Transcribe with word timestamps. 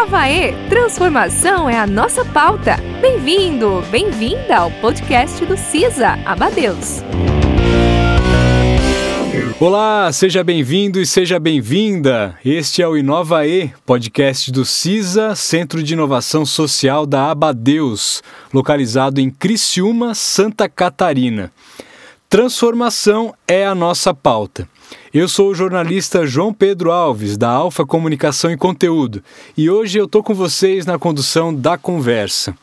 E, 0.00 0.68
transformação 0.68 1.68
é 1.68 1.76
a 1.76 1.84
nossa 1.84 2.24
pauta. 2.24 2.76
Bem-vindo, 3.00 3.82
bem-vinda 3.90 4.58
ao 4.58 4.70
podcast 4.70 5.44
do 5.44 5.56
CISA 5.56 6.10
Abadeus. 6.24 7.02
Olá, 9.58 10.10
seja 10.12 10.44
bem-vindo 10.44 11.00
e 11.00 11.04
seja 11.04 11.40
bem-vinda. 11.40 12.38
Este 12.44 12.80
é 12.80 12.86
o 12.86 12.96
Inova 12.96 13.44
E, 13.44 13.72
podcast 13.84 14.52
do 14.52 14.64
CISA, 14.64 15.34
Centro 15.34 15.82
de 15.82 15.94
Inovação 15.94 16.46
Social 16.46 17.04
da 17.04 17.32
Abadeus, 17.32 18.22
localizado 18.54 19.20
em 19.20 19.28
Criciúma, 19.28 20.14
Santa 20.14 20.68
Catarina. 20.68 21.52
Transformação 22.30 23.34
é 23.48 23.66
a 23.66 23.74
nossa 23.74 24.14
pauta. 24.14 24.68
Eu 25.12 25.26
sou 25.26 25.48
o 25.48 25.54
jornalista 25.54 26.26
João 26.26 26.52
Pedro 26.52 26.92
Alves, 26.92 27.38
da 27.38 27.48
Alfa 27.48 27.86
Comunicação 27.86 28.50
e 28.50 28.58
Conteúdo, 28.58 29.22
e 29.56 29.70
hoje 29.70 29.98
eu 29.98 30.04
estou 30.04 30.22
com 30.22 30.34
vocês 30.34 30.84
na 30.84 30.98
condução 30.98 31.54
da 31.54 31.78
conversa. 31.78 32.54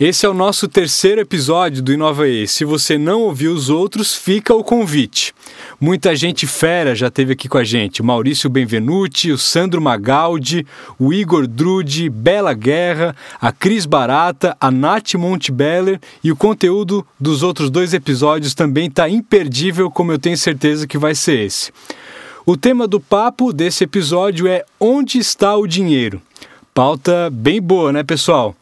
Esse 0.00 0.24
é 0.24 0.28
o 0.28 0.34
nosso 0.34 0.68
terceiro 0.68 1.20
episódio 1.20 1.82
do 1.82 1.92
Inova 1.92 2.28
E. 2.28 2.46
Se 2.46 2.64
você 2.64 2.96
não 2.96 3.22
ouviu 3.22 3.52
os 3.52 3.68
outros, 3.68 4.14
fica 4.14 4.54
o 4.54 4.62
convite. 4.62 5.34
Muita 5.80 6.14
gente 6.14 6.46
fera 6.46 6.94
já 6.94 7.10
teve 7.10 7.32
aqui 7.32 7.48
com 7.48 7.58
a 7.58 7.64
gente. 7.64 8.00
Maurício 8.00 8.48
Benvenuti, 8.48 9.32
o 9.32 9.36
Sandro 9.36 9.82
Magaldi, 9.82 10.64
o 11.00 11.12
Igor 11.12 11.48
Drude, 11.48 12.08
Bela 12.08 12.54
Guerra, 12.54 13.16
a 13.40 13.50
Cris 13.50 13.86
Barata, 13.86 14.56
a 14.60 14.70
Nath 14.70 15.14
Montebeller 15.14 16.00
e 16.22 16.30
o 16.30 16.36
conteúdo 16.36 17.04
dos 17.18 17.42
outros 17.42 17.68
dois 17.68 17.92
episódios 17.92 18.54
também 18.54 18.86
está 18.86 19.08
imperdível, 19.08 19.90
como 19.90 20.12
eu 20.12 20.18
tenho 20.18 20.38
certeza 20.38 20.86
que 20.86 20.96
vai 20.96 21.16
ser 21.16 21.40
esse. 21.40 21.72
O 22.46 22.56
tema 22.56 22.86
do 22.86 23.00
papo 23.00 23.52
desse 23.52 23.82
episódio 23.82 24.46
é 24.46 24.64
Onde 24.78 25.18
está 25.18 25.56
o 25.56 25.66
dinheiro? 25.66 26.22
Pauta 26.72 27.28
bem 27.32 27.60
boa, 27.60 27.92
né, 27.92 28.04
pessoal? 28.04 28.54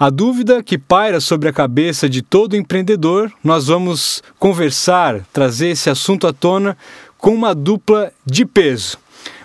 A 0.00 0.10
dúvida 0.10 0.62
que 0.62 0.78
paira 0.78 1.18
sobre 1.18 1.48
a 1.48 1.52
cabeça 1.52 2.08
de 2.08 2.22
todo 2.22 2.54
empreendedor, 2.54 3.32
nós 3.42 3.66
vamos 3.66 4.22
conversar, 4.38 5.26
trazer 5.32 5.70
esse 5.70 5.90
assunto 5.90 6.24
à 6.28 6.32
tona 6.32 6.78
com 7.16 7.34
uma 7.34 7.52
dupla 7.52 8.12
de 8.24 8.46
peso. 8.46 8.96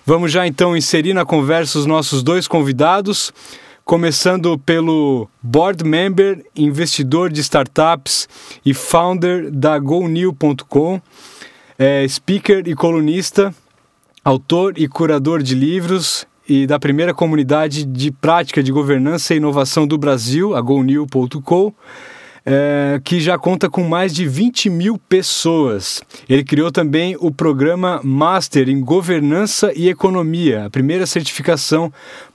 Vamos 0.06 0.32
já 0.32 0.46
então 0.46 0.78
inserir 0.78 1.16
na 1.16 1.26
conversa 1.26 1.80
os 1.80 1.88
nossos 1.88 2.22
dois 2.22 2.48
convidados, 2.48 3.34
começando 3.84 4.56
pelo 4.60 5.28
board 5.42 5.84
member, 5.84 6.46
investidor 6.56 7.32
de 7.32 7.42
startups 7.42 8.30
e 8.64 8.76
founder 8.76 9.50
da 9.50 9.80
GoNew.com, 9.80 11.02
é, 11.80 12.08
speaker 12.08 12.62
e 12.68 12.76
colunista, 12.76 13.52
autor 14.24 14.78
e 14.78 14.88
curador 14.88 15.42
de 15.42 15.56
livros 15.56 16.28
e 16.48 16.68
da 16.68 16.78
primeira 16.78 17.14
comunidade 17.14 17.86
de 17.86 18.12
prática 18.12 18.62
de 18.62 18.72
governança 18.72 19.34
e 19.34 19.38
inovação 19.38 19.88
do 19.88 19.98
Brasil, 19.98 20.56
a 20.56 20.62
GoNew.com, 20.62 21.74
é, 22.46 23.00
que 23.04 23.20
já 23.20 23.38
conta 23.38 23.70
com 23.70 23.84
mais 23.84 24.14
de 24.14 24.28
20 24.28 24.70
mil 24.70 24.98
pessoas. 24.98 26.02
Ele 26.28 26.44
criou 26.44 26.72
também 26.72 27.16
o 27.20 27.32
programa 27.32 28.02
Master 28.04 28.70
em 28.70 28.82
Governança 28.82 29.72
e 29.76 29.88
Economia, 29.88 30.66
a 30.66 30.70
primeira 30.70 31.06
certificação 31.06 31.92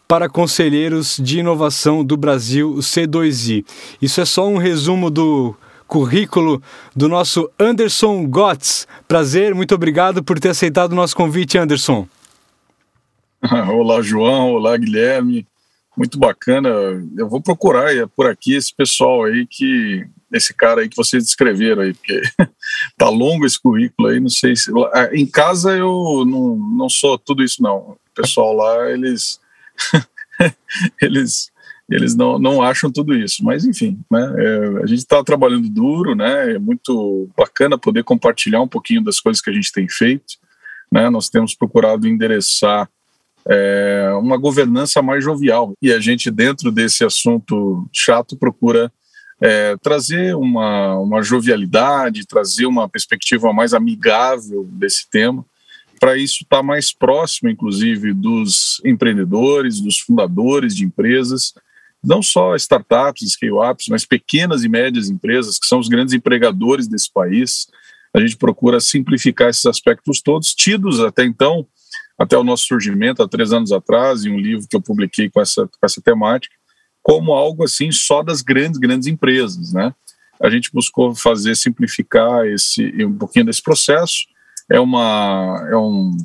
para 0.07 0.29
conselheiros 0.29 1.21
de 1.23 1.41
inovação 1.41 2.03
do 2.03 2.17
Brasil, 2.17 2.71
o 2.71 2.79
C2I. 2.79 3.65
Isso 4.01 4.21
é 4.23 4.25
só 4.25 4.49
um 4.49 4.57
resumo 4.57 5.11
do 5.11 5.55
currículo 5.87 6.63
do 6.97 7.09
nosso 7.09 7.51
Anderson 7.59 8.27
Gotts. 8.27 8.87
Prazer, 9.07 9.55
muito 9.55 9.75
obrigado 9.75 10.23
por 10.23 10.39
ter 10.39 10.49
aceitado 10.51 10.93
o 10.93 10.97
nosso 10.97 11.15
convite, 11.15 11.59
Anderson. 11.59 12.07
olá, 13.71 14.03
João. 14.03 14.55
Olá, 14.55 14.77
Guilherme. 14.77 15.47
Muito 15.97 16.19
bacana. 16.19 16.69
Eu 17.17 17.29
vou 17.29 17.41
procurar 17.41 17.95
é 17.95 18.07
por 18.07 18.27
aqui 18.27 18.55
esse 18.55 18.75
pessoal 18.75 19.25
aí 19.25 19.47
que 19.47 20.07
esse 20.33 20.53
cara 20.53 20.83
aí 20.83 20.89
que 20.89 20.97
vocês 20.97 21.25
descreveram 21.25 21.83
aí, 21.83 21.95
porque 21.95 22.21
tá 22.99 23.09
longo 23.09 23.47
esse 23.47 23.59
currículo 23.59 24.09
aí, 24.09 24.21
não 24.21 24.29
sei 24.29 24.55
se 24.55 24.71
em 25.13 25.27
casa 25.27 25.75
eu 25.75 26.25
não, 26.27 26.57
não 26.57 26.89
sou 26.89 27.19
tudo 27.19 27.43
isso 27.43 27.63
não. 27.63 27.77
O 27.77 27.99
pessoal 28.15 28.53
lá 28.53 28.91
eles 28.91 29.41
eles 31.01 31.51
eles 31.91 32.15
não, 32.15 32.39
não 32.39 32.61
acham 32.61 32.93
tudo 32.93 33.15
isso, 33.15 33.43
mas 33.43 33.65
enfim, 33.65 33.99
né, 34.11 34.35
é, 34.37 34.83
a 34.83 34.87
gente 34.87 34.99
está 34.99 35.25
trabalhando 35.25 35.71
duro, 35.71 36.15
né, 36.15 36.53
é 36.53 36.59
muito 36.59 37.31
bacana 37.35 37.79
poder 37.79 38.05
compartilhar 38.05 38.61
um 38.61 38.69
pouquinho 38.69 39.03
das 39.03 39.19
coisas 39.21 39.41
que 39.41 39.49
a 39.49 39.55
gente 39.55 39.73
tem 39.73 39.89
feito, 39.89 40.35
né, 40.93 41.09
nós 41.09 41.31
temos 41.31 41.55
procurado 41.55 42.07
endereçar 42.07 42.87
é, 43.49 44.11
uma 44.21 44.37
governança 44.37 45.01
mais 45.01 45.25
jovial. 45.25 45.73
E 45.81 45.93
a 45.93 45.99
gente, 45.99 46.31
dentro 46.31 46.71
desse 46.71 47.05
assunto 47.05 47.89
chato, 47.93 48.37
procura 48.37 48.93
é, 49.41 49.77
trazer 49.79 50.37
uma, 50.37 50.99
uma 50.99 51.23
jovialidade, 51.23 52.27
trazer 52.27 52.67
uma 52.67 52.89
perspectiva 52.89 53.53
mais 53.53 53.73
amigável 53.73 54.65
desse 54.73 55.09
tema, 55.09 55.45
para 55.99 56.17
isso 56.17 56.43
estar 56.43 56.59
tá 56.59 56.63
mais 56.63 56.93
próximo, 56.93 57.49
inclusive, 57.49 58.13
dos 58.13 58.81
empreendedores, 58.85 59.81
dos 59.81 59.99
fundadores 59.99 60.77
de 60.77 60.85
empresas, 60.85 61.55
não 62.05 62.23
só 62.23 62.55
startups, 62.55 63.33
scale-ups, 63.33 63.87
mas 63.89 64.05
pequenas 64.05 64.63
e 64.63 64.69
médias 64.69 65.11
empresas, 65.11 65.59
que 65.59 65.67
são 65.67 65.81
os 65.81 65.89
grandes 65.89 66.15
empregadores 66.15 66.87
desse 66.87 67.13
país. 67.13 67.67
A 68.15 68.21
gente 68.21 68.37
procura 68.37 68.79
simplificar 68.79 69.49
esses 69.49 69.67
aspectos 69.67 70.21
todos, 70.21 70.55
tidos 70.55 71.01
até 71.01 71.25
então 71.25 71.67
até 72.19 72.37
o 72.37 72.43
nosso 72.43 72.67
surgimento, 72.67 73.23
há 73.23 73.29
três 73.29 73.53
anos 73.53 73.71
atrás, 73.71 74.25
em 74.25 74.31
um 74.31 74.39
livro 74.39 74.67
que 74.69 74.77
eu 74.77 74.83
publiquei 74.83 75.31
com 75.31 75.41
essa, 75.41 75.67
com 75.67 75.87
essa 75.87 76.01
temática, 76.01 76.55
como 77.03 77.33
algo 77.33 77.65
assim 77.65 77.93
só 77.93 78.23
das 78.23 78.43
grandes, 78.43 78.79
grandes 78.79 79.07
empresas, 79.07 79.73
né? 79.73 79.95
A 80.43 80.51
gente 80.51 80.71
buscou 80.73 81.15
fazer, 81.15 81.57
simplificar 81.57 82.47
esse, 82.47 82.93
um 83.05 83.17
pouquinho 83.17 83.47
desse 83.47 83.63
processo, 83.63 84.27
é 84.69 84.79
uma, 84.79 85.67
é 85.71 85.77
um, 85.77 86.17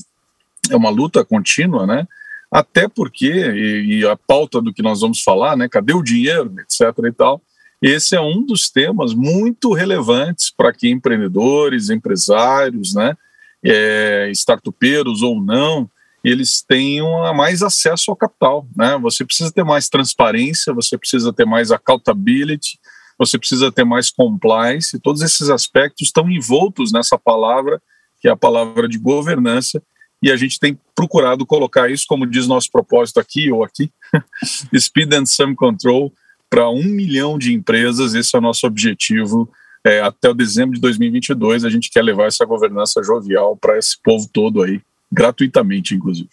é 0.70 0.76
uma 0.76 0.90
luta 0.90 1.24
contínua, 1.24 1.86
né? 1.86 2.08
Até 2.52 2.88
porque, 2.88 3.28
e, 3.28 4.00
e 4.00 4.08
a 4.08 4.16
pauta 4.16 4.62
do 4.62 4.74
que 4.74 4.82
nós 4.82 5.02
vamos 5.02 5.22
falar, 5.22 5.56
né? 5.56 5.70
Cadê 5.70 5.94
o 5.94 6.04
dinheiro, 6.04 6.54
etc 6.60 6.92
e 7.06 7.12
tal, 7.12 7.42
esse 7.82 8.16
é 8.16 8.22
um 8.22 8.46
dos 8.46 8.70
temas 8.70 9.14
muito 9.14 9.74
relevantes 9.74 10.50
para 10.50 10.72
que 10.72 10.90
empreendedores, 10.90 11.90
empresários, 11.90 12.94
né? 12.94 13.16
É, 13.64 14.30
startupeiros 14.32 15.22
ou 15.22 15.42
não, 15.42 15.90
eles 16.24 16.62
tenham 16.62 17.34
mais 17.34 17.62
acesso 17.62 18.12
ao 18.12 18.18
capital. 18.18 18.68
Né? 18.76 18.98
Você 19.02 19.26
precisa 19.26 19.52
ter 19.52 19.64
mais 19.64 19.90
transparência, 19.90 20.74
você 20.74 20.98
precisa 20.98 21.34
ter 21.34 21.46
mais 21.46 21.72
accountability, 21.72 22.80
você 23.18 23.38
precisa 23.38 23.72
ter 23.72 23.84
mais 23.84 24.10
compliance, 24.10 25.00
todos 25.00 25.22
esses 25.22 25.50
aspectos 25.50 26.08
estão 26.08 26.30
envoltos 26.30 26.92
nessa 26.92 27.18
palavra, 27.18 27.82
que 28.20 28.28
é 28.28 28.32
a 28.32 28.38
palavra 28.38 28.88
de 28.88 28.98
governança, 28.98 29.82
e 30.22 30.32
a 30.32 30.38
gente 30.38 30.58
tem 30.58 30.80
procurado 30.96 31.46
colocar 31.46 31.92
isso, 31.92 32.06
como 32.08 32.26
diz 32.26 32.48
nosso 32.48 32.72
propósito 32.72 33.20
aqui 33.20 33.52
ou 33.52 33.64
aqui, 33.64 33.92
Speed 34.78 35.14
and 35.14 35.26
Sum 35.26 35.54
Control, 35.54 36.12
para 36.50 36.70
um 36.70 36.84
milhão 36.84 37.38
de 37.38 37.54
empresas, 37.54 38.14
esse 38.14 38.36
é 38.36 38.40
o 38.40 38.42
nosso 38.42 38.66
objetivo 38.66 39.50
é, 39.86 40.02
até 40.02 40.30
o 40.30 40.34
dezembro 40.34 40.76
de 40.76 40.82
2022 40.82 41.66
a 41.66 41.70
gente 41.70 41.90
quer 41.92 42.02
levar 42.02 42.26
essa 42.26 42.46
governança 42.46 43.04
jovial 43.04 43.58
para 43.58 43.78
esse 43.78 43.98
povo 44.02 44.30
todo 44.32 44.62
aí, 44.62 44.82
gratuitamente, 45.12 45.94
inclusive. 45.94 46.30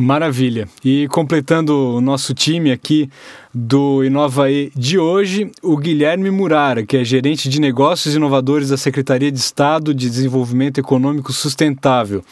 Maravilha. 0.00 0.68
E 0.84 1.08
completando 1.08 1.96
o 1.96 2.00
nosso 2.00 2.32
time 2.32 2.70
aqui 2.70 3.10
do 3.52 4.04
Inovae 4.04 4.70
de 4.76 4.96
hoje, 4.96 5.50
o 5.60 5.76
Guilherme 5.76 6.30
Murara, 6.30 6.86
que 6.86 6.96
é 6.96 7.02
gerente 7.02 7.48
de 7.48 7.60
negócios 7.60 8.14
inovadores 8.14 8.68
da 8.68 8.76
Secretaria 8.76 9.32
de 9.32 9.38
Estado 9.38 9.92
de 9.92 10.08
Desenvolvimento 10.08 10.78
Econômico 10.78 11.32
Sustentável 11.32 12.22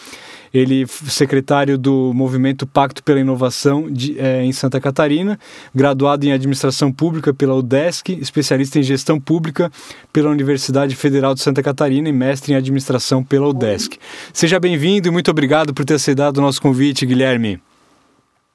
ele 0.56 0.86
secretário 0.86 1.76
do 1.76 2.12
Movimento 2.14 2.66
Pacto 2.66 3.02
pela 3.02 3.20
Inovação 3.20 3.90
de, 3.90 4.18
é, 4.18 4.42
em 4.42 4.52
Santa 4.52 4.80
Catarina, 4.80 5.38
graduado 5.74 6.24
em 6.24 6.32
Administração 6.32 6.90
Pública 6.90 7.34
pela 7.34 7.54
UDESC, 7.54 8.12
especialista 8.20 8.78
em 8.78 8.82
Gestão 8.82 9.20
Pública 9.20 9.70
pela 10.12 10.30
Universidade 10.30 10.96
Federal 10.96 11.34
de 11.34 11.40
Santa 11.40 11.62
Catarina 11.62 12.08
e 12.08 12.12
mestre 12.12 12.52
em 12.52 12.56
Administração 12.56 13.22
pela 13.22 13.48
UDESC. 13.48 13.98
Seja 14.32 14.58
bem-vindo 14.58 15.08
e 15.08 15.10
muito 15.10 15.30
obrigado 15.30 15.74
por 15.74 15.84
ter 15.84 15.94
aceitado 15.94 16.38
o 16.38 16.40
nosso 16.40 16.62
convite, 16.62 17.04
Guilherme. 17.04 17.60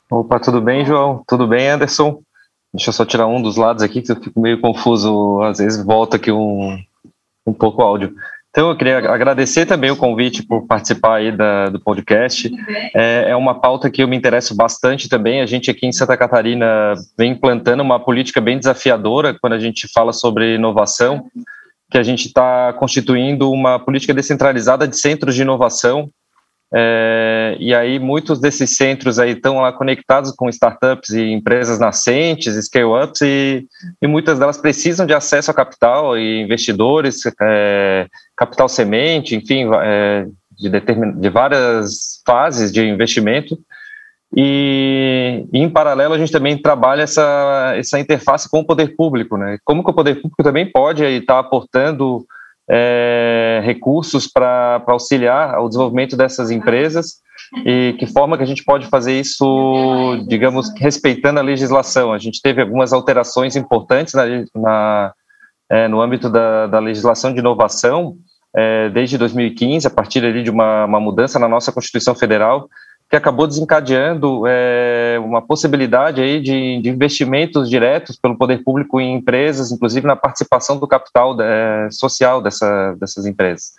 Opa, 0.09 0.39
tudo 0.39 0.59
bem, 0.59 0.85
João? 0.85 1.23
Tudo 1.27 1.47
bem, 1.47 1.69
Anderson? 1.69 2.21
Deixa 2.73 2.89
eu 2.89 2.93
só 2.93 3.05
tirar 3.05 3.27
um 3.27 3.41
dos 3.41 3.57
lados 3.57 3.83
aqui, 3.83 4.01
que 4.01 4.11
eu 4.11 4.15
fico 4.15 4.39
meio 4.39 4.59
confuso, 4.59 5.41
às 5.41 5.59
vezes 5.59 5.83
volta 5.83 6.15
aqui 6.17 6.31
um, 6.31 6.77
um 7.45 7.53
pouco 7.53 7.81
o 7.81 7.85
áudio. 7.85 8.13
Então, 8.51 8.69
eu 8.69 8.75
queria 8.75 8.97
agradecer 8.97 9.65
também 9.65 9.91
o 9.91 9.95
convite 9.95 10.43
por 10.43 10.67
participar 10.67 11.15
aí 11.15 11.31
da, 11.31 11.69
do 11.69 11.79
podcast. 11.79 12.51
É, 12.93 13.29
é, 13.29 13.35
uma 13.35 13.61
pauta 13.61 13.89
que 13.89 14.03
eu 14.03 14.07
me 14.09 14.17
interesso 14.17 14.53
bastante 14.53 15.07
também. 15.07 15.39
A 15.39 15.45
gente 15.45 15.71
aqui 15.71 15.87
em 15.87 15.91
Santa 15.93 16.17
Catarina 16.17 16.93
vem 17.17 17.31
implantando 17.31 17.81
uma 17.81 17.97
política 17.97 18.41
bem 18.41 18.59
desafiadora 18.59 19.33
quando 19.39 19.53
a 19.53 19.59
gente 19.59 19.87
fala 19.93 20.11
sobre 20.11 20.55
inovação, 20.55 21.23
que 21.89 21.97
a 21.97 22.03
gente 22.03 22.27
está 22.27 22.73
constituindo 22.73 23.49
uma 23.49 23.79
política 23.79 24.13
descentralizada 24.13 24.85
de 24.85 24.99
centros 24.99 25.33
de 25.33 25.43
inovação 25.43 26.09
É, 26.73 27.57
e 27.59 27.75
aí 27.75 27.99
muitos 27.99 28.39
desses 28.39 28.77
centros 28.77 29.19
aí 29.19 29.31
estão 29.31 29.59
lá 29.59 29.73
conectados 29.73 30.31
com 30.31 30.47
startups 30.47 31.09
e 31.09 31.31
empresas 31.31 31.79
nascentes, 31.79 32.55
scale-ups, 32.65 33.21
e, 33.21 33.67
e, 34.01 34.07
muitas 34.07 34.39
delas 34.39 34.57
precisam 34.57 35.05
de 35.05 35.13
acesso 35.13 35.51
a 35.51 35.53
capital 35.53 36.17
e 36.17 36.41
investidores, 36.41 37.23
é, 37.41 38.07
capital 38.37 38.69
semente, 38.69 39.35
enfim, 39.35 39.69
é, 39.83 40.25
de, 40.57 40.69
determin, 40.69 41.19
de 41.19 41.29
várias 41.29 42.21
fases 42.25 42.71
de 42.71 42.81
investimento. 42.87 43.59
E, 44.33 45.45
e, 45.51 45.59
em 45.59 45.69
paralelo 45.69 46.13
a 46.13 46.17
gente 46.17 46.31
também 46.31 46.57
trabalha 46.57 47.01
essa, 47.01 47.73
essa 47.75 47.99
interface 47.99 48.49
com 48.49 48.61
o 48.61 48.65
poder 48.65 48.95
público, 48.95 49.35
né? 49.35 49.57
Como 49.65 49.83
que 49.83 49.89
o 49.89 49.93
poder 49.93 50.15
público 50.21 50.41
também 50.41 50.71
pode 50.71 51.03
estar 51.03 51.37
aportando 51.37 52.25
é, 52.69 53.61
recursos 53.63 54.27
para 54.27 54.83
auxiliar 54.87 55.59
o 55.59 55.67
desenvolvimento 55.67 56.15
dessas 56.15 56.51
empresas 56.51 57.21
e 57.65 57.95
que 57.99 58.05
forma 58.05 58.37
que 58.37 58.43
a 58.43 58.47
gente 58.47 58.63
pode 58.63 58.87
fazer 58.87 59.19
isso, 59.19 60.23
digamos, 60.27 60.71
respeitando 60.77 61.39
a 61.39 61.43
legislação. 61.43 62.13
A 62.13 62.17
gente 62.17 62.41
teve 62.41 62.61
algumas 62.61 62.93
alterações 62.93 63.55
importantes 63.55 64.13
na, 64.13 64.23
na 64.55 65.13
é, 65.69 65.87
no 65.87 66.01
âmbito 66.01 66.29
da, 66.29 66.67
da, 66.67 66.79
legislação 66.79 67.33
de 67.33 67.39
inovação 67.39 68.17
é, 68.53 68.89
desde 68.89 69.17
2015, 69.17 69.87
a 69.87 69.89
partir 69.89 70.23
ali 70.25 70.43
de 70.43 70.49
uma, 70.49 70.83
uma 70.83 70.99
mudança 70.99 71.39
na 71.39 71.47
nossa 71.47 71.71
Constituição 71.71 72.13
Federal, 72.13 72.67
que 73.11 73.17
acabou 73.17 73.45
desencadeando 73.45 74.43
é, 74.47 75.17
uma 75.21 75.41
possibilidade 75.41 76.21
aí 76.21 76.39
de, 76.39 76.81
de, 76.81 76.89
investimentos 76.89 77.69
diretos 77.69 78.15
pelo 78.15 78.37
poder 78.37 78.63
público 78.63 79.01
em 79.01 79.15
empresas, 79.15 79.69
inclusive 79.69 80.07
na 80.07 80.15
participação 80.15 80.79
do 80.79 80.87
capital 80.87 81.35
é, 81.41 81.89
social 81.91 82.41
dessa, 82.41 82.95
dessas 82.97 83.25
empresas. 83.25 83.73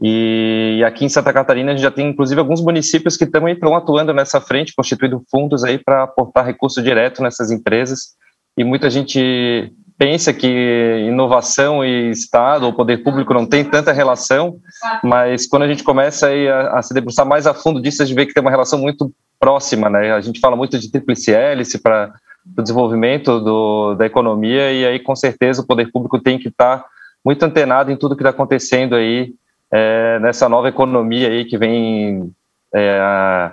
E, 0.00 0.76
e, 0.78 0.84
aqui 0.84 1.04
em 1.04 1.08
Santa 1.08 1.32
Catarina 1.32 1.72
a 1.72 1.74
gente 1.74 1.82
já 1.82 1.90
tem 1.90 2.10
inclusive 2.10 2.38
alguns 2.40 2.62
municípios 2.62 3.16
que 3.16 3.26
também 3.26 3.54
estão 3.54 3.74
atuando 3.74 4.14
nessa 4.14 4.40
frente, 4.40 4.72
constituindo 4.72 5.20
fundos 5.28 5.64
aí 5.64 5.76
para 5.76 6.04
aportar 6.04 6.46
recurso 6.46 6.80
direto 6.80 7.24
nessas 7.24 7.50
empresas. 7.50 8.14
E 8.56 8.62
muita 8.62 8.88
gente 8.88 9.72
pensa 10.00 10.32
que 10.32 11.04
inovação 11.06 11.84
e 11.84 12.08
Estado 12.08 12.64
ou 12.64 12.72
poder 12.72 13.04
público 13.04 13.34
não 13.34 13.44
tem 13.44 13.62
tanta 13.62 13.92
relação, 13.92 14.56
mas 15.04 15.46
quando 15.46 15.64
a 15.64 15.68
gente 15.68 15.84
começa 15.84 16.26
a, 16.26 16.78
a 16.78 16.82
se 16.82 16.94
debruçar 16.94 17.26
mais 17.26 17.46
a 17.46 17.52
fundo 17.52 17.82
disso, 17.82 18.02
a 18.02 18.06
gente 18.06 18.16
vê 18.16 18.24
que 18.24 18.32
tem 18.32 18.40
uma 18.40 18.50
relação 18.50 18.78
muito 18.78 19.12
próxima, 19.38 19.90
né? 19.90 20.10
A 20.12 20.20
gente 20.22 20.40
fala 20.40 20.56
muito 20.56 20.78
de 20.78 20.90
tríplice 20.90 21.34
hélice 21.34 21.78
para 21.78 22.14
o 22.56 22.62
desenvolvimento 22.62 23.40
do, 23.40 23.94
da 23.94 24.06
economia 24.06 24.72
e 24.72 24.86
aí 24.86 24.98
com 24.98 25.14
certeza 25.14 25.60
o 25.60 25.66
poder 25.66 25.92
público 25.92 26.18
tem 26.18 26.38
que 26.38 26.48
estar 26.48 26.78
tá 26.78 26.86
muito 27.22 27.42
antenado 27.42 27.92
em 27.92 27.96
tudo 27.96 28.16
que 28.16 28.22
está 28.22 28.30
acontecendo 28.30 28.94
aí 28.94 29.34
é, 29.70 30.18
nessa 30.20 30.48
nova 30.48 30.70
economia 30.70 31.28
aí 31.28 31.44
que 31.44 31.58
vem 31.58 32.32
é, 32.72 32.98
a, 32.98 33.52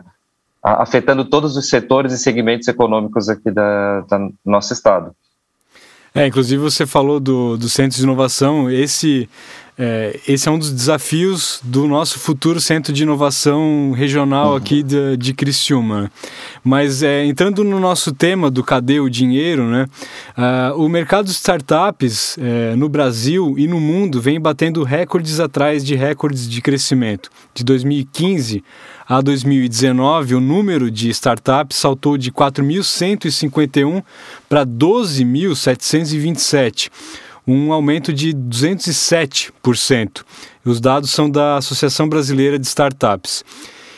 a, 0.63 0.83
afetando 0.83 1.25
todos 1.25 1.57
os 1.57 1.67
setores 1.67 2.13
e 2.13 2.17
segmentos 2.17 2.69
econômicos 2.69 3.27
aqui 3.27 3.51
da, 3.51 3.99
da 4.09 4.17
do 4.17 4.33
nosso 4.45 4.71
estado. 4.71 5.13
É, 6.17 6.27
inclusive 6.27 6.61
você 6.61 6.85
falou 6.85 7.19
do, 7.19 7.57
do 7.57 7.69
Centro 7.69 7.97
de 7.97 8.03
Inovação, 8.03 8.69
esse, 8.71 9.29
é, 9.79 10.19
esse 10.27 10.49
é 10.49 10.51
um 10.51 10.57
dos 10.57 10.71
desafios 10.71 11.61
do 11.63 11.87
nosso 11.87 12.17
futuro 12.17 12.59
Centro 12.59 12.91
de 12.91 13.03
Inovação 13.03 13.91
Regional 13.91 14.49
uhum. 14.49 14.55
aqui 14.55 14.81
de, 14.81 15.15
de 15.17 15.33
Criciúma. 15.33 16.11
Mas 16.63 17.03
é, 17.03 17.23
entrando 17.25 17.63
no 17.63 17.79
nosso 17.79 18.11
tema 18.11 18.49
do 18.49 18.63
cadê 18.63 18.99
o 18.99 19.07
dinheiro, 19.07 19.65
né, 19.65 19.85
uh, 20.35 20.81
o 20.81 20.89
mercado 20.89 21.25
de 21.25 21.31
startups 21.31 22.39
é, 22.39 22.75
no 22.75 22.89
Brasil 22.89 23.53
e 23.55 23.67
no 23.67 23.79
mundo 23.79 24.19
vem 24.19 24.41
batendo 24.41 24.83
recordes 24.83 25.39
atrás 25.39 25.85
de 25.85 25.93
recordes 25.93 26.49
de 26.49 26.59
crescimento. 26.59 27.29
De 27.53 27.63
2015 27.63 28.63
a 29.07 29.21
2019, 29.21 30.33
o 30.35 30.41
número 30.41 30.89
de 30.89 31.09
startups 31.09 31.77
saltou 31.77 32.17
de 32.17 32.31
4.151 32.31 34.03
para 34.49 34.65
12.727, 34.65 36.89
um 37.47 37.71
aumento 37.71 38.11
de 38.11 38.33
207%. 38.33 40.23
Os 40.65 40.81
dados 40.81 41.11
são 41.11 41.29
da 41.29 41.57
Associação 41.57 42.09
Brasileira 42.09 42.59
de 42.59 42.67
Startups. 42.67 43.43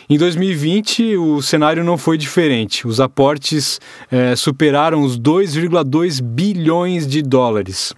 Em 0.07 0.17
2020, 0.17 1.17
o 1.17 1.41
cenário 1.41 1.83
não 1.83 1.97
foi 1.97 2.17
diferente. 2.17 2.87
Os 2.87 2.99
aportes 2.99 3.79
eh, 4.11 4.35
superaram 4.35 5.01
os 5.01 5.19
2,2 5.19 6.21
bilhões 6.21 7.07
de 7.07 7.21
dólares 7.21 7.93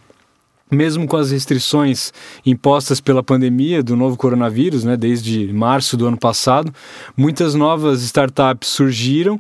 mesmo 0.72 1.06
com 1.06 1.18
as 1.18 1.32
restrições 1.32 2.14
impostas 2.46 3.02
pela 3.02 3.22
pandemia 3.22 3.84
do 3.84 3.96
novo 3.96 4.16
coronavírus, 4.16 4.86
né, 4.86 4.96
desde 4.96 5.52
março 5.52 5.98
do 5.98 6.08
ano 6.08 6.18
passado, 6.18 6.74
muitas 7.16 7.54
novas 7.54 8.02
startups 8.02 8.70
surgiram 8.70 9.40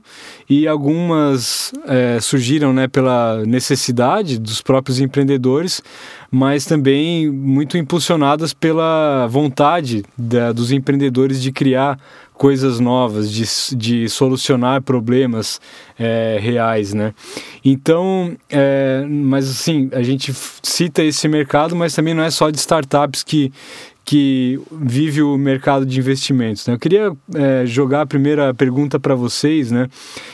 e 0.50 0.68
algumas 0.68 1.72
é, 1.88 2.20
surgiram 2.20 2.74
né, 2.74 2.88
pela 2.88 3.46
necessidade 3.46 4.38
dos 4.38 4.62
próprios 4.62 5.00
empreendedores, 5.00 5.82
mas 6.30 6.66
também 6.66 7.32
muito 7.32 7.78
impulsionadas 7.78 8.54
pela 8.54 9.26
vontade 9.28 10.04
da, 10.18 10.52
dos 10.52 10.72
empreendedores 10.72 11.42
de 11.42 11.52
criar 11.52 11.98
coisas 12.42 12.80
novas, 12.80 13.32
de, 13.32 13.46
de 13.78 14.10
solucionar 14.10 14.82
problemas 14.82 15.62
é, 16.00 16.40
reais, 16.42 16.92
né? 16.92 17.14
Então, 17.64 18.36
é, 18.50 19.06
mas 19.08 19.48
assim, 19.48 19.92
a 19.92 20.02
gente 20.02 20.34
cita 20.64 21.04
esse 21.04 21.28
mercado, 21.28 21.76
mas 21.76 21.94
também 21.94 22.16
não 22.16 22.24
é 22.24 22.32
só 22.32 22.50
de 22.50 22.58
startups 22.58 23.22
que, 23.22 23.54
que 24.04 24.60
vive 24.72 25.22
o 25.22 25.38
mercado 25.38 25.86
de 25.86 26.00
investimentos. 26.00 26.66
Né? 26.66 26.74
Eu 26.74 26.80
queria 26.80 27.12
é, 27.36 27.66
jogar 27.66 28.02
a 28.02 28.06
primeira 28.06 28.54
pergunta 28.54 29.00
para 29.00 29.16
vocês. 29.16 29.72
Né? 29.72 29.88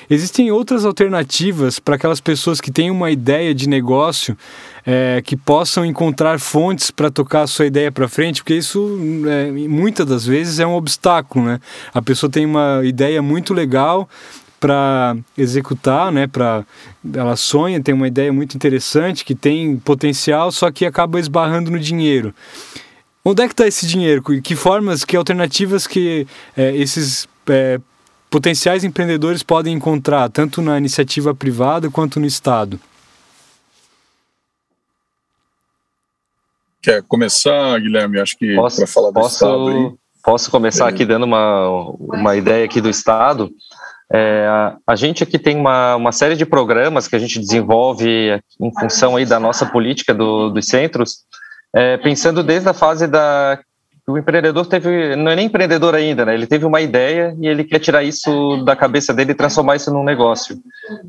Existem 0.10 0.52
outras 0.52 0.86
alternativas 0.86 1.80
para 1.80 1.96
aquelas 1.96 2.22
pessoas 2.22 2.62
que 2.62 2.72
têm 2.72 2.90
uma 2.90 3.12
ideia 3.12 3.54
de 3.54 3.68
negócio 3.68 4.38
é, 4.86 5.22
que 5.24 5.36
possam 5.36 5.86
encontrar 5.86 6.40
fontes 6.40 6.90
para 6.90 7.12
tocar 7.12 7.42
a 7.42 7.48
sua 7.48 7.66
ideia 7.66 7.92
para 7.92 8.08
frente, 8.08 8.42
porque 8.42 8.56
isso 8.56 8.98
é, 9.28 9.52
muitas 9.52 10.06
das 10.06 10.26
vezes 10.26 10.60
é 10.60 10.66
um 10.66 10.74
obstáculo. 10.74 11.46
Né? 11.46 11.60
A 11.94 12.02
pessoa 12.02 12.30
tem 12.30 12.46
uma 12.46 12.82
ideia 12.84 13.22
muito 13.22 13.54
legal 13.54 14.10
para 14.60 15.16
executar, 15.38 16.12
né? 16.12 16.26
Para 16.26 16.66
ela 17.14 17.36
sonha, 17.36 17.80
tem 17.80 17.94
uma 17.94 18.08
ideia 18.08 18.34
muito 18.34 18.56
interessante 18.56 19.24
que 19.24 19.36
tem 19.36 19.78
potencial, 19.78 20.52
só 20.52 20.72
que 20.72 20.84
acaba 20.84 21.20
esbarrando 21.20 21.70
no 21.70 21.80
dinheiro. 21.80 22.34
Onde 23.30 23.44
é 23.44 23.48
que 23.48 23.54
está 23.54 23.68
esse 23.68 23.86
dinheiro? 23.86 24.24
Que 24.42 24.56
formas, 24.56 25.04
que 25.04 25.18
alternativas 25.18 25.86
que 25.86 26.26
é, 26.56 26.74
esses 26.78 27.28
é, 27.50 27.78
potenciais 28.30 28.86
empreendedores 28.86 29.44
podem 29.44 29.74
encontrar, 29.74 30.30
tanto 30.30 30.62
na 30.62 30.78
iniciativa 30.78 31.36
privada 31.36 31.92
quanto 31.92 32.22
no 32.22 32.26
Estado? 32.26 32.80
Quer 36.82 37.04
começar, 37.04 37.78
Guilherme? 37.82 38.18
Acho 38.18 38.38
que 38.38 38.56
para 38.56 38.88
falar 38.88 39.10
do 39.10 39.16
posso, 39.16 39.34
Estado 39.34 39.68
aí. 39.68 39.94
Posso 40.24 40.50
começar 40.50 40.86
é. 40.86 40.90
aqui 40.90 41.04
dando 41.04 41.26
uma, 41.26 41.82
uma 42.00 42.34
ideia 42.38 42.64
aqui 42.64 42.80
do 42.80 42.90
Estado. 42.90 43.52
É, 44.10 44.48
a 44.88 44.96
gente 44.96 45.22
aqui 45.22 45.38
tem 45.38 45.58
uma, 45.58 45.98
uma 45.98 46.14
série 46.14 46.38
de 46.38 46.46
programas 46.46 47.10
que 47.10 47.16
a 47.18 47.20
gente 47.20 47.42
desenvolve 47.42 48.42
em 48.62 48.72
função 48.80 49.18
aí 49.18 49.26
da 49.26 49.38
nossa 49.38 49.66
política 49.66 50.14
do, 50.14 50.50
dos 50.50 50.66
centros, 50.66 51.26
é, 51.76 51.98
pensando 51.98 52.44
desde 52.44 52.70
a 52.70 52.74
fase 52.74 53.08
da 53.08 53.60
o 54.08 54.18
empreendedor 54.18 54.66
teve 54.66 55.18
não 55.18 55.30
é 55.30 55.36
nem 55.36 55.48
empreendedor 55.48 55.94
ainda, 55.94 56.26
né? 56.26 56.34
Ele 56.34 56.48
teve 56.48 56.66
uma 56.66 56.80
ideia 56.80 57.36
e 57.42 57.46
ele 57.46 57.66
quer 57.66 57.80
tirar 57.80 58.04
isso 58.04 58.64
da 58.64 58.74
cabeça 58.74 59.14
dele 59.14 59.32
e 59.32 59.36
transformar 59.36 59.76
isso 59.76 59.92
num 59.92 60.04
negócio. 60.04 60.58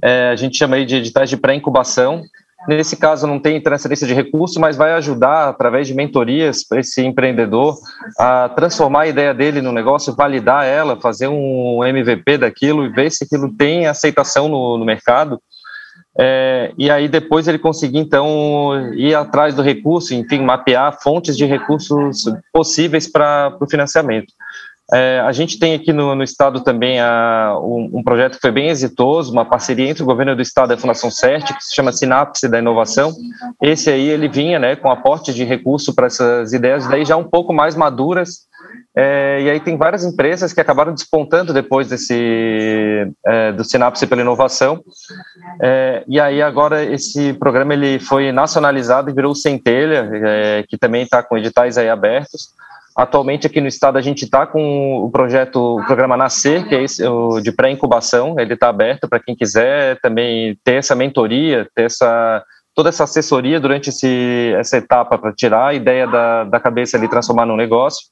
É, 0.02 0.30
a 0.30 0.36
gente 0.36 0.58
chama 0.58 0.74
aí 0.74 0.84
de 0.84 0.96
editais 0.96 1.30
de 1.30 1.36
pré-incubação. 1.36 2.24
Nesse 2.66 2.96
caso 2.96 3.24
não 3.24 3.38
tem 3.38 3.60
transferência 3.60 4.04
de 4.04 4.12
recursos, 4.12 4.56
mas 4.56 4.76
vai 4.76 4.92
ajudar 4.94 5.48
através 5.48 5.86
de 5.86 5.94
mentorias 5.94 6.64
para 6.64 6.80
esse 6.80 7.00
empreendedor 7.00 7.76
a 8.18 8.48
transformar 8.48 9.02
a 9.02 9.06
ideia 9.06 9.32
dele 9.32 9.62
no 9.62 9.70
negócio, 9.70 10.16
validar 10.16 10.66
ela, 10.66 11.00
fazer 11.00 11.28
um 11.28 11.84
MVP 11.84 12.38
daquilo 12.38 12.84
e 12.84 12.88
ver 12.88 13.12
se 13.12 13.22
aquilo 13.22 13.54
tem 13.54 13.86
aceitação 13.86 14.48
no, 14.48 14.76
no 14.76 14.84
mercado. 14.84 15.40
É, 16.20 16.72
e 16.76 16.90
aí 16.90 17.06
depois 17.08 17.46
ele 17.46 17.58
conseguir 17.58 17.98
então 17.98 18.92
ir 18.94 19.14
atrás 19.14 19.54
do 19.54 19.62
recurso, 19.62 20.12
enfim, 20.14 20.40
mapear 20.40 20.98
fontes 21.00 21.36
de 21.36 21.44
recursos 21.44 22.24
possíveis 22.52 23.06
para 23.06 23.56
o 23.60 23.68
financiamento. 23.68 24.32
É, 24.92 25.20
a 25.20 25.32
gente 25.32 25.58
tem 25.58 25.74
aqui 25.74 25.92
no, 25.92 26.14
no 26.14 26.22
estado 26.22 26.60
também 26.62 26.98
a, 26.98 27.54
um, 27.60 27.98
um, 27.98 28.02
projeto 28.02 28.36
que 28.36 28.40
foi 28.40 28.50
bem 28.50 28.68
exitoso, 28.68 29.30
uma 29.30 29.44
parceria 29.44 29.86
entre 29.88 30.02
o 30.02 30.06
governo 30.06 30.34
do 30.34 30.40
estado 30.40 30.72
e 30.72 30.74
a 30.74 30.78
Fundação 30.78 31.10
CERT, 31.10 31.52
que 31.54 31.62
se 31.62 31.74
chama 31.74 31.92
Sinapse 31.92 32.48
da 32.48 32.58
Inovação. 32.58 33.12
Esse 33.62 33.90
aí 33.90 34.08
ele 34.08 34.28
vinha 34.28 34.58
né, 34.58 34.76
com 34.76 34.90
aporte 34.90 35.34
de 35.34 35.44
recurso 35.44 35.94
para 35.94 36.06
essas 36.06 36.54
ideias, 36.54 36.88
daí 36.88 37.04
já 37.04 37.18
um 37.18 37.24
pouco 37.24 37.52
mais 37.52 37.76
maduras, 37.76 38.47
é, 39.00 39.42
e 39.42 39.50
aí 39.50 39.60
tem 39.60 39.76
várias 39.76 40.04
empresas 40.04 40.52
que 40.52 40.60
acabaram 40.60 40.92
despontando 40.92 41.52
depois 41.52 41.88
desse 41.88 43.06
é, 43.24 43.52
do 43.52 43.62
Sinapse 43.62 44.06
pela 44.08 44.22
inovação. 44.22 44.82
É, 45.62 46.02
e 46.08 46.18
aí 46.18 46.42
agora 46.42 46.82
esse 46.82 47.32
programa 47.34 47.74
ele 47.74 48.00
foi 48.00 48.32
nacionalizado 48.32 49.08
e 49.08 49.14
virou 49.14 49.36
Centelha, 49.36 50.10
é, 50.12 50.64
que 50.68 50.76
também 50.76 51.04
está 51.04 51.22
com 51.22 51.38
editais 51.38 51.78
aí 51.78 51.88
abertos, 51.88 52.48
Atualmente 52.98 53.46
aqui 53.46 53.60
no 53.60 53.68
estado 53.68 53.96
a 53.96 54.00
gente 54.00 54.24
está 54.24 54.44
com 54.44 55.04
o 55.04 55.08
projeto, 55.08 55.76
o 55.76 55.86
programa 55.86 56.16
Nascer, 56.16 56.66
que 56.66 56.74
é 56.74 56.82
esse, 56.82 57.06
o 57.06 57.40
de 57.40 57.52
pré-incubação, 57.52 58.34
ele 58.40 58.54
está 58.54 58.70
aberto 58.70 59.08
para 59.08 59.20
quem 59.20 59.36
quiser 59.36 60.00
também 60.00 60.58
ter 60.64 60.74
essa 60.74 60.96
mentoria, 60.96 61.68
ter 61.76 61.84
essa 61.84 62.44
toda 62.74 62.88
essa 62.88 63.04
assessoria 63.04 63.60
durante 63.60 63.90
esse, 63.90 64.52
essa 64.56 64.78
etapa 64.78 65.16
para 65.16 65.32
tirar 65.32 65.68
a 65.68 65.74
ideia 65.74 66.08
da, 66.08 66.42
da 66.42 66.58
cabeça 66.58 66.96
ali 66.96 67.08
transformar 67.08 67.46
num 67.46 67.56
negócio. 67.56 68.08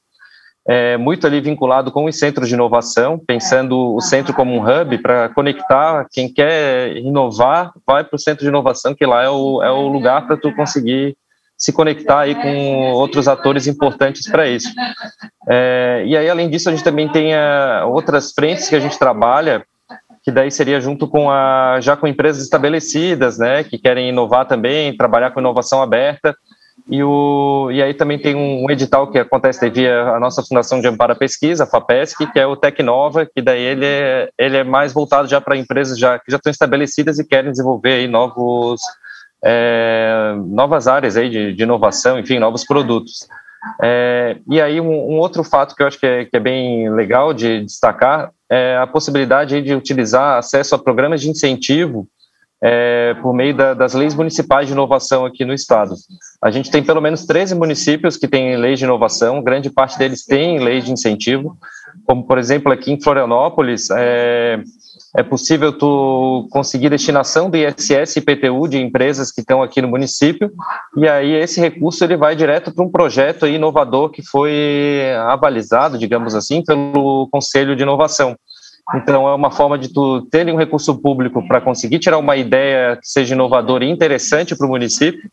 É, 0.69 0.97
muito 0.97 1.25
ali 1.25 1.39
vinculado 1.39 1.91
com 1.91 2.05
os 2.05 2.19
centros 2.19 2.49
de 2.49 2.53
inovação, 2.53 3.17
pensando 3.17 3.95
o 3.95 4.01
centro 4.01 4.33
como 4.33 4.53
um 4.53 4.61
hub 4.61 4.97
para 4.97 5.29
conectar 5.29 6.05
quem 6.11 6.27
quer 6.27 6.97
inovar, 6.97 7.71
vai 7.85 8.03
para 8.03 8.17
o 8.17 8.19
centro 8.19 8.43
de 8.43 8.49
inovação, 8.49 8.93
que 8.93 9.05
lá 9.05 9.23
é 9.23 9.29
o, 9.29 9.63
é 9.63 9.71
o 9.71 9.87
lugar 9.87 10.27
para 10.27 10.35
tu 10.35 10.53
conseguir 10.53 11.15
se 11.57 11.73
conectar 11.73 12.19
aí 12.19 12.35
com 12.35 12.91
outros 12.91 13.27
atores 13.27 13.65
importantes 13.65 14.29
para 14.29 14.47
isso. 14.47 14.69
É, 15.49 16.03
e 16.05 16.15
aí, 16.15 16.29
além 16.29 16.49
disso, 16.49 16.69
a 16.69 16.71
gente 16.71 16.83
também 16.83 17.09
tem 17.09 17.33
a, 17.33 17.85
outras 17.85 18.31
frentes 18.31 18.69
que 18.69 18.75
a 18.75 18.79
gente 18.79 18.99
trabalha, 18.99 19.65
que 20.23 20.31
daí 20.31 20.51
seria 20.51 20.79
junto 20.79 21.07
com 21.07 21.31
a 21.31 21.79
já 21.81 21.95
com 21.95 22.05
empresas 22.05 22.43
estabelecidas, 22.43 23.39
né, 23.39 23.63
que 23.63 23.77
querem 23.77 24.09
inovar 24.09 24.45
também, 24.45 24.95
trabalhar 24.95 25.31
com 25.31 25.39
inovação 25.39 25.81
aberta. 25.81 26.35
E, 26.89 27.03
o, 27.03 27.69
e 27.69 27.83
aí 27.83 27.93
também 27.93 28.17
tem 28.17 28.33
um 28.33 28.69
edital 28.71 29.11
que 29.11 29.19
acontece 29.19 29.69
via 29.69 30.03
a 30.03 30.19
nossa 30.19 30.41
Fundação 30.41 30.79
de 30.79 30.87
Amparo 30.87 31.11
à 31.11 31.15
Pesquisa, 31.15 31.65
a 31.65 31.67
FAPESC, 31.67 32.31
que 32.31 32.39
é 32.39 32.47
o 32.47 32.55
Tecnova, 32.55 33.25
que 33.25 33.41
daí 33.41 33.61
ele 33.61 33.85
é, 33.85 34.29
ele 34.37 34.57
é 34.57 34.63
mais 34.63 34.93
voltado 34.93 35.27
já 35.27 35.41
para 35.41 35.57
empresas 35.57 35.99
já, 35.99 36.17
que 36.17 36.31
já 36.31 36.37
estão 36.37 36.49
estabelecidas 36.49 37.19
e 37.19 37.27
querem 37.27 37.51
desenvolver 37.51 37.91
aí 37.91 38.07
novos, 38.07 38.79
é, 39.43 40.33
novas 40.45 40.87
áreas 40.87 41.17
aí 41.17 41.29
de, 41.29 41.53
de, 41.53 41.63
inovação, 41.63 42.17
enfim, 42.17 42.39
novos 42.39 42.63
produtos. 42.63 43.27
É, 43.81 44.37
e 44.49 44.61
aí 44.61 44.79
um, 44.79 44.89
um, 44.89 45.17
outro 45.17 45.43
fato 45.43 45.75
que 45.75 45.83
eu 45.83 45.87
acho 45.87 45.99
que 45.99 46.05
é, 46.05 46.23
que 46.23 46.37
é 46.37 46.39
bem 46.39 46.89
legal 46.89 47.33
de 47.33 47.65
destacar 47.65 48.31
é, 48.49 48.77
a 48.77 48.87
possibilidade 48.87 49.61
de 49.61 49.75
utilizar 49.75 50.37
acesso 50.37 50.73
a 50.73 50.79
programas 50.79 51.19
de 51.19 51.29
incentivo 51.29 52.07
é, 52.61 53.13
por 53.21 53.33
meio 53.33 53.55
da, 53.55 53.73
das 53.73 53.93
leis 53.93 54.15
municipais 54.15 54.67
de 54.67 54.73
inovação 54.73 55.25
aqui 55.25 55.45
no 55.45 55.53
estado. 55.53 55.93
A 56.41 56.49
gente 56.49 56.71
tem 56.71 56.83
pelo 56.83 57.01
menos 57.01 57.25
13 57.25 57.55
municípios 57.55 58.17
que 58.17 58.27
têm 58.27 58.57
leis 58.57 58.79
de 58.79 58.85
inovação, 58.85 59.43
grande 59.43 59.69
parte 59.69 59.97
deles 59.97 60.25
tem 60.25 60.59
leis 60.59 60.85
de 60.85 60.91
incentivo, 60.91 61.57
como 62.05 62.25
por 62.25 62.37
exemplo 62.37 62.71
aqui 62.71 62.91
em 62.91 63.01
Florianópolis, 63.01 63.89
é, 63.91 64.59
é 65.15 65.23
possível 65.23 65.71
tu 65.71 66.47
conseguir 66.51 66.89
destinação 66.89 67.49
do 67.49 67.57
ISS 67.57 68.15
e 68.15 68.19
IPTU 68.19 68.67
de 68.67 68.79
empresas 68.79 69.31
que 69.31 69.41
estão 69.41 69.61
aqui 69.61 69.81
no 69.81 69.87
município, 69.87 70.51
e 70.95 71.07
aí 71.07 71.33
esse 71.33 71.59
recurso 71.59 72.03
ele 72.03 72.17
vai 72.17 72.35
direto 72.35 72.73
para 72.73 72.83
um 72.83 72.89
projeto 72.89 73.47
inovador 73.47 74.09
que 74.09 74.23
foi 74.23 75.01
avalizado, 75.27 75.97
digamos 75.97 76.33
assim, 76.33 76.63
pelo 76.63 77.27
Conselho 77.31 77.75
de 77.75 77.83
Inovação. 77.83 78.35
Então, 78.95 79.27
é 79.27 79.35
uma 79.35 79.51
forma 79.51 79.77
de 79.77 79.89
tu 79.89 80.21
ter 80.31 80.49
um 80.49 80.55
recurso 80.55 80.95
público 80.95 81.45
para 81.45 81.59
conseguir 81.59 81.99
tirar 81.99 82.17
uma 82.17 82.37
ideia 82.37 82.95
que 82.95 83.07
seja 83.07 83.35
inovadora 83.35 83.83
e 83.83 83.89
interessante 83.89 84.55
para 84.55 84.65
o 84.65 84.69
município, 84.69 85.29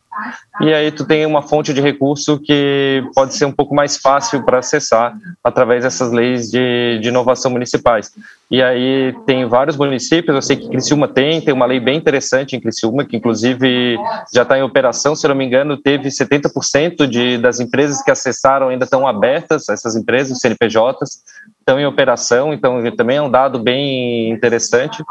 e 0.61 0.73
aí 0.73 0.91
tu 0.93 1.05
tem 1.05 1.27
uma 1.27 1.43
fonte 1.43 1.75
de 1.75 1.81
recurso 1.81 2.41
que 2.41 3.05
pode 3.15 3.35
ser 3.35 3.45
um 3.45 3.53
pouco 3.53 3.75
mais 3.75 3.97
fácil 3.97 4.45
para 4.45 4.59
acessar 4.59 5.17
através 5.43 5.83
dessas 5.83 6.13
leis 6.13 6.51
de, 6.51 6.99
de 7.01 7.09
inovação 7.09 7.51
municipais. 7.51 8.13
E 8.51 8.63
aí 8.63 9.15
tem 9.27 9.47
vários 9.47 9.77
municípios, 9.77 10.35
eu 10.35 10.43
sei 10.43 10.57
que 10.57 10.69
Criciúma 10.69 11.09
tem, 11.09 11.41
tem 11.41 11.53
uma 11.53 11.67
lei 11.67 11.81
bem 11.81 11.97
interessante 11.97 12.55
em 12.55 12.61
Criciúma, 12.61 13.05
que 13.05 13.17
inclusive 13.17 13.97
já 14.33 14.43
está 14.43 14.57
em 14.57 14.63
operação, 14.63 15.17
se 15.17 15.27
não 15.27 15.35
me 15.35 15.45
engano, 15.45 15.77
teve 15.77 16.09
70% 16.09 17.07
de, 17.07 17.39
das 17.39 17.59
empresas 17.59 18.03
que 18.03 18.11
acessaram 18.11 18.69
ainda 18.69 18.85
estão 18.85 19.07
abertas, 19.07 19.69
essas 19.69 19.97
empresas, 19.97 20.39
CNPJs, 20.39 21.23
estão 21.65 21.81
em 21.81 21.87
operação, 21.87 22.53
então 22.53 22.79
também 22.93 23.17
é 23.17 23.23
um 23.23 23.31
dado 23.31 23.59
bem 23.59 24.31
interessante. 24.31 25.03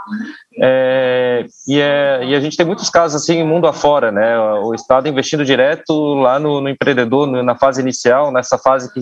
É, 0.62 1.46
e, 1.68 1.82
é, 1.82 2.24
e, 2.26 2.36
a 2.36 2.40
gente 2.40 2.56
tem 2.56 2.66
muitos 2.66 2.90
casos 2.90 3.22
assim, 3.22 3.44
mundo 3.44 3.68
afora, 3.68 4.12
né? 4.12 4.38
O 4.64 4.74
Estado 4.74 5.10
investindo 5.10 5.44
direto 5.44 6.14
lá 6.14 6.40
no, 6.40 6.62
no 6.62 6.70
empreendedor, 6.70 7.28
na 7.44 7.56
fase 7.56 7.82
inicial, 7.82 8.32
nessa 8.32 8.58
fase 8.58 8.94
que, 8.94 9.02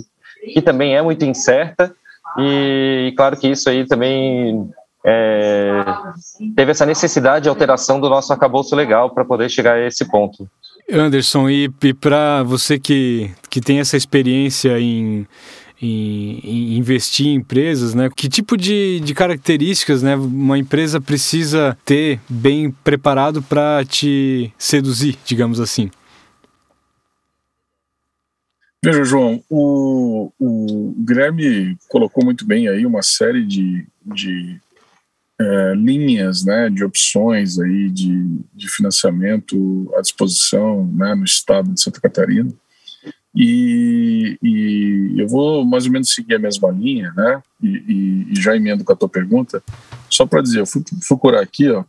que 0.54 0.62
também 0.62 0.96
é 0.96 1.02
muito 1.02 1.26
incerta, 1.26 1.94
e, 2.38 3.10
e 3.10 3.16
claro 3.16 3.36
que 3.36 3.50
isso 3.50 3.70
aí 3.70 3.86
também 3.86 4.70
é, 5.06 5.84
teve 6.56 6.72
essa 6.72 6.86
necessidade 6.86 7.44
de 7.44 7.50
alteração 7.50 8.00
do 8.00 8.10
nosso 8.10 8.32
acabouço 8.32 8.76
legal 8.76 9.10
para 9.10 9.26
poder 9.26 9.50
chegar 9.50 9.74
a 9.74 9.86
esse 9.86 10.06
ponto. 10.06 10.50
Anderson, 10.92 11.50
e, 11.50 11.70
e 11.84 11.94
para 11.94 12.44
você 12.44 12.80
que, 12.80 13.32
que 13.50 13.62
tem 13.62 13.80
essa 13.80 13.98
experiência 13.98 14.80
em 14.80 15.28
em, 15.82 16.40
em, 16.44 16.78
investir 16.78 17.28
em 17.28 17.36
empresas, 17.36 17.94
né? 17.96 18.10
Que 18.16 18.30
tipo 18.30 18.56
de, 18.56 19.00
de 19.00 19.14
características, 19.14 20.04
né, 20.04 20.16
uma 20.16 20.58
empresa 20.58 21.02
precisa 21.02 21.78
ter 21.84 22.20
bem 22.30 22.72
preparado 22.72 23.42
para 23.42 23.84
te 23.84 24.54
seduzir, 24.58 25.18
digamos 25.26 25.60
assim? 25.60 25.90
Veja, 28.84 29.04
João, 29.04 29.44
o, 29.48 30.32
o 30.40 30.96
Guilherme 30.98 31.78
colocou 31.88 32.26
muito 32.26 32.46
bem 32.46 32.68
aí 32.68 32.84
uma 32.84 33.04
série 33.04 33.46
de, 33.46 33.86
de 34.04 34.60
é, 35.40 35.74
linhas, 35.76 36.44
né, 36.44 36.68
de 36.70 36.84
opções 36.84 37.60
aí 37.60 37.90
de, 37.90 38.40
de 38.54 38.68
financiamento 38.70 39.92
à 39.96 40.02
disposição, 40.02 40.88
né, 40.94 41.14
no 41.14 41.24
estado 41.24 41.72
de 41.72 41.82
Santa 41.82 42.02
Catarina. 42.02 42.52
E, 43.34 44.38
e, 44.44 45.16
eu 45.18 45.28
vou 45.28 45.66
mais 45.66 45.86
ou 45.86 45.92
menos 45.92 46.14
seguir 46.14 46.36
a 46.36 46.40
mesma 46.40 46.70
linha, 46.70 47.14
né? 47.16 47.42
E, 47.64 47.68
e, 47.68 48.34
e 48.34 48.42
já 48.42 48.56
emendo 48.56 48.84
com 48.84 48.92
a 48.92 48.96
tua 48.96 49.08
pergunta, 49.08 49.64
só 50.10 50.26
para 50.26 50.42
dizer, 50.42 50.60
eu 50.60 50.66
fui, 50.66 50.84
fui 51.02 51.18
curar 51.18 51.42
aqui, 51.42 51.70
ó, 51.70 51.86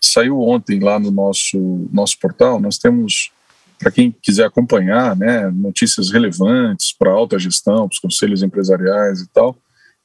saiu 0.00 0.40
ontem 0.40 0.78
lá 0.78 0.98
no 0.98 1.10
nosso, 1.10 1.88
nosso 1.92 2.18
portal, 2.20 2.60
nós 2.60 2.78
temos, 2.78 3.32
para 3.78 3.90
quem 3.90 4.14
quiser 4.22 4.46
acompanhar, 4.46 5.16
né, 5.16 5.50
notícias 5.50 6.12
relevantes 6.12 6.92
para 6.92 7.10
alta 7.10 7.38
gestão, 7.38 7.88
para 7.88 7.94
os 7.94 7.98
conselhos 7.98 8.42
empresariais 8.42 9.22
e 9.22 9.28
tal, 9.28 9.56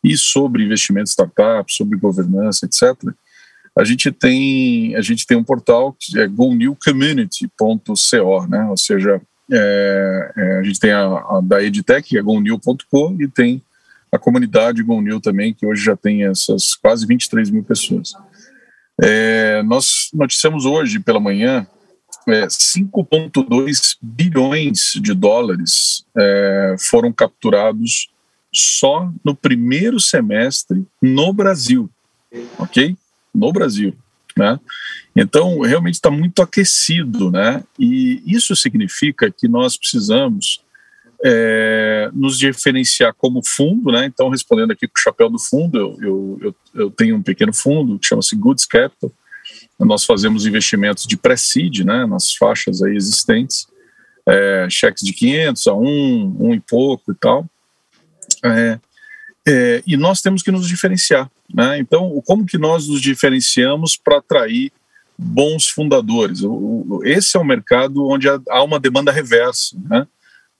e 0.03 0.17
sobre 0.17 0.63
investimento 0.63 1.09
em 1.09 1.11
startups, 1.11 1.75
sobre 1.75 1.97
governança, 1.97 2.65
etc., 2.65 2.95
a 3.77 3.83
gente 3.83 4.11
tem 4.11 4.95
a 4.95 5.01
gente 5.01 5.25
tem 5.25 5.35
um 5.37 5.43
portal 5.43 5.95
que 5.97 6.19
é 6.19 6.27
gonewcommunity.co, 6.27 8.47
né? 8.47 8.65
Ou 8.65 8.75
seja, 8.75 9.21
é, 9.51 10.31
é, 10.35 10.59
a 10.59 10.63
gente 10.63 10.79
tem 10.79 10.91
a, 10.91 11.05
a 11.05 11.41
da 11.43 11.63
Edtech, 11.63 12.17
é 12.17 12.21
gonil.co, 12.21 13.17
e 13.19 13.27
tem 13.27 13.61
a 14.11 14.17
comunidade 14.17 14.83
Gonil 14.83 15.21
também, 15.21 15.53
que 15.53 15.65
hoje 15.65 15.83
já 15.83 15.95
tem 15.95 16.23
essas 16.25 16.75
quase 16.75 17.05
23 17.05 17.49
mil 17.49 17.63
pessoas. 17.63 18.13
É, 19.01 19.61
nós 19.63 20.09
noticiamos 20.13 20.65
hoje 20.65 20.99
pela 20.99 21.19
manhã 21.19 21.65
é, 22.27 22.47
5,2 22.47 23.97
bilhões 24.01 24.93
de 24.95 25.13
dólares 25.13 26.05
é, 26.17 26.75
foram 26.79 27.13
capturados 27.13 28.09
só 28.51 29.11
no 29.23 29.35
primeiro 29.35 29.99
semestre 29.99 30.85
no 31.01 31.31
Brasil, 31.31 31.89
ok? 32.57 32.97
No 33.33 33.53
Brasil, 33.53 33.95
né? 34.35 34.59
Então, 35.21 35.59
realmente 35.59 35.95
está 35.95 36.09
muito 36.09 36.41
aquecido, 36.41 37.29
né? 37.29 37.63
E 37.77 38.23
isso 38.25 38.55
significa 38.55 39.29
que 39.29 39.47
nós 39.47 39.75
precisamos 39.75 40.63
é, 41.23 42.09
nos 42.13 42.37
diferenciar 42.37 43.13
como 43.13 43.41
fundo, 43.45 43.91
né? 43.91 44.05
Então, 44.05 44.29
respondendo 44.29 44.71
aqui 44.71 44.87
com 44.87 44.93
o 44.97 45.01
chapéu 45.01 45.29
do 45.29 45.37
fundo, 45.37 45.77
eu, 45.77 46.39
eu, 46.41 46.55
eu, 46.73 46.91
tenho 46.91 47.17
um 47.17 47.21
pequeno 47.21 47.53
fundo 47.53 47.99
que 47.99 48.07
chama-se 48.07 48.35
Goods 48.35 48.65
Capital. 48.65 49.11
Nós 49.77 50.05
fazemos 50.05 50.45
investimentos 50.45 51.05
de 51.05 51.17
pré-seed, 51.17 51.79
né? 51.79 52.05
Nas 52.05 52.33
faixas 52.33 52.81
aí 52.81 52.95
existentes, 52.95 53.67
é, 54.25 54.67
cheques 54.69 55.03
de 55.03 55.11
500 55.11 55.67
a 55.67 55.73
1, 55.73 56.37
um 56.39 56.53
e 56.53 56.59
pouco 56.61 57.11
e 57.11 57.15
tal. 57.15 57.45
É, 58.43 58.79
é, 59.47 59.83
e 59.85 59.97
nós 59.97 60.21
temos 60.21 60.41
que 60.41 60.51
nos 60.51 60.67
diferenciar. 60.67 61.29
Né? 61.53 61.79
Então, 61.79 62.21
como 62.25 62.45
que 62.45 62.57
nós 62.57 62.87
nos 62.87 63.01
diferenciamos 63.01 63.97
para 63.97 64.17
atrair 64.17 64.71
bons 65.21 65.67
fundadores. 65.67 66.39
Esse 67.03 67.35
é 67.35 67.39
um 67.39 67.43
mercado 67.43 68.07
onde 68.07 68.29
há 68.29 68.63
uma 68.63 68.79
demanda 68.79 69.11
reversa. 69.11 69.77
Né? 69.89 70.07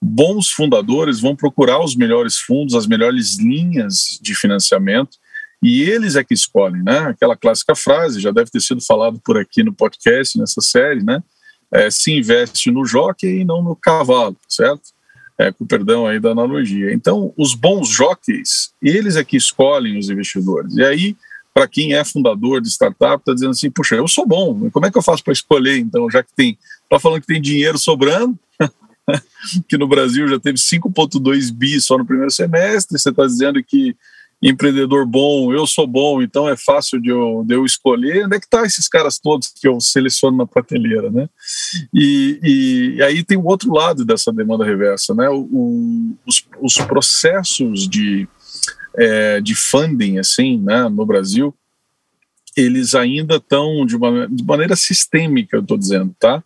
Bons 0.02 0.50
fundadores 0.50 1.18
vão 1.18 1.34
procurar 1.34 1.82
os 1.82 1.96
melhores 1.96 2.36
fundos, 2.36 2.74
as 2.74 2.86
melhores 2.86 3.38
linhas 3.38 4.18
de 4.20 4.34
financiamento, 4.34 5.16
e 5.62 5.82
eles 5.82 6.14
é 6.14 6.24
que 6.24 6.32
escolhem, 6.32 6.82
né? 6.82 6.98
Aquela 7.00 7.36
clássica 7.36 7.74
frase, 7.74 8.18
já 8.18 8.30
deve 8.30 8.50
ter 8.50 8.60
sido 8.60 8.80
falado 8.80 9.20
por 9.22 9.36
aqui 9.36 9.62
no 9.62 9.74
podcast, 9.74 10.38
nessa 10.38 10.62
série, 10.62 11.02
né? 11.02 11.22
É, 11.70 11.90
se 11.90 12.12
investe 12.12 12.70
no 12.70 12.84
jockey 12.86 13.40
e 13.40 13.44
não 13.44 13.62
no 13.62 13.76
cavalo, 13.76 14.36
certo? 14.48 14.90
É, 15.38 15.52
com 15.52 15.66
perdão 15.66 16.06
aí 16.06 16.18
da 16.18 16.30
analogia. 16.30 16.92
Então, 16.92 17.32
os 17.36 17.54
bons 17.54 17.88
jockeys, 17.88 18.72
eles 18.82 19.16
é 19.16 19.24
que 19.24 19.36
escolhem 19.36 19.98
os 19.98 20.08
investidores. 20.08 20.74
E 20.76 20.82
aí, 20.82 21.16
para 21.60 21.68
quem 21.68 21.92
é 21.92 22.02
fundador 22.02 22.62
de 22.62 22.70
startup, 22.70 23.20
está 23.20 23.34
dizendo 23.34 23.50
assim, 23.50 23.70
puxa, 23.70 23.94
eu 23.94 24.08
sou 24.08 24.26
bom, 24.26 24.70
como 24.70 24.86
é 24.86 24.90
que 24.90 24.96
eu 24.96 25.02
faço 25.02 25.22
para 25.22 25.34
escolher, 25.34 25.76
então, 25.76 26.10
já 26.10 26.22
que 26.22 26.34
tem, 26.34 26.56
está 26.84 26.98
falando 26.98 27.20
que 27.20 27.26
tem 27.26 27.40
dinheiro 27.40 27.78
sobrando, 27.78 28.34
que 29.68 29.76
no 29.76 29.86
Brasil 29.86 30.26
já 30.26 30.40
teve 30.40 30.56
5,2 30.56 31.52
bi 31.52 31.78
só 31.78 31.98
no 31.98 32.06
primeiro 32.06 32.30
semestre. 32.30 32.98
Você 32.98 33.10
está 33.10 33.26
dizendo 33.26 33.62
que 33.62 33.94
empreendedor 34.42 35.04
bom, 35.04 35.52
eu 35.52 35.66
sou 35.66 35.86
bom, 35.86 36.22
então 36.22 36.48
é 36.48 36.56
fácil 36.56 36.98
de 36.98 37.10
eu, 37.10 37.44
de 37.46 37.54
eu 37.54 37.66
escolher. 37.66 38.24
Onde 38.24 38.36
é 38.36 38.40
que 38.40 38.48
tá 38.48 38.64
esses 38.64 38.88
caras 38.88 39.18
todos 39.18 39.48
que 39.48 39.68
eu 39.68 39.78
seleciono 39.80 40.38
na 40.38 40.46
prateleira, 40.46 41.10
né? 41.10 41.28
E, 41.92 42.40
e, 42.42 42.94
e 42.96 43.02
aí 43.02 43.22
tem 43.22 43.36
o 43.36 43.44
outro 43.44 43.70
lado 43.70 44.02
dessa 44.02 44.32
demanda 44.32 44.64
reversa, 44.64 45.14
né? 45.14 45.28
O, 45.28 45.40
o, 45.40 46.16
os, 46.26 46.42
os, 46.58 46.78
processos 46.78 47.86
de, 47.86 48.26
é, 48.96 49.40
de 49.40 49.54
funding, 49.54 50.18
assim, 50.18 50.58
né, 50.58 50.88
no 50.88 51.06
Brasil, 51.06 51.54
eles 52.56 52.94
ainda 52.94 53.36
estão 53.36 53.86
de, 53.86 53.96
uma, 53.96 54.26
de 54.28 54.44
maneira 54.44 54.76
sistêmica, 54.76 55.56
eu 55.56 55.62
estou 55.62 55.78
dizendo, 55.78 56.14
tá? 56.18 56.42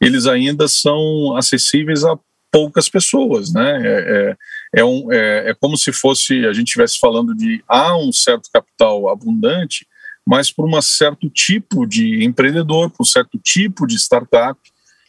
Eles 0.00 0.26
ainda 0.26 0.66
são 0.66 1.36
acessíveis 1.36 2.04
a 2.04 2.18
poucas 2.50 2.88
pessoas, 2.88 3.52
né? 3.52 3.80
É, 3.82 4.36
é, 4.74 4.80
é, 4.80 4.84
um, 4.84 5.12
é, 5.12 5.50
é 5.50 5.54
como 5.54 5.76
se 5.76 5.92
fosse 5.92 6.44
a 6.46 6.52
gente 6.52 6.68
estivesse 6.68 6.98
falando 6.98 7.34
de 7.34 7.62
há 7.68 7.96
um 7.96 8.12
certo 8.12 8.48
capital 8.52 9.08
abundante, 9.08 9.86
mas 10.26 10.50
para 10.50 10.64
um 10.64 10.82
certo 10.82 11.28
tipo 11.30 11.86
de 11.86 12.24
empreendedor, 12.24 12.90
para 12.90 13.02
um 13.02 13.06
certo 13.06 13.38
tipo 13.38 13.86
de 13.86 13.96
startup 13.96 14.58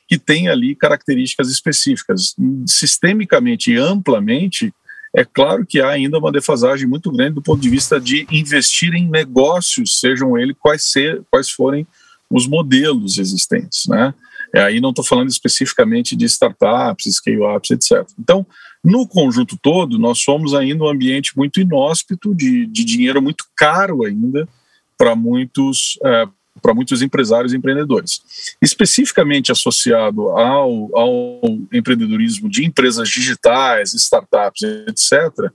que 0.07 0.17
tem 0.17 0.47
ali 0.47 0.75
características 0.75 1.49
específicas. 1.49 2.35
Sistemicamente 2.67 3.71
e 3.71 3.77
amplamente, 3.77 4.73
é 5.15 5.23
claro 5.23 5.65
que 5.65 5.79
há 5.79 5.89
ainda 5.89 6.17
uma 6.17 6.31
defasagem 6.31 6.87
muito 6.87 7.11
grande 7.11 7.35
do 7.35 7.41
ponto 7.41 7.61
de 7.61 7.69
vista 7.69 7.99
de 7.99 8.25
investir 8.31 8.93
em 8.95 9.07
negócios, 9.07 9.99
sejam 9.99 10.37
eles 10.37 10.55
quais, 10.59 10.83
ser, 10.83 11.21
quais 11.29 11.49
forem 11.49 11.85
os 12.29 12.47
modelos 12.47 13.19
existentes, 13.19 13.85
né? 13.87 14.13
É, 14.55 14.61
aí 14.61 14.79
não 14.79 14.89
estou 14.89 15.03
falando 15.03 15.29
especificamente 15.29 16.15
de 16.15 16.25
startups, 16.25 17.15
scale-ups, 17.15 17.71
etc. 17.71 18.07
Então, 18.19 18.45
no 18.83 19.07
conjunto 19.07 19.57
todo, 19.59 19.97
nós 19.97 20.19
somos 20.19 20.53
ainda 20.53 20.83
um 20.83 20.89
ambiente 20.89 21.35
muito 21.35 21.59
inóspito, 21.59 22.35
de, 22.35 22.67
de 22.67 22.83
dinheiro 22.83 23.21
muito 23.21 23.45
caro 23.55 24.03
ainda 24.03 24.47
para 24.95 25.15
muitos, 25.15 25.97
é, 26.03 26.27
para 26.63 26.73
muitos 26.73 27.01
empresários 27.01 27.51
e 27.51 27.57
empreendedores. 27.57 28.21
Especificamente 28.61 29.51
associado 29.51 30.29
ao, 30.29 30.97
ao 30.97 31.41
empreendedorismo 31.73 32.49
de 32.49 32.65
empresas 32.65 33.09
digitais, 33.09 33.93
startups, 33.93 34.63
etc., 34.87 35.51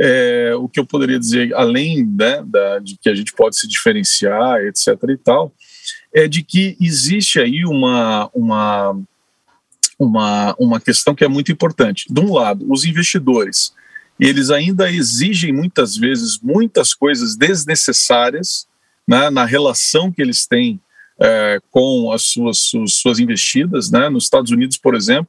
é, 0.00 0.54
o 0.54 0.68
que 0.68 0.78
eu 0.78 0.86
poderia 0.86 1.18
dizer, 1.18 1.52
além 1.54 2.04
né, 2.04 2.42
da, 2.46 2.78
de 2.78 2.96
que 2.96 3.08
a 3.08 3.14
gente 3.14 3.32
pode 3.32 3.58
se 3.58 3.66
diferenciar, 3.66 4.60
etc. 4.62 4.96
e 5.08 5.16
tal, 5.16 5.52
é 6.14 6.28
de 6.28 6.42
que 6.42 6.76
existe 6.80 7.40
aí 7.40 7.64
uma, 7.64 8.30
uma, 8.32 9.00
uma, 9.98 10.56
uma 10.58 10.80
questão 10.80 11.14
que 11.14 11.24
é 11.24 11.28
muito 11.28 11.50
importante. 11.50 12.06
De 12.08 12.20
um 12.20 12.32
lado, 12.32 12.64
os 12.70 12.84
investidores, 12.84 13.72
eles 14.20 14.50
ainda 14.50 14.90
exigem 14.90 15.52
muitas 15.52 15.96
vezes 15.96 16.38
muitas 16.40 16.94
coisas 16.94 17.36
desnecessárias 17.36 18.68
né, 19.08 19.30
na 19.30 19.46
relação 19.46 20.12
que 20.12 20.20
eles 20.20 20.46
têm 20.46 20.78
é, 21.18 21.58
com 21.70 22.12
as 22.12 22.22
suas, 22.24 22.70
suas, 22.88 23.18
investidas. 23.18 23.90
Né? 23.90 24.10
Nos 24.10 24.24
Estados 24.24 24.52
Unidos, 24.52 24.76
por 24.76 24.94
exemplo, 24.94 25.28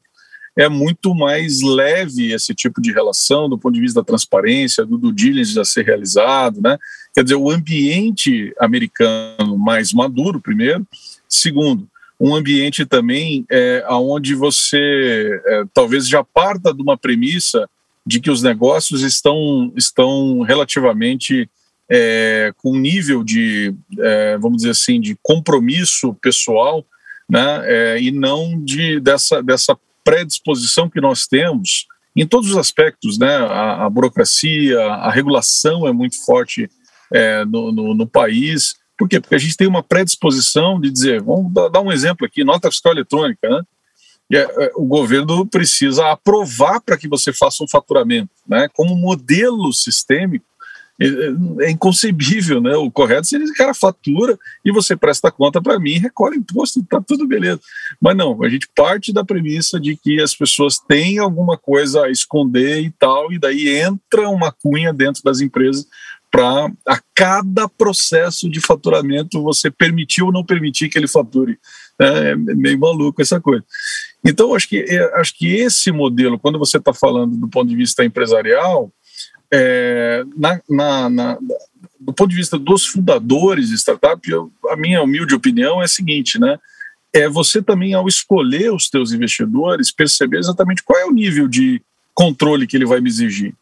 é 0.57 0.67
muito 0.67 1.15
mais 1.15 1.61
leve 1.61 2.33
esse 2.33 2.53
tipo 2.53 2.81
de 2.81 2.91
relação 2.91 3.47
do 3.47 3.57
ponto 3.57 3.73
de 3.73 3.79
vista 3.79 4.01
da 4.01 4.05
transparência, 4.05 4.85
do 4.85 4.97
due 4.97 5.13
diligence 5.13 5.57
a 5.57 5.63
ser 5.63 5.85
realizado, 5.85 6.61
né? 6.61 6.77
Quer 7.13 7.23
dizer, 7.23 7.35
o 7.35 7.49
ambiente 7.49 8.53
americano 8.59 9.57
mais 9.57 9.93
maduro, 9.93 10.41
primeiro. 10.41 10.85
Segundo, 11.29 11.87
um 12.19 12.35
ambiente 12.35 12.85
também 12.85 13.45
é, 13.49 13.85
onde 13.89 14.35
você 14.35 15.41
é, 15.45 15.63
talvez 15.73 16.07
já 16.07 16.23
parta 16.23 16.73
de 16.73 16.81
uma 16.81 16.97
premissa 16.97 17.69
de 18.05 18.19
que 18.19 18.29
os 18.29 18.43
negócios 18.43 19.01
estão, 19.01 19.71
estão 19.77 20.41
relativamente 20.41 21.49
é, 21.89 22.53
com 22.57 22.73
um 22.73 22.79
nível 22.79 23.23
de, 23.23 23.73
é, 23.97 24.37
vamos 24.37 24.57
dizer 24.57 24.71
assim, 24.71 25.01
de 25.01 25.17
compromisso 25.23 26.13
pessoal, 26.15 26.85
né, 27.29 27.61
é, 27.65 28.01
e 28.01 28.11
não 28.11 28.63
de, 28.63 28.99
dessa, 28.99 29.41
dessa 29.41 29.77
predisposição 30.03 30.89
que 30.89 31.01
nós 31.01 31.27
temos 31.27 31.87
em 32.15 32.25
todos 32.25 32.51
os 32.51 32.57
aspectos, 32.57 33.17
né, 33.17 33.33
a, 33.35 33.85
a 33.85 33.89
burocracia, 33.89 34.79
a 34.81 35.11
regulação 35.11 35.87
é 35.87 35.93
muito 35.93 36.23
forte 36.25 36.69
é, 37.13 37.45
no, 37.45 37.71
no, 37.71 37.93
no, 37.93 38.07
país. 38.07 38.75
Por 38.97 39.07
quê? 39.07 39.19
Porque 39.19 39.35
a 39.35 39.39
gente 39.39 39.55
tem 39.55 39.67
uma 39.67 39.83
predisposição 39.83 40.79
de 40.81 40.89
dizer, 40.89 41.21
vamos 41.21 41.53
dar 41.53 41.81
um 41.81 41.91
exemplo 41.91 42.25
aqui, 42.25 42.43
nota 42.43 42.69
fiscal 42.69 42.91
eletrônica, 42.91 43.47
né? 43.47 43.61
É, 44.31 44.37
é, 44.37 44.71
o 44.75 44.85
governo 44.85 45.43
precisa 45.47 46.11
aprovar 46.11 46.79
para 46.81 46.97
que 46.97 47.07
você 47.07 47.33
faça 47.33 47.63
um 47.63 47.67
faturamento, 47.67 48.29
né? 48.47 48.67
Como 48.73 48.95
modelo 48.95 49.73
sistêmico, 49.73 50.45
é, 50.99 51.65
é 51.65 51.71
inconcebível, 51.71 52.61
né? 52.61 52.75
O 52.75 52.91
correto 52.91 53.27
seria 53.27 53.47
que 53.47 53.53
cara 53.53 53.73
fatura 53.73 54.37
e 54.65 54.71
você 54.71 54.95
presta 54.95 55.31
conta 55.31 55.61
para 55.61 55.79
mim, 55.79 55.97
recolhe 55.97 56.37
imposto, 56.37 56.83
tá 56.83 57.01
tudo 57.01 57.27
beleza. 57.27 57.61
Mas 58.01 58.17
não, 58.17 58.43
a 58.43 58.49
gente 58.49 58.67
parte 58.75 59.13
da 59.13 59.23
premissa 59.23 59.79
de 59.79 59.95
que 59.95 60.21
as 60.21 60.35
pessoas 60.35 60.77
têm 60.77 61.17
alguma 61.17 61.57
coisa 61.57 62.05
a 62.05 62.11
esconder 62.11 62.81
e 62.81 62.91
tal, 62.91 63.31
e 63.31 63.39
daí 63.39 63.69
entra 63.69 64.29
uma 64.29 64.51
cunha 64.51 64.91
dentro 64.91 65.23
das 65.23 65.39
empresas 65.39 65.87
para 66.31 66.71
a 66.87 66.99
cada 67.15 67.67
processo 67.67 68.49
de 68.49 68.59
faturamento 68.59 69.41
você 69.41 69.71
permitir 69.71 70.21
ou 70.21 70.31
não 70.31 70.45
permitir 70.45 70.89
que 70.89 70.97
ele 70.97 71.07
fature. 71.07 71.57
É, 71.99 72.31
é 72.31 72.35
meio 72.35 72.79
maluco 72.79 73.21
essa 73.21 73.41
coisa. 73.41 73.63
Então, 74.23 74.53
acho 74.53 74.67
que, 74.67 74.77
é, 74.87 75.19
acho 75.19 75.35
que 75.37 75.55
esse 75.55 75.91
modelo, 75.91 76.37
quando 76.37 76.59
você 76.59 76.77
está 76.77 76.93
falando 76.93 77.35
do 77.37 77.47
ponto 77.47 77.69
de 77.69 77.75
vista 77.75 78.03
empresarial, 78.03 78.91
é, 79.51 80.23
na, 80.35 80.61
na, 80.69 81.09
na, 81.09 81.37
do 81.99 82.13
ponto 82.13 82.29
de 82.29 82.35
vista 82.35 82.57
dos 82.57 82.85
fundadores 82.85 83.69
de 83.69 83.75
startup, 83.75 84.29
eu, 84.29 84.51
a 84.69 84.75
minha 84.75 85.01
humilde 85.01 85.35
opinião 85.35 85.81
é 85.81 85.85
a 85.85 85.87
seguinte, 85.87 86.39
né? 86.39 86.57
É 87.13 87.27
você 87.27 87.61
também, 87.61 87.93
ao 87.93 88.07
escolher 88.07 88.71
os 88.71 88.89
teus 88.89 89.11
investidores, 89.11 89.91
perceber 89.91 90.37
exatamente 90.37 90.83
qual 90.83 90.99
é 90.99 91.05
o 91.05 91.11
nível 91.11 91.47
de 91.47 91.81
controle 92.13 92.67
que 92.67 92.77
ele 92.77 92.85
vai 92.85 93.01
me 93.01 93.09
exigir. 93.09 93.53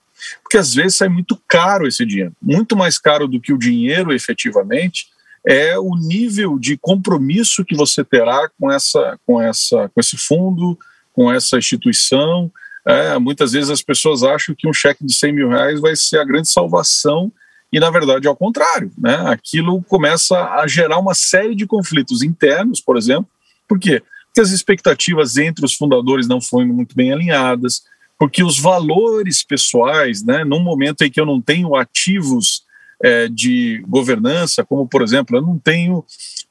Porque 0.44 0.58
às 0.58 0.74
vezes 0.74 0.98
sai 0.98 1.08
muito 1.08 1.40
caro 1.48 1.88
esse 1.88 2.06
dinheiro, 2.06 2.34
muito 2.42 2.76
mais 2.76 2.98
caro 2.98 3.28
do 3.28 3.40
que 3.40 3.54
o 3.54 3.58
dinheiro 3.58 4.12
efetivamente 4.12 5.08
é 5.48 5.80
o 5.80 5.96
nível 5.96 6.60
de 6.60 6.78
compromisso 6.78 7.64
que 7.64 7.74
você 7.74 8.04
terá 8.04 8.50
com 8.60 8.70
essa, 8.70 9.18
com 9.26 9.42
essa, 9.42 9.90
com 9.90 10.02
esse 10.02 10.18
fundo, 10.18 10.78
com 11.14 11.32
essa 11.32 11.58
instituição. 11.58 12.52
É, 12.88 13.20
muitas 13.20 13.52
vezes 13.52 13.70
as 13.70 13.82
pessoas 13.82 14.24
acham 14.24 14.56
que 14.58 14.68
um 14.68 14.74
cheque 14.74 15.06
de 15.06 15.14
100 15.14 15.34
mil 15.34 15.50
reais 15.50 15.82
vai 15.82 15.96
ser 15.96 16.20
a 16.20 16.24
grande 16.24 16.48
salvação 16.48 17.32
e 17.72 17.80
na 17.82 17.90
verdade 17.90 18.28
é 18.28 18.30
ao 18.30 18.36
contrário, 18.36 18.92
né? 18.98 19.16
Aquilo 19.28 19.84
começa 19.84 20.38
a 20.54 20.66
gerar 20.68 20.98
uma 20.98 21.14
série 21.14 21.54
de 21.54 21.68
conflitos 21.68 22.22
internos, 22.22 22.80
por 22.80 22.96
exemplo. 22.96 23.28
Por 23.68 23.78
quê? 23.78 24.02
Porque 24.28 24.40
as 24.40 24.52
expectativas 24.52 25.36
entre 25.38 25.66
os 25.66 25.74
fundadores 25.74 26.28
não 26.28 26.40
foram 26.40 26.68
muito 26.68 26.96
bem 26.96 27.12
alinhadas, 27.12 27.84
porque 28.18 28.42
os 28.42 28.58
valores 28.58 29.44
pessoais, 29.44 30.24
né, 30.24 30.46
num 30.46 30.62
momento 30.62 31.02
em 31.02 31.12
que 31.12 31.20
eu 31.20 31.26
não 31.26 31.42
tenho 31.42 31.76
ativos 31.76 32.64
é, 33.04 33.28
de 33.28 33.84
governança, 33.88 34.64
como 34.64 34.88
por 34.88 35.02
exemplo, 35.02 35.36
eu 35.36 35.42
não 35.42 35.60
tenho 35.60 36.06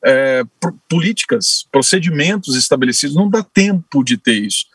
é, 0.05 0.45
políticas, 0.89 1.67
procedimentos 1.73 2.55
estabelecidos, 2.55 3.17
não 3.17 3.31
dá 3.31 3.43
tempo 3.43 4.05
de 4.05 4.19
ter 4.19 4.35
isso. 4.35 4.67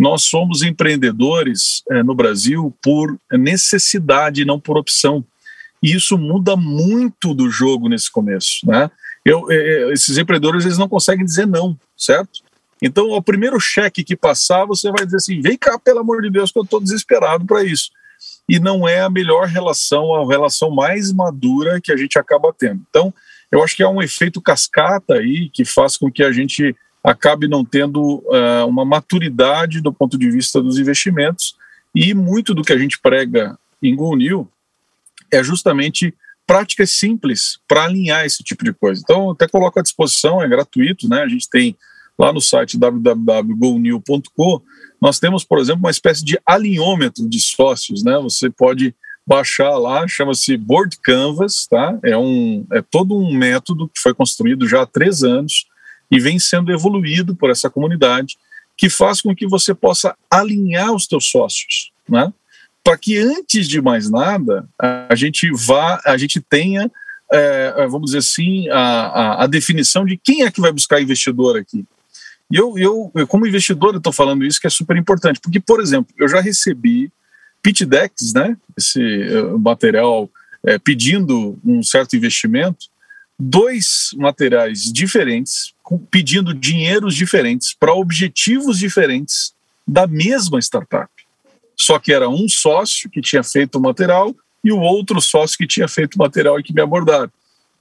Nós 0.00 0.22
somos 0.22 0.62
empreendedores 0.62 1.82
é, 1.90 2.02
no 2.02 2.14
Brasil 2.14 2.74
por 2.82 3.18
necessidade, 3.30 4.46
não 4.46 4.58
por 4.58 4.78
opção. 4.78 5.22
E 5.82 5.94
isso 5.94 6.16
muda 6.16 6.56
muito 6.56 7.34
do 7.34 7.50
jogo 7.50 7.86
nesse 7.86 8.10
começo, 8.10 8.66
né? 8.66 8.90
Eu, 9.22 9.52
é, 9.52 9.56
é, 9.56 9.92
esses 9.92 10.16
empreendedores 10.16 10.64
eles 10.64 10.78
não 10.78 10.88
conseguem 10.88 11.22
dizer 11.22 11.46
não, 11.46 11.78
certo? 11.98 12.40
Então, 12.80 13.10
o 13.10 13.22
primeiro 13.22 13.60
cheque 13.60 14.02
que 14.02 14.16
passar, 14.16 14.64
você 14.64 14.90
vai 14.90 15.04
dizer 15.04 15.18
assim: 15.18 15.42
vem 15.42 15.58
cá, 15.58 15.78
pelo 15.78 15.98
amor 15.98 16.22
de 16.22 16.30
Deus, 16.30 16.50
que 16.50 16.58
eu 16.58 16.62
estou 16.62 16.80
desesperado 16.80 17.44
para 17.44 17.62
isso. 17.62 17.90
E 18.48 18.58
não 18.58 18.88
é 18.88 19.02
a 19.02 19.10
melhor 19.10 19.48
relação, 19.48 20.14
a 20.14 20.26
relação 20.26 20.70
mais 20.70 21.12
madura 21.12 21.78
que 21.78 21.92
a 21.92 21.96
gente 21.98 22.18
acaba 22.18 22.54
tendo. 22.58 22.80
Então, 22.88 23.12
eu 23.52 23.62
acho 23.62 23.76
que 23.76 23.82
é 23.82 23.88
um 23.88 24.00
efeito 24.00 24.40
cascata 24.40 25.12
aí 25.12 25.50
que 25.50 25.62
faz 25.62 25.98
com 25.98 26.10
que 26.10 26.22
a 26.22 26.32
gente 26.32 26.74
acabe 27.02 27.48
não 27.48 27.64
tendo 27.64 28.00
uh, 28.00 28.66
uma 28.68 28.84
maturidade 28.84 29.80
do 29.80 29.92
ponto 29.92 30.18
de 30.18 30.30
vista 30.30 30.62
dos 30.62 30.78
investimentos. 30.78 31.56
E 31.94 32.14
muito 32.14 32.54
do 32.54 32.62
que 32.62 32.72
a 32.72 32.78
gente 32.78 32.98
prega 33.00 33.58
em 33.82 33.96
Go 33.96 34.14
New 34.14 34.48
é 35.32 35.42
justamente 35.42 36.14
práticas 36.46 36.90
simples 36.90 37.58
para 37.66 37.84
alinhar 37.84 38.24
esse 38.24 38.42
tipo 38.42 38.64
de 38.64 38.72
coisa. 38.72 39.00
Então, 39.02 39.30
até 39.30 39.46
coloco 39.46 39.78
à 39.78 39.82
disposição, 39.82 40.42
é 40.42 40.48
gratuito, 40.48 41.08
né? 41.08 41.22
A 41.22 41.28
gente 41.28 41.48
tem 41.48 41.76
lá 42.18 42.32
no 42.32 42.40
site 42.40 42.76
www.gonew.com, 42.76 44.60
nós 45.00 45.18
temos, 45.18 45.44
por 45.44 45.58
exemplo, 45.58 45.80
uma 45.80 45.90
espécie 45.90 46.24
de 46.24 46.38
alinhômetro 46.44 47.28
de 47.28 47.40
sócios, 47.40 48.04
né? 48.04 48.18
Você 48.18 48.50
pode 48.50 48.94
baixar 49.26 49.78
lá, 49.78 50.06
chama-se 50.08 50.56
Board 50.56 50.98
Canvas, 51.02 51.66
tá? 51.68 51.98
É, 52.02 52.16
um, 52.16 52.66
é 52.72 52.82
todo 52.82 53.16
um 53.16 53.32
método 53.32 53.88
que 53.88 54.00
foi 54.00 54.12
construído 54.12 54.68
já 54.68 54.82
há 54.82 54.86
três 54.86 55.22
anos 55.22 55.66
e 56.10 56.18
vem 56.18 56.38
sendo 56.38 56.72
evoluído 56.72 57.34
por 57.34 57.50
essa 57.50 57.70
comunidade, 57.70 58.36
que 58.76 58.88
faz 58.88 59.20
com 59.20 59.34
que 59.34 59.46
você 59.46 59.74
possa 59.74 60.16
alinhar 60.30 60.92
os 60.92 61.06
teus 61.06 61.30
sócios, 61.30 61.92
né? 62.08 62.32
Para 62.82 62.96
que 62.96 63.18
antes 63.18 63.68
de 63.68 63.80
mais 63.80 64.10
nada 64.10 64.66
a 64.78 65.14
gente 65.14 65.50
vá, 65.52 66.00
a 66.04 66.16
gente 66.16 66.40
tenha, 66.40 66.90
é, 67.30 67.86
vamos 67.86 68.06
dizer 68.06 68.18
assim, 68.18 68.68
a, 68.70 68.78
a, 68.78 69.44
a, 69.44 69.46
definição 69.46 70.04
de 70.04 70.16
quem 70.16 70.44
é 70.44 70.50
que 70.50 70.62
vai 70.62 70.72
buscar 70.72 71.00
investidor 71.00 71.58
aqui. 71.58 71.84
E 72.50 72.56
eu, 72.56 72.76
eu, 72.78 73.12
eu 73.14 73.26
como 73.26 73.46
investidor, 73.46 73.94
estou 73.94 74.12
falando 74.12 74.44
isso 74.44 74.60
que 74.60 74.66
é 74.66 74.70
super 74.70 74.96
importante, 74.96 75.40
porque, 75.40 75.60
por 75.60 75.80
exemplo, 75.80 76.12
eu 76.18 76.26
já 76.26 76.40
recebi 76.40 77.12
pitch 77.62 77.82
decks, 77.82 78.32
né? 78.32 78.56
Esse 78.76 79.00
uh, 79.00 79.58
material 79.58 80.28
é, 80.64 80.78
pedindo 80.78 81.58
um 81.64 81.82
certo 81.82 82.16
investimento, 82.16 82.86
dois 83.38 84.10
materiais 84.16 84.82
diferentes, 84.92 85.74
pedindo 85.98 86.54
dinheiros 86.54 87.14
diferentes 87.14 87.74
para 87.74 87.92
objetivos 87.92 88.78
diferentes 88.78 89.54
da 89.86 90.06
mesma 90.06 90.58
startup. 90.58 91.10
Só 91.76 91.98
que 91.98 92.12
era 92.12 92.28
um 92.28 92.48
sócio 92.48 93.10
que 93.10 93.20
tinha 93.20 93.42
feito 93.42 93.78
o 93.78 93.80
material 93.80 94.34
e 94.62 94.70
o 94.70 94.78
outro 94.78 95.20
sócio 95.20 95.56
que 95.56 95.66
tinha 95.66 95.88
feito 95.88 96.14
o 96.14 96.18
material 96.18 96.60
e 96.60 96.62
que 96.62 96.72
me 96.72 96.80
abordaram. 96.80 97.30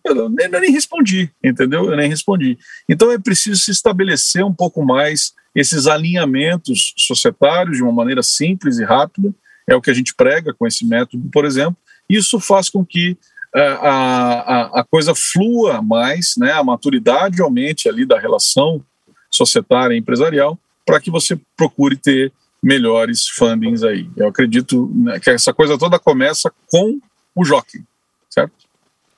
Eu 0.03 0.29
nem, 0.29 0.47
eu 0.47 0.61
nem 0.61 0.71
respondi, 0.71 1.29
entendeu? 1.43 1.85
Eu 1.91 1.97
nem 1.97 2.09
respondi. 2.09 2.57
Então 2.87 3.11
é 3.11 3.19
preciso 3.19 3.59
se 3.59 3.71
estabelecer 3.71 4.43
um 4.43 4.53
pouco 4.53 4.83
mais 4.83 5.33
esses 5.53 5.87
alinhamentos 5.87 6.93
societários 6.97 7.77
de 7.77 7.83
uma 7.83 7.91
maneira 7.91 8.23
simples 8.23 8.79
e 8.79 8.83
rápida. 8.83 9.33
É 9.67 9.75
o 9.75 9.81
que 9.81 9.91
a 9.91 9.93
gente 9.93 10.15
prega 10.15 10.53
com 10.53 10.65
esse 10.65 10.85
método, 10.85 11.29
por 11.29 11.45
exemplo. 11.45 11.77
Isso 12.09 12.39
faz 12.39 12.69
com 12.69 12.83
que 12.83 13.17
a, 13.55 13.61
a, 13.61 14.79
a 14.81 14.83
coisa 14.83 15.13
flua 15.15 15.81
mais, 15.81 16.35
né, 16.37 16.51
a 16.51 16.63
maturidade 16.63 17.41
aumente 17.41 17.89
ali 17.89 18.05
da 18.05 18.19
relação 18.19 18.83
societária 19.31 19.95
e 19.95 19.99
empresarial, 19.99 20.57
para 20.85 20.99
que 20.99 21.11
você 21.11 21.39
procure 21.55 21.95
ter 21.95 22.31
melhores 22.61 23.27
fundings 23.27 23.83
aí. 23.83 24.09
Eu 24.17 24.27
acredito 24.27 24.91
né, 24.93 25.19
que 25.19 25.29
essa 25.29 25.53
coisa 25.53 25.77
toda 25.77 25.99
começa 25.99 26.51
com 26.67 26.99
o 27.35 27.45
jockey, 27.45 27.81
certo? 28.29 28.53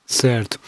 Certo. 0.06 0.60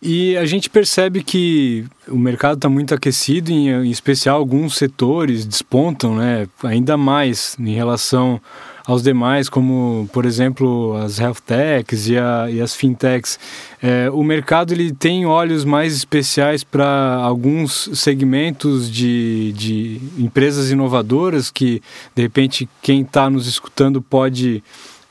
E 0.00 0.36
a 0.36 0.44
gente 0.44 0.68
percebe 0.68 1.22
que 1.22 1.84
o 2.06 2.16
mercado 2.16 2.56
está 2.56 2.68
muito 2.68 2.94
aquecido, 2.94 3.50
em, 3.50 3.68
em 3.70 3.90
especial 3.90 4.38
alguns 4.38 4.76
setores 4.76 5.46
despontam 5.46 6.16
né, 6.16 6.46
ainda 6.62 6.96
mais 6.96 7.56
em 7.58 7.74
relação 7.74 8.40
aos 8.86 9.02
demais, 9.02 9.48
como 9.48 10.08
por 10.12 10.24
exemplo 10.24 10.96
as 10.96 11.18
health 11.18 11.40
techs 11.44 12.06
e, 12.06 12.16
a, 12.16 12.48
e 12.50 12.60
as 12.60 12.74
fintechs. 12.74 13.38
É, 13.82 14.08
o 14.10 14.22
mercado 14.22 14.72
ele 14.72 14.92
tem 14.92 15.26
olhos 15.26 15.64
mais 15.64 15.94
especiais 15.94 16.62
para 16.62 17.14
alguns 17.16 17.90
segmentos 17.94 18.90
de, 18.90 19.52
de 19.54 20.00
empresas 20.16 20.70
inovadoras 20.70 21.50
que 21.50 21.82
de 22.14 22.22
repente 22.22 22.68
quem 22.80 23.02
está 23.02 23.28
nos 23.28 23.48
escutando 23.48 24.00
pode 24.00 24.62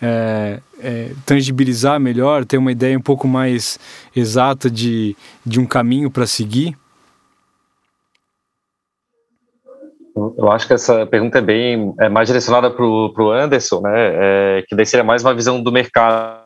é, 0.01 0.59
é, 0.79 1.11
tangibilizar 1.25 1.99
melhor, 1.99 2.45
ter 2.45 2.57
uma 2.57 2.71
ideia 2.71 2.97
um 2.97 3.01
pouco 3.01 3.27
mais 3.27 3.77
exata 4.15 4.69
de, 4.69 5.15
de 5.45 5.59
um 5.59 5.65
caminho 5.65 6.09
para 6.09 6.25
seguir? 6.25 6.77
Eu 10.15 10.49
acho 10.49 10.65
que 10.65 10.73
essa 10.73 11.05
pergunta 11.05 11.39
é 11.39 11.41
bem 11.41 11.93
é 11.99 12.07
mais 12.07 12.27
direcionada 12.27 12.71
para 12.71 12.85
o 12.85 13.31
Anderson, 13.31 13.81
né? 13.81 13.91
É, 13.95 14.63
que 14.67 14.75
daí 14.75 14.85
seria 14.85 15.03
mais 15.03 15.23
uma 15.23 15.33
visão 15.33 15.61
do 15.61 15.71
mercado. 15.71 16.45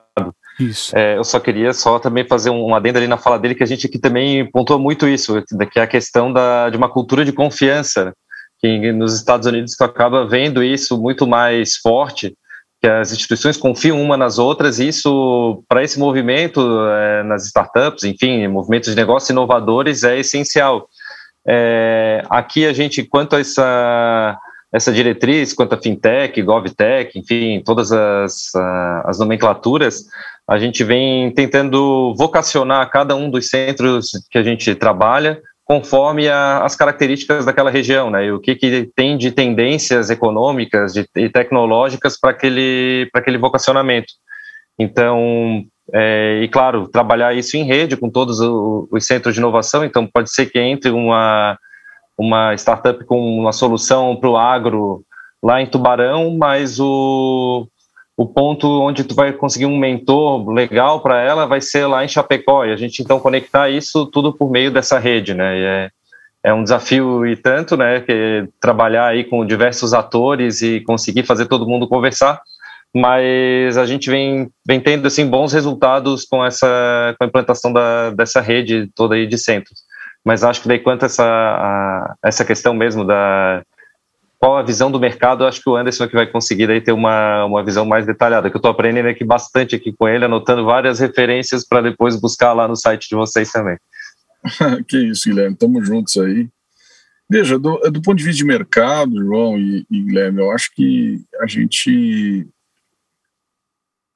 Isso. 0.60 0.96
É, 0.98 1.18
eu 1.18 1.24
só 1.24 1.40
queria 1.40 1.72
só 1.72 2.00
também 2.00 2.28
fazer 2.28 2.50
um 2.50 2.74
adendo 2.74 2.98
ali 2.98 3.08
na 3.08 3.18
fala 3.18 3.38
dele 3.38 3.56
que 3.56 3.64
a 3.64 3.68
gente 3.68 3.86
aqui 3.86 4.00
também 4.00 4.50
pontua 4.52 4.78
muito 4.78 5.08
isso, 5.08 5.42
que 5.72 5.80
é 5.80 5.84
a 5.84 5.88
questão 5.88 6.34
da, 6.34 6.70
de 6.70 6.78
uma 6.78 6.90
cultura 6.90 7.24
de 7.24 7.32
confiança, 7.32 8.14
que 8.60 8.92
nos 8.92 9.14
Estados 9.14 9.48
Unidos 9.48 9.76
tu 9.78 9.84
acaba 9.84 10.28
vendo 10.28 10.62
isso 10.64 11.00
muito 11.00 11.26
mais 11.26 11.78
forte, 11.78 12.36
que 12.82 12.88
as 12.88 13.12
instituições 13.12 13.56
confiam 13.56 14.02
uma 14.02 14.18
nas 14.18 14.38
outras, 14.40 14.80
e 14.80 14.88
isso, 14.88 15.64
para 15.68 15.84
esse 15.84 16.00
movimento 16.00 16.62
é, 16.88 17.24
nas 17.24 17.46
startups, 17.46 18.04
enfim, 18.04 18.48
movimentos 18.48 18.90
de 18.90 18.96
negócio 18.96 19.32
inovadores, 19.32 20.04
é 20.04 20.20
essencial. 20.20 20.90
É, 21.48 22.24
aqui 22.30 22.66
a 22.66 22.74
gente, 22.74 23.04
quanto 23.04 23.36
a 23.36 23.40
essa, 23.40 24.38
essa 24.72 24.92
diretriz, 24.92 25.54
quanto 25.54 25.74
a 25.74 25.82
fintech, 25.82 26.42
govtech, 26.42 27.18
enfim, 27.18 27.62
todas 27.66 27.92
as, 27.92 28.52
as 29.06 29.20
nomenclaturas, 29.20 30.06
a 30.48 30.58
gente 30.58 30.84
vem 30.84 31.32
tentando 31.32 32.14
vocacionar 32.16 32.90
cada 32.90 33.16
um 33.16 33.30
dos 33.30 33.50
centros 33.50 34.12
que 34.30 34.38
a 34.38 34.44
gente 34.44 34.74
trabalha 34.76 35.42
conforme 35.64 36.28
a, 36.28 36.64
as 36.64 36.76
características 36.76 37.46
daquela 37.46 37.70
região, 37.70 38.10
né? 38.10 38.26
E 38.26 38.32
o 38.32 38.40
que, 38.40 38.56
que 38.56 38.92
tem 38.96 39.16
de 39.16 39.32
tendências 39.32 40.10
econômicas 40.10 40.96
e 40.96 41.30
tecnológicas 41.30 42.20
para 42.20 42.32
aquele, 42.32 43.08
aquele 43.14 43.38
vocacionamento. 43.38 44.12
Então, 44.80 45.64
é, 45.94 46.42
e 46.44 46.48
claro, 46.48 46.88
trabalhar 46.88 47.34
isso 47.34 47.58
em 47.58 47.64
rede 47.64 47.98
com 47.98 48.10
todos 48.10 48.40
os 48.40 49.06
centros 49.06 49.34
de 49.34 49.40
inovação. 49.40 49.84
Então, 49.84 50.06
pode 50.06 50.32
ser 50.32 50.48
que 50.48 50.60
entre 50.60 50.92
uma, 50.92 51.58
uma 52.18 52.54
startup 52.56 53.04
com 53.06 53.20
uma 53.40 53.52
solução 53.52 54.16
para 54.16 54.30
o 54.30 54.38
agro 54.38 55.04
lá 55.42 55.62
em 55.62 55.68
Tubarão, 55.68 56.36
mas 56.38 56.80
o, 56.80 57.68
o 58.16 58.26
ponto 58.26 58.82
onde 58.82 59.04
tu 59.04 59.16
vai 59.16 59.32
conseguir 59.32 59.66
um 59.66 59.78
mentor 59.78 60.50
legal 60.50 61.02
para 61.02 61.22
ela 61.22 61.46
vai 61.46 61.62
ser 61.62 61.86
lá 61.88 62.04
em 62.04 62.10
Chapecó. 62.10 62.66
E 62.66 62.74
a 62.74 62.76
gente 62.76 63.02
então 63.02 63.20
conectar 63.20 63.70
isso 63.70 64.06
tudo 64.06 64.34
por 64.34 64.52
meio 64.52 64.72
dessa 64.72 65.00
rede, 65.00 65.34
né? 65.34 65.58
E 65.58 65.64
é, 65.64 65.90
é 66.44 66.54
um 66.54 66.64
desafio 66.64 67.26
e 67.26 67.36
tanto, 67.36 67.78
né? 67.78 68.02
Que 68.02 68.48
trabalhar 68.60 69.08
aí 69.08 69.24
com 69.24 69.46
diversos 69.46 69.94
atores 69.94 70.62
e 70.62 70.82
conseguir 70.82 71.24
fazer 71.24 71.48
todo 71.48 71.68
mundo 71.68 71.88
conversar 71.88 72.42
mas 72.96 73.78
a 73.78 73.86
gente 73.86 74.10
vem, 74.10 74.50
vem 74.66 74.80
tendo 74.80 75.08
assim 75.08 75.28
bons 75.28 75.54
resultados 75.54 76.26
com 76.26 76.44
essa 76.44 77.16
com 77.18 77.24
a 77.24 77.28
implantação 77.28 77.72
da, 77.72 78.10
dessa 78.12 78.42
rede 78.42 78.90
toda 78.96 79.16
aí 79.16 79.28
de 79.28 79.38
centros. 79.38 79.80
Mas 80.26 80.44
acho 80.44 80.62
que 80.62 80.68
daí 80.68 80.80
quanto 80.80 81.06
essa 81.06 81.24
a, 81.24 82.16
essa 82.24 82.44
questão 82.44 82.74
mesmo 82.74 83.06
da 83.06 83.64
qual 84.40 84.58
a 84.58 84.64
visão 84.64 84.90
do 84.90 85.00
mercado, 85.00 85.46
acho 85.46 85.62
que 85.62 85.70
o 85.70 85.76
Anderson 85.76 86.06
é 86.06 86.08
que 86.08 86.16
vai 86.16 86.26
conseguir 86.26 86.66
daí 86.66 86.80
ter 86.80 86.94
uma, 86.94 87.44
uma 87.44 87.64
visão 87.64 87.86
mais 87.86 88.06
detalhada, 88.06 88.50
que 88.50 88.56
eu 88.56 88.60
estou 88.60 88.72
aprendendo 88.72 89.10
aqui 89.10 89.26
bastante 89.26 89.76
aqui 89.76 89.92
com 89.92 90.08
ele, 90.08 90.24
anotando 90.24 90.64
várias 90.64 90.98
referências 90.98 91.68
para 91.68 91.82
depois 91.82 92.16
buscar 92.16 92.54
lá 92.54 92.66
no 92.66 92.76
site 92.76 93.10
de 93.10 93.16
vocês 93.16 93.52
também. 93.52 93.78
que 94.88 94.98
isso, 94.98 95.28
Guilherme, 95.28 95.54
estamos 95.54 95.86
juntos 95.86 96.16
aí. 96.16 96.48
Veja, 97.30 97.60
do, 97.60 97.78
do 97.92 98.02
ponto 98.02 98.16
de 98.16 98.24
vista 98.24 98.38
de 98.38 98.46
mercado, 98.46 99.22
João 99.22 99.60
e, 99.60 99.86
e 99.92 100.02
Guilherme, 100.04 100.40
eu 100.40 100.52
acho 100.52 100.74
que 100.74 101.22
a 101.42 101.46
gente 101.46 102.48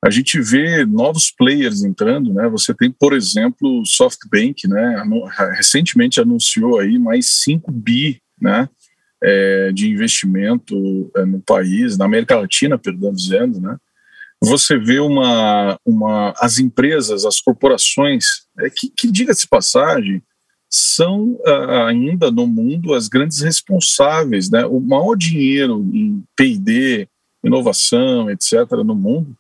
a 0.04 0.10
gente 0.10 0.40
vê 0.42 0.86
novos 0.86 1.32
players 1.32 1.82
entrando, 1.82 2.34
né? 2.34 2.50
Você 2.50 2.74
tem, 2.74 2.92
por 2.92 3.14
exemplo, 3.14 3.80
o 3.80 3.86
SoftBank, 3.86 4.68
né? 4.68 5.02
Recentemente 5.56 6.20
anunciou 6.20 6.78
aí 6.78 7.00
mais 7.00 7.42
5 7.44 7.72
bi, 7.72 8.22
né? 8.40 8.68
É, 9.24 9.72
de 9.72 9.90
investimento 9.90 11.10
é, 11.16 11.24
no 11.24 11.40
país, 11.40 11.98
na 11.98 12.04
América 12.04 12.36
Latina, 12.38 12.78
perdão 12.78 13.14
dizendo, 13.14 13.62
né? 13.62 13.78
Você 14.42 14.78
vê 14.78 15.00
uma, 15.00 15.80
uma 15.86 16.34
as 16.38 16.60
empresas, 16.60 17.24
as 17.24 17.40
corporações, 17.40 18.26
é, 18.60 18.70
que, 18.70 18.90
que 18.90 19.10
diga-se 19.10 19.48
passagem, 19.48 20.22
são 20.70 21.40
uh, 21.48 21.86
ainda 21.88 22.30
no 22.30 22.46
mundo 22.46 22.94
as 22.94 23.08
grandes 23.08 23.40
responsáveis, 23.40 24.50
né? 24.50 24.66
O 24.66 24.82
maior 24.82 25.16
dinheiro 25.16 25.80
em 25.94 26.22
P&D, 26.36 27.08
inovação, 27.42 28.30
etc., 28.30 28.70
no 28.84 28.96
mundo, 28.96 29.34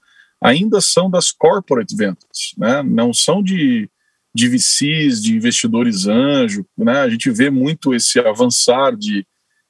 ainda 0.43 0.81
são 0.81 1.09
das 1.09 1.31
corporate 1.31 1.95
ventures, 1.95 2.53
né? 2.57 2.83
não 2.83 3.13
são 3.13 3.41
de, 3.41 3.89
de 4.35 4.49
VCs, 4.49 5.23
de 5.23 5.35
investidores 5.35 6.05
anjo. 6.05 6.65
Né? 6.77 6.99
A 6.99 7.09
gente 7.09 7.31
vê 7.31 7.49
muito 7.49 7.95
esse 7.95 8.19
avançar 8.19 8.95
de, 8.95 9.25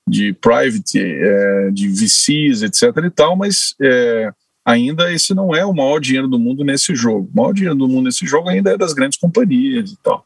de 0.07 0.33
private, 0.33 0.99
é, 0.99 1.69
de 1.71 1.87
VCs, 1.87 2.63
etc. 2.63 3.05
e 3.05 3.09
tal, 3.11 3.35
mas 3.35 3.75
é, 3.79 4.33
ainda 4.65 5.13
esse 5.13 5.33
não 5.35 5.53
é 5.53 5.63
o 5.63 5.73
maior 5.73 5.99
dinheiro 5.99 6.27
do 6.27 6.39
mundo 6.39 6.63
nesse 6.63 6.95
jogo. 6.95 7.29
O 7.31 7.37
maior 7.37 7.53
dinheiro 7.53 7.75
do 7.75 7.87
mundo 7.87 8.05
nesse 8.05 8.25
jogo 8.25 8.49
ainda 8.49 8.71
é 8.71 8.77
das 8.77 8.93
grandes 8.93 9.19
companhias 9.19 9.91
e 9.91 9.97
tal. 10.01 10.25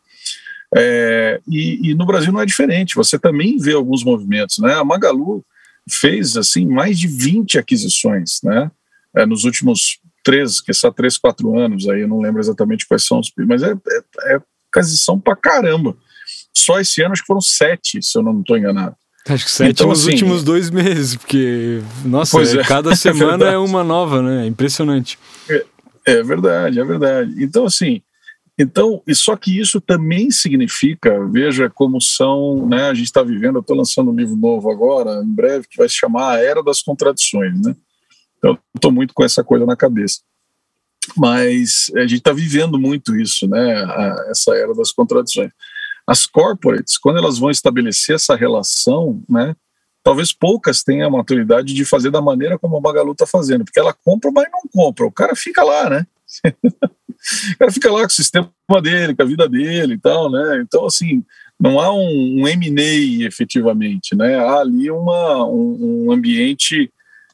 É, 0.75 1.41
e, 1.47 1.91
e, 1.91 1.93
no 1.95 2.05
Brasil 2.05 2.31
não 2.31 2.41
é 2.41 2.45
diferente, 2.45 2.95
você 2.95 3.17
também 3.17 3.57
vê 3.57 3.73
alguns 3.73 4.03
movimentos. 4.03 4.59
Né? 4.59 4.73
A 4.73 4.83
Magalu 4.83 5.45
fez 5.89 6.37
assim 6.37 6.65
mais 6.65 6.99
de 6.99 7.07
20 7.07 7.57
aquisições 7.57 8.41
né? 8.43 8.69
É, 9.15 9.25
nos 9.25 9.45
últimos 9.45 9.99
três, 10.27 10.59
que 10.59 10.73
são 10.73 10.91
três, 10.91 11.17
quatro 11.17 11.57
anos 11.57 11.87
aí, 11.87 12.01
eu 12.01 12.07
não 12.07 12.19
lembro 12.19 12.41
exatamente 12.41 12.85
quais 12.85 13.05
são 13.05 13.17
os, 13.17 13.31
mas 13.47 13.63
é, 13.63 13.71
é, 13.71 14.35
é 14.35 14.41
aquisição 14.69 15.17
pra 15.17 15.37
caramba. 15.37 15.95
Só 16.53 16.81
esse 16.81 17.01
ano 17.01 17.13
acho 17.13 17.21
que 17.21 17.27
foram 17.27 17.39
sete, 17.39 18.03
se 18.03 18.17
eu 18.17 18.21
não 18.21 18.41
estou 18.41 18.57
enganado. 18.57 18.93
Acho 19.29 19.45
que 19.45 19.51
sete 19.51 19.71
então, 19.71 19.87
nos 19.87 20.01
assim, 20.01 20.11
últimos 20.11 20.43
dois 20.43 20.69
meses, 20.69 21.15
porque, 21.15 21.81
nossa, 22.03 22.41
é, 22.41 22.57
é, 22.57 22.63
cada 22.65 22.93
semana 22.97 23.45
é, 23.45 23.53
é, 23.53 23.57
uma 23.57 23.85
nova, 23.85 24.21
né? 24.21 24.43
É 24.43 24.47
impressionante. 24.47 25.17
É, 25.49 25.65
é, 26.05 26.23
verdade, 26.23 26.77
é 26.77 26.83
verdade. 26.83 27.33
Então, 27.41 27.65
assim, 27.65 28.01
Então, 28.59 29.01
e 29.07 29.15
só 29.15 29.37
que 29.37 29.57
isso 29.57 29.79
também 29.79 30.29
significa, 30.29 31.25
veja 31.31 31.69
como 31.69 32.01
são, 32.01 32.67
né, 32.67 32.89
a 32.89 32.93
gente 32.93 33.05
está 33.05 33.23
vivendo, 33.23 33.55
eu 33.55 33.61
estou 33.61 33.77
lançando 33.77 34.11
um 34.11 34.15
livro 34.15 34.35
novo 34.35 34.69
agora, 34.69 35.23
em 35.23 35.33
breve, 35.33 35.67
que 35.69 35.77
vai 35.77 35.87
se 35.87 35.95
chamar 35.95 36.31
A 36.31 36.39
Era 36.39 36.61
das 36.61 36.81
Contradições, 36.81 37.61
né? 37.61 37.73
Então, 38.37 38.57
estou 38.75 38.91
muito 38.91 39.13
com 39.13 39.23
essa 39.23 39.43
coisa 39.43 39.65
na 39.65 39.75
cabeça. 39.75 40.21
Mas 41.15 41.91
a 41.95 42.01
gente 42.01 42.17
está 42.17 42.33
vivendo 42.33 42.77
muito 42.77 43.15
isso, 43.15 43.47
né, 43.47 43.83
a, 43.83 44.25
essa 44.29 44.55
era 44.55 44.73
das 44.73 44.91
contradições. 44.91 45.51
As 46.05 46.25
corporates, 46.25 46.97
quando 46.97 47.17
elas 47.17 47.37
vão 47.37 47.49
estabelecer 47.49 48.15
essa 48.15 48.35
relação, 48.35 49.21
né, 49.29 49.55
talvez 50.03 50.31
poucas 50.31 50.83
tenham 50.83 51.07
a 51.07 51.11
maturidade 51.11 51.73
de 51.73 51.85
fazer 51.85 52.11
da 52.11 52.21
maneira 52.21 52.57
como 52.57 52.77
a 52.77 52.81
Magalu 52.81 53.11
está 53.11 53.25
fazendo, 53.25 53.65
porque 53.65 53.79
ela 53.79 53.93
compra, 53.93 54.31
mas 54.31 54.47
não 54.51 54.61
compra, 54.71 55.05
o 55.05 55.11
cara 55.11 55.35
fica 55.35 55.63
lá, 55.63 55.89
né? 55.89 56.07
o 56.45 57.57
cara 57.59 57.71
fica 57.71 57.91
lá 57.91 58.01
com 58.01 58.07
o 58.07 58.11
sistema 58.11 58.49
dele, 58.81 59.15
com 59.15 59.21
a 59.21 59.25
vida 59.25 59.49
dele 59.49 59.95
e 59.95 59.99
tal, 59.99 60.31
né? 60.31 60.61
Então, 60.61 60.85
assim, 60.85 61.23
não 61.59 61.79
há 61.79 61.91
um, 61.91 62.41
um 62.41 62.47
M&A 62.47 63.25
efetivamente, 63.25 64.15
né? 64.15 64.35
Há 64.35 64.59
ali 64.59 64.89
uma, 64.89 65.45
um, 65.45 66.05
um 66.07 66.11
ambiente 66.11 66.91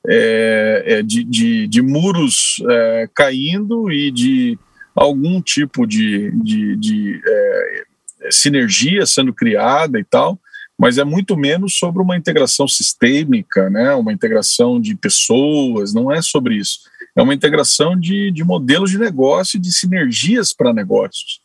é, 0.08 1.02
de, 1.04 1.24
de, 1.24 1.68
de, 1.68 1.82
muros 1.82 2.62
é, 2.70 3.10
caindo 3.14 3.92
e 3.92 4.12
de 4.12 4.60
algum 4.96 5.42
tipo 5.42 5.88
de, 5.88 6.32
de, 6.44 6.76
de 6.76 7.22
é, 7.26 7.84
sinergia 8.32 9.06
sendo 9.06 9.34
criada 9.34 10.00
e 10.00 10.04
tal, 10.04 10.40
mas 10.78 10.98
é 10.98 11.04
muito 11.04 11.38
menos 11.38 11.78
sobre 11.78 12.02
uma 12.02 12.18
integração 12.18 12.68
sistêmica, 12.68 13.70
né? 13.70 13.94
Uma 13.94 14.12
integração 14.12 14.82
de 14.82 14.96
pessoas, 14.96 15.94
não 15.94 16.12
é 16.12 16.22
sobre 16.22 16.56
isso 16.56 16.80
é 17.16 17.22
uma 17.22 17.34
integração 17.34 17.98
de, 18.00 18.32
de 18.32 18.44
modelos 18.44 18.92
de 18.92 18.98
negócio 18.98 19.60
de 19.60 19.72
sinergias 19.72 20.54
para 20.54 20.74
negócios. 20.74 21.42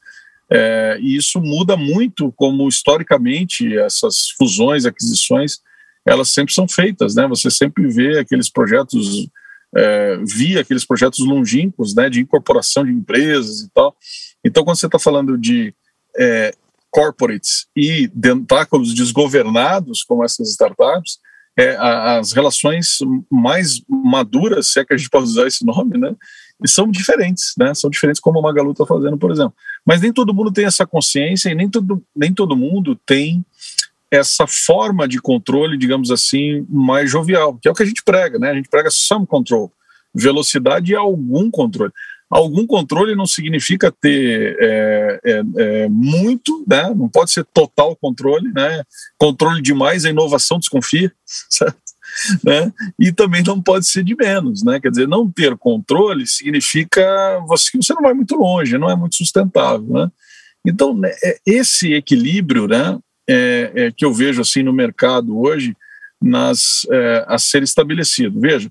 É, 0.50 0.98
e 1.00 1.14
isso 1.14 1.40
muda 1.40 1.76
muito 1.76 2.32
como 2.32 2.66
historicamente 2.68 3.76
essas 3.76 4.30
fusões, 4.30 4.86
aquisições, 4.86 5.60
elas 6.08 6.30
sempre 6.30 6.54
são 6.54 6.66
feitas, 6.66 7.14
né? 7.14 7.26
Você 7.28 7.50
sempre 7.50 7.86
vê 7.88 8.18
aqueles 8.18 8.50
projetos, 8.50 9.28
é, 9.76 10.18
via 10.24 10.60
aqueles 10.60 10.84
projetos 10.84 11.20
longínquos, 11.20 11.94
né, 11.94 12.08
de 12.08 12.20
incorporação 12.20 12.84
de 12.84 12.90
empresas 12.90 13.60
e 13.60 13.70
tal. 13.70 13.94
Então, 14.44 14.64
quando 14.64 14.78
você 14.78 14.86
está 14.86 14.98
falando 14.98 15.36
de 15.36 15.74
é, 16.18 16.52
corporates 16.90 17.66
e 17.76 18.08
tentáculos 18.08 18.94
desgovernados, 18.94 20.02
como 20.02 20.24
essas 20.24 20.50
startups, 20.50 21.18
é, 21.58 21.76
as 21.76 22.32
relações 22.32 22.98
mais 23.30 23.82
maduras, 23.88 24.68
se 24.68 24.80
é 24.80 24.84
que 24.84 24.94
a 24.94 24.96
gente 24.96 25.10
pode 25.10 25.24
usar 25.24 25.46
esse 25.46 25.66
nome, 25.66 25.98
né? 25.98 26.14
E 26.64 26.68
são 26.68 26.88
diferentes, 26.90 27.54
né? 27.58 27.74
São 27.74 27.90
diferentes 27.90 28.20
como 28.20 28.38
a 28.38 28.42
Magalu 28.42 28.72
está 28.72 28.86
fazendo, 28.86 29.18
por 29.18 29.30
exemplo. 29.30 29.54
Mas 29.84 30.00
nem 30.00 30.12
todo 30.12 30.34
mundo 30.34 30.52
tem 30.52 30.64
essa 30.64 30.86
consciência 30.86 31.50
e 31.50 31.54
nem 31.54 31.68
todo, 31.68 32.02
nem 32.14 32.32
todo 32.32 32.56
mundo 32.56 32.98
tem 33.04 33.44
essa 34.10 34.46
forma 34.46 35.06
de 35.06 35.20
controle, 35.20 35.76
digamos 35.76 36.10
assim, 36.10 36.66
mais 36.68 37.10
jovial, 37.10 37.58
que 37.60 37.68
é 37.68 37.70
o 37.70 37.74
que 37.74 37.82
a 37.82 37.86
gente 37.86 38.02
prega, 38.02 38.38
né? 38.38 38.50
A 38.50 38.54
gente 38.54 38.68
prega 38.68 38.90
some 38.90 39.26
control, 39.26 39.72
velocidade 40.14 40.92
e 40.92 40.96
algum 40.96 41.50
controle. 41.50 41.92
Algum 42.30 42.66
controle 42.66 43.14
não 43.14 43.26
significa 43.26 43.90
ter 43.90 44.56
é, 44.60 45.20
é, 45.24 45.42
é, 45.56 45.88
muito, 45.88 46.62
né? 46.68 46.92
não 46.94 47.08
pode 47.08 47.30
ser 47.30 47.44
total 47.54 47.96
controle, 47.96 48.52
né? 48.52 48.82
controle 49.18 49.62
demais, 49.62 50.04
a 50.04 50.10
inovação 50.10 50.58
desconfia, 50.58 51.10
certo? 51.48 51.78
Né? 52.44 52.72
E 52.98 53.12
também 53.12 53.42
não 53.42 53.62
pode 53.62 53.86
ser 53.86 54.02
de 54.02 54.14
menos, 54.14 54.62
né? 54.64 54.80
Quer 54.80 54.90
dizer, 54.90 55.06
não 55.06 55.30
ter 55.30 55.56
controle 55.56 56.26
significa 56.26 57.38
você, 57.46 57.70
você 57.76 57.94
não 57.94 58.02
vai 58.02 58.12
muito 58.12 58.34
longe, 58.34 58.78
não 58.78 58.90
é 58.90 58.96
muito 58.96 59.14
sustentável, 59.14 59.86
né? 59.88 60.10
Então, 60.66 60.94
né, 60.94 61.10
é 61.22 61.38
esse 61.46 61.92
equilíbrio, 61.94 62.66
né, 62.66 62.98
é, 63.28 63.72
é, 63.74 63.92
que 63.92 64.04
eu 64.04 64.12
vejo 64.12 64.40
assim 64.40 64.62
no 64.62 64.72
mercado 64.72 65.38
hoje, 65.38 65.76
nas, 66.20 66.86
é, 66.90 67.24
a 67.28 67.38
ser 67.38 67.62
estabelecido. 67.62 68.40
Veja, 68.40 68.70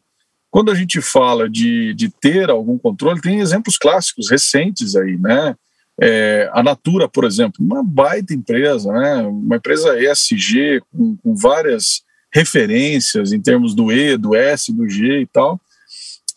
quando 0.50 0.72
a 0.72 0.76
gente 0.76 1.00
fala 1.02 1.50
de, 1.50 1.94
de 1.94 2.10
ter 2.10 2.50
algum 2.50 2.78
controle, 2.78 3.22
tem 3.22 3.40
exemplos 3.40 3.78
clássicos 3.78 4.30
recentes 4.30 4.96
aí, 4.96 5.18
né? 5.18 5.56
É, 6.00 6.50
a 6.54 6.62
Natura, 6.62 7.08
por 7.10 7.24
exemplo, 7.24 7.56
uma 7.60 7.84
baita 7.84 8.34
empresa, 8.34 8.92
né? 8.92 9.16
uma 9.24 9.56
empresa 9.56 10.00
ESG 10.00 10.80
com, 10.92 11.18
com, 11.18 11.36
várias 11.36 12.04
referências 12.32 13.32
em 13.32 13.42
termos 13.42 13.74
do 13.74 13.92
E, 13.92 14.16
do 14.16 14.36
S, 14.36 14.72
do 14.72 14.88
G 14.88 15.22
e 15.22 15.26
tal. 15.26 15.60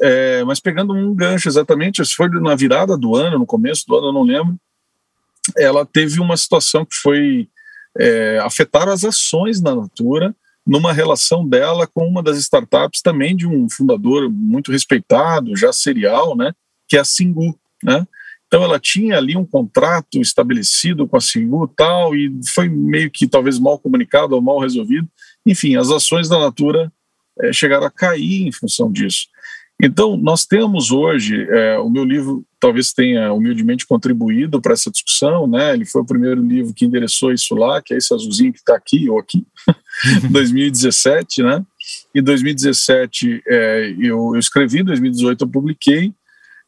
É, 0.01 0.43
mas 0.45 0.61
pegando 0.61 0.95
um 0.95 1.15
gancho 1.15 1.47
exatamente, 1.47 2.03
se 2.03 2.15
foi 2.15 2.31
na 2.31 2.55
virada 2.55 2.97
do 2.97 3.15
ano, 3.15 3.39
no 3.39 3.45
começo 3.45 3.85
do 3.87 3.99
ano, 3.99 4.07
eu 4.07 4.13
não 4.15 4.23
lembro, 4.23 4.59
ela 5.59 5.85
teve 5.85 6.21
uma 6.21 6.39
situação 6.39 6.87
que 6.87 6.97
foi 6.97 7.47
é, 7.99 8.39
afetar 8.39 8.89
as 8.89 9.05
ações 9.05 9.61
da 9.61 9.75
Natura 9.75 10.35
numa 10.67 10.93
relação 10.93 11.47
dela 11.49 11.87
com 11.87 12.07
uma 12.07 12.23
das 12.23 12.39
startups 12.39 13.03
também 13.03 13.35
de 13.35 13.47
um 13.47 13.69
fundador 13.69 14.31
muito 14.31 14.71
respeitado, 14.71 15.57
já 15.57 15.73
serial, 15.73 16.37
né, 16.37 16.53
que 16.89 16.97
é 16.97 17.01
a 17.01 17.05
Singu, 17.05 17.59
né? 17.83 18.07
Então 18.47 18.65
ela 18.65 18.81
tinha 18.81 19.17
ali 19.17 19.37
um 19.37 19.47
contrato 19.47 20.21
estabelecido 20.21 21.07
com 21.07 21.17
a 21.17 21.21
Singu 21.21 21.69
tal 21.69 22.17
e 22.17 22.33
foi 22.53 22.69
meio 22.69 23.09
que 23.09 23.29
talvez 23.29 23.61
mal 23.61 23.79
comunicado 23.79 24.35
ou 24.35 24.43
mal 24.43 24.59
resolvido. 24.59 25.09
Enfim, 25.47 25.77
as 25.77 25.89
ações 25.89 26.29
da 26.29 26.37
Natura 26.37 26.93
é, 27.41 27.53
chegaram 27.53 27.87
a 27.87 27.91
cair 27.91 28.49
em 28.49 28.51
função 28.51 28.91
disso. 28.91 29.29
Então, 29.83 30.17
nós 30.17 30.45
temos 30.45 30.91
hoje, 30.91 31.47
é, 31.49 31.79
o 31.79 31.89
meu 31.89 32.05
livro 32.05 32.45
talvez 32.59 32.93
tenha 32.93 33.33
humildemente 33.33 33.87
contribuído 33.87 34.61
para 34.61 34.75
essa 34.75 34.91
discussão, 34.91 35.47
né? 35.47 35.73
Ele 35.73 35.87
foi 35.87 36.03
o 36.03 36.07
primeiro 36.07 36.43
livro 36.43 36.75
que 36.75 36.85
endereçou 36.85 37.33
isso 37.33 37.55
lá, 37.55 37.81
que 37.81 37.95
é 37.95 37.97
esse 37.97 38.13
azulzinho 38.13 38.53
que 38.53 38.59
está 38.59 38.77
aqui 38.77 39.09
ou 39.09 39.19
aqui, 39.19 39.47
2017, 40.31 41.43
né? 41.43 41.65
Em 42.15 42.23
2017 42.23 43.43
é, 43.47 43.95
eu, 43.99 44.33
eu 44.35 44.39
escrevi, 44.39 44.81
em 44.81 44.85
2018 44.85 45.45
eu 45.45 45.49
publiquei, 45.49 46.13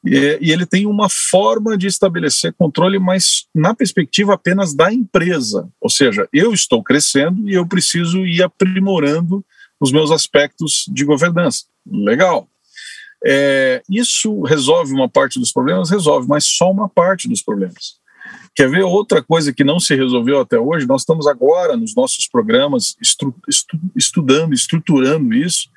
e, 0.04 0.38
e, 0.40 0.50
ele 0.50 0.66
tem 0.66 0.84
uma 0.84 1.08
forma 1.08 1.78
de 1.78 1.86
estabelecer 1.86 2.52
controle, 2.54 2.98
mas 2.98 3.46
na 3.54 3.72
perspectiva 3.72 4.34
apenas 4.34 4.74
da 4.74 4.92
empresa. 4.92 5.68
Ou 5.80 5.88
seja, 5.88 6.28
eu 6.32 6.52
estou 6.52 6.82
crescendo 6.82 7.48
e 7.48 7.54
eu 7.54 7.64
preciso 7.64 8.26
ir 8.26 8.42
aprimorando 8.42 9.44
os 9.78 9.92
meus 9.92 10.10
aspectos 10.10 10.86
de 10.88 11.04
governança. 11.04 11.66
Legal. 11.86 12.48
É, 13.24 13.82
isso 13.88 14.42
resolve 14.42 14.92
uma 14.92 15.08
parte 15.08 15.38
dos 15.38 15.52
problemas? 15.52 15.90
Resolve, 15.90 16.26
mas 16.28 16.44
só 16.44 16.70
uma 16.70 16.88
parte 16.88 17.28
dos 17.28 17.42
problemas. 17.42 18.00
Quer 18.54 18.68
ver 18.68 18.82
outra 18.82 19.22
coisa 19.22 19.52
que 19.52 19.64
não 19.64 19.80
se 19.80 19.94
resolveu 19.94 20.40
até 20.40 20.58
hoje? 20.58 20.86
Nós 20.86 21.02
estamos 21.02 21.26
agora 21.26 21.76
nos 21.76 21.94
nossos 21.94 22.28
programas 22.28 22.96
estu, 23.00 23.34
estu, 23.48 23.78
estudando, 23.96 24.52
estruturando 24.52 25.34
isso. 25.34 25.70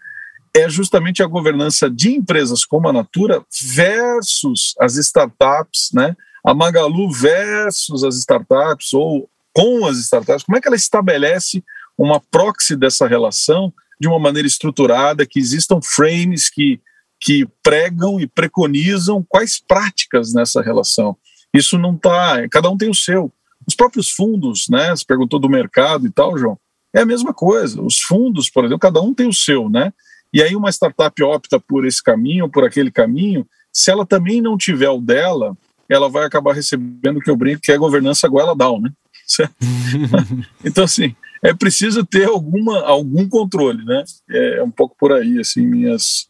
É 0.54 0.70
justamente 0.70 1.24
a 1.24 1.28
governança 1.28 1.90
de 1.90 2.14
empresas 2.14 2.66
como 2.66 2.90
a 2.90 2.94
Natura 2.94 3.44
versus 3.74 4.74
as 4.80 4.96
startups, 4.96 5.92
né? 5.94 6.16
A 6.46 6.54
Magalu 6.54 7.12
versus 7.12 8.04
as 8.04 8.16
startups 8.16 8.94
ou 8.94 9.30
com 9.54 9.86
as 9.86 9.98
startups. 9.98 10.44
Como 10.44 10.58
é 10.58 10.62
que 10.62 10.68
ela 10.68 10.76
estabelece 10.76 11.64
uma 11.98 12.20
proxy 12.20 12.76
dessa 12.76 13.08
relação 13.08 13.74
de 14.00 14.08
uma 14.08 14.20
maneira 14.20 14.48
estruturada, 14.48 15.26
que 15.26 15.40
existam 15.40 15.80
frames 15.82 16.50
que 16.50 16.82
que 17.26 17.48
pregam 17.64 18.20
e 18.20 18.28
preconizam 18.28 19.26
quais 19.28 19.60
práticas 19.60 20.32
nessa 20.32 20.62
relação. 20.62 21.18
Isso 21.52 21.76
não 21.76 21.96
está. 21.96 22.48
Cada 22.50 22.70
um 22.70 22.78
tem 22.78 22.88
o 22.88 22.94
seu. 22.94 23.34
Os 23.66 23.74
próprios 23.74 24.12
fundos, 24.12 24.68
né? 24.70 24.92
Você 24.92 25.04
perguntou 25.04 25.40
do 25.40 25.50
mercado 25.50 26.06
e 26.06 26.12
tal, 26.12 26.38
João. 26.38 26.56
É 26.94 27.02
a 27.02 27.06
mesma 27.06 27.34
coisa. 27.34 27.82
Os 27.82 28.00
fundos, 28.00 28.48
por 28.48 28.64
exemplo, 28.64 28.80
cada 28.80 29.02
um 29.02 29.12
tem 29.12 29.28
o 29.28 29.34
seu, 29.34 29.68
né? 29.68 29.92
E 30.32 30.40
aí 30.40 30.56
uma 30.56 30.70
startup 30.72 31.24
opta 31.24 31.60
por 31.60 31.88
esse 31.88 32.04
caminho, 32.04 32.48
por 32.48 32.64
aquele 32.64 32.92
caminho. 32.92 33.48
Se 33.74 33.90
ela 33.90 34.06
também 34.06 34.40
não 34.40 34.56
tiver 34.56 34.92
o 34.92 35.02
dela, 35.02 35.58
ela 35.90 36.08
vai 36.08 36.26
acabar 36.26 36.54
recebendo 36.54 37.18
o 37.18 37.22
que 37.22 37.30
eu 37.32 37.36
brinco, 37.36 37.62
que 37.62 37.72
é 37.72 37.76
a 37.76 37.80
governança 37.80 38.28
goela 38.28 38.56
down, 38.56 38.82
né? 38.82 38.92
então, 40.64 40.84
assim, 40.84 41.16
é 41.44 41.56
preciso 41.56 42.06
ter 42.06 42.26
alguma, 42.26 42.82
algum 42.82 43.28
controle, 43.28 43.84
né? 43.84 44.04
É 44.30 44.62
um 44.62 44.70
pouco 44.70 44.96
por 45.00 45.12
aí, 45.12 45.40
assim, 45.40 45.66
minhas, 45.66 46.28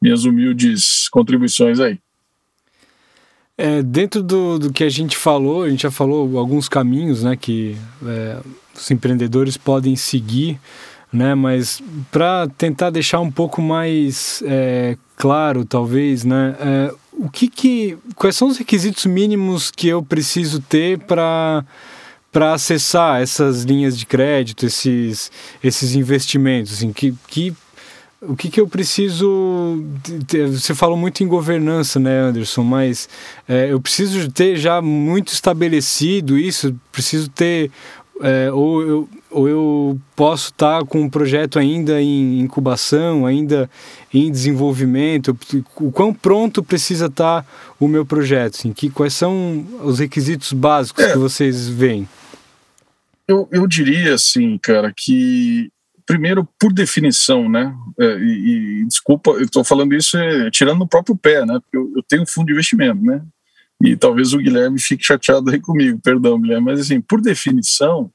minhas 0.00 0.24
humildes 0.24 1.08
contribuições 1.08 1.80
aí. 1.80 1.98
É, 3.56 3.82
dentro 3.82 4.22
do, 4.22 4.58
do 4.58 4.72
que 4.72 4.84
a 4.84 4.88
gente 4.88 5.16
falou, 5.16 5.64
a 5.64 5.68
gente 5.68 5.82
já 5.82 5.90
falou 5.90 6.38
alguns 6.38 6.68
caminhos 6.68 7.24
né, 7.24 7.36
que 7.36 7.76
é, 8.06 8.38
os 8.72 8.88
empreendedores 8.90 9.56
podem 9.56 9.96
seguir, 9.96 10.60
né, 11.12 11.34
mas 11.34 11.82
para 12.12 12.46
tentar 12.56 12.90
deixar 12.90 13.18
um 13.18 13.32
pouco 13.32 13.60
mais 13.60 14.42
é, 14.46 14.96
claro, 15.16 15.64
talvez, 15.64 16.24
né, 16.24 16.54
é, 16.60 16.94
o 17.12 17.28
que 17.28 17.48
que, 17.48 17.98
quais 18.14 18.36
são 18.36 18.46
os 18.46 18.58
requisitos 18.58 19.04
mínimos 19.06 19.72
que 19.72 19.88
eu 19.88 20.04
preciso 20.04 20.60
ter 20.60 20.98
para 21.00 21.64
para 22.30 22.52
acessar 22.52 23.22
essas 23.22 23.62
linhas 23.64 23.98
de 23.98 24.04
crédito, 24.04 24.66
esses, 24.66 25.32
esses 25.64 25.94
investimentos, 25.94 26.74
assim, 26.74 26.92
que, 26.92 27.14
que 27.26 27.54
o 28.20 28.34
que, 28.34 28.48
que 28.48 28.60
eu 28.60 28.66
preciso. 28.66 29.84
Você 30.50 30.74
falou 30.74 30.96
muito 30.96 31.22
em 31.22 31.28
governança, 31.28 32.00
né, 32.00 32.20
Anderson? 32.20 32.64
Mas 32.64 33.08
é, 33.48 33.70
eu 33.72 33.80
preciso 33.80 34.30
ter 34.30 34.56
já 34.56 34.82
muito 34.82 35.32
estabelecido 35.32 36.36
isso, 36.36 36.74
preciso 36.90 37.30
ter. 37.30 37.70
É, 38.20 38.50
ou, 38.50 38.82
eu, 38.82 39.08
ou 39.30 39.48
eu 39.48 40.00
posso 40.16 40.50
estar 40.50 40.84
com 40.84 41.02
um 41.02 41.08
projeto 41.08 41.56
ainda 41.56 42.02
em 42.02 42.40
incubação, 42.40 43.24
ainda 43.24 43.70
em 44.12 44.28
desenvolvimento? 44.28 45.38
O 45.76 45.92
quão 45.92 46.12
pronto 46.12 46.60
precisa 46.60 47.06
estar 47.06 47.46
o 47.78 47.86
meu 47.86 48.04
projeto? 48.04 48.56
Assim, 48.56 48.72
que, 48.72 48.90
quais 48.90 49.14
são 49.14 49.64
os 49.84 50.00
requisitos 50.00 50.52
básicos 50.52 51.04
é, 51.04 51.12
que 51.12 51.18
vocês 51.18 51.68
veem? 51.68 52.08
Eu, 53.28 53.48
eu 53.52 53.68
diria 53.68 54.14
assim, 54.14 54.58
cara, 54.58 54.92
que 54.96 55.70
primeiro, 56.08 56.48
por 56.58 56.72
definição, 56.72 57.50
né? 57.50 57.76
É, 58.00 58.18
e, 58.18 58.80
e 58.80 58.86
desculpa, 58.86 59.32
eu 59.32 59.42
estou 59.42 59.62
falando 59.62 59.94
isso 59.94 60.16
é, 60.16 60.50
tirando 60.50 60.78
no 60.78 60.88
próprio 60.88 61.14
pé, 61.14 61.44
né? 61.44 61.60
Porque 61.60 61.76
eu, 61.76 61.92
eu, 61.94 62.02
tenho 62.02 62.22
um 62.22 62.26
fundo 62.26 62.46
de 62.46 62.52
investimento, 62.52 63.02
né? 63.02 63.22
E 63.84 63.94
talvez 63.94 64.32
o 64.32 64.38
Guilherme 64.38 64.80
fique 64.80 65.04
chateado 65.04 65.50
aí 65.50 65.60
comigo, 65.60 66.00
perdão, 66.02 66.40
Guilherme, 66.40 66.64
mas 66.64 66.80
assim, 66.80 66.98
por 66.98 67.20
definição, 67.20 68.10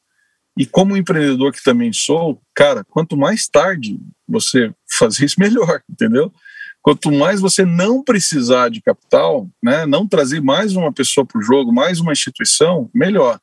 e 0.58 0.66
como 0.66 0.98
empreendedor 0.98 1.54
que 1.54 1.64
também 1.64 1.94
sou, 1.94 2.42
cara, 2.56 2.84
quanto 2.84 3.16
mais 3.16 3.48
tarde 3.48 4.00
você 4.28 4.74
fazer 4.90 5.26
isso, 5.26 5.36
melhor, 5.40 5.80
entendeu? 5.88 6.34
Quanto 6.82 7.12
mais 7.12 7.40
você 7.40 7.64
não 7.64 8.04
precisar 8.04 8.70
de 8.70 8.82
capital, 8.82 9.48
né, 9.62 9.86
não 9.86 10.08
trazer 10.08 10.42
mais 10.42 10.76
uma 10.76 10.92
pessoa 10.92 11.26
para 11.26 11.40
o 11.40 11.44
jogo, 11.44 11.72
mais 11.72 12.00
uma 12.00 12.12
instituição, 12.12 12.90
melhor. 12.92 13.40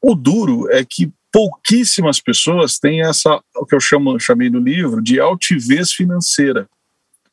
O 0.00 0.14
duro 0.14 0.70
é 0.70 0.84
que 0.84 1.10
pouquíssimas 1.32 2.20
pessoas 2.20 2.78
têm 2.78 3.02
essa, 3.02 3.40
o 3.56 3.66
que 3.66 3.74
eu 3.74 3.80
chamo, 3.80 4.18
chamei 4.18 4.50
no 4.50 4.58
livro, 4.58 5.02
de 5.02 5.20
altivez 5.20 5.92
financeira 5.92 6.68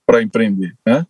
para 0.06 0.22
empreender, 0.22 0.76
né? 0.86 1.06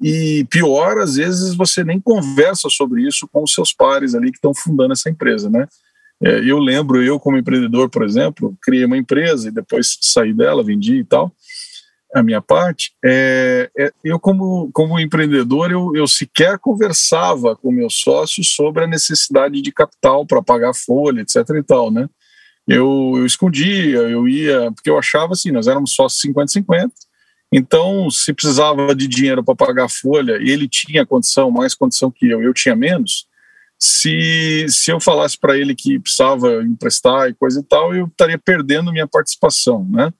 E 0.00 0.46
pior, 0.48 0.98
às 0.98 1.16
vezes 1.16 1.54
você 1.54 1.82
nem 1.82 2.00
conversa 2.00 2.68
sobre 2.70 3.02
isso 3.02 3.26
com 3.32 3.42
os 3.42 3.52
seus 3.52 3.72
pares 3.72 4.14
ali 4.14 4.30
que 4.30 4.38
estão 4.38 4.54
fundando 4.54 4.92
essa 4.92 5.10
empresa, 5.10 5.50
né? 5.50 5.66
É, 6.22 6.38
eu 6.38 6.58
lembro, 6.58 7.02
eu 7.02 7.18
como 7.18 7.36
empreendedor, 7.36 7.88
por 7.88 8.04
exemplo, 8.04 8.56
criei 8.62 8.84
uma 8.84 8.96
empresa 8.96 9.48
e 9.48 9.52
depois 9.52 9.98
saí 10.00 10.32
dela, 10.32 10.64
vendi 10.64 10.96
e 10.96 11.04
tal, 11.04 11.32
a 12.14 12.22
minha 12.22 12.40
parte. 12.40 12.92
É, 13.04 13.70
é, 13.76 13.92
eu 14.04 14.18
como, 14.18 14.70
como 14.72 14.98
empreendedor, 14.98 15.70
eu, 15.70 15.92
eu 15.94 16.06
sequer 16.06 16.58
conversava 16.58 17.56
com 17.56 17.70
meus 17.70 18.00
sócios 18.00 18.48
sobre 18.54 18.84
a 18.84 18.86
necessidade 18.86 19.60
de 19.60 19.72
capital 19.72 20.26
para 20.26 20.42
pagar 20.42 20.74
folha, 20.74 21.20
etc 21.20 21.36
e 21.56 21.62
tal, 21.62 21.90
né? 21.90 22.08
Eu, 22.68 23.14
eu 23.16 23.24
escondia, 23.24 23.96
eu 23.96 24.28
ia, 24.28 24.70
porque 24.72 24.90
eu 24.90 24.98
achava 24.98 25.32
assim, 25.32 25.50
nós 25.50 25.66
éramos 25.66 25.94
só 25.94 26.06
50-50, 26.06 26.90
então 27.50 28.10
se 28.10 28.34
precisava 28.34 28.94
de 28.94 29.08
dinheiro 29.08 29.42
para 29.42 29.56
pagar 29.56 29.86
a 29.86 29.88
folha, 29.88 30.34
ele 30.34 30.68
tinha 30.68 31.06
condição, 31.06 31.50
mais 31.50 31.74
condição 31.74 32.10
que 32.10 32.28
eu, 32.28 32.42
eu 32.42 32.52
tinha 32.52 32.76
menos, 32.76 33.26
se, 33.78 34.66
se 34.68 34.90
eu 34.90 35.00
falasse 35.00 35.38
para 35.38 35.56
ele 35.56 35.74
que 35.74 35.98
precisava 35.98 36.62
emprestar 36.62 37.30
e 37.30 37.34
coisa 37.34 37.60
e 37.60 37.62
tal, 37.62 37.94
eu 37.94 38.06
estaria 38.06 38.36
perdendo 38.36 38.92
minha 38.92 39.06
participação, 39.06 39.88
né? 39.88 40.12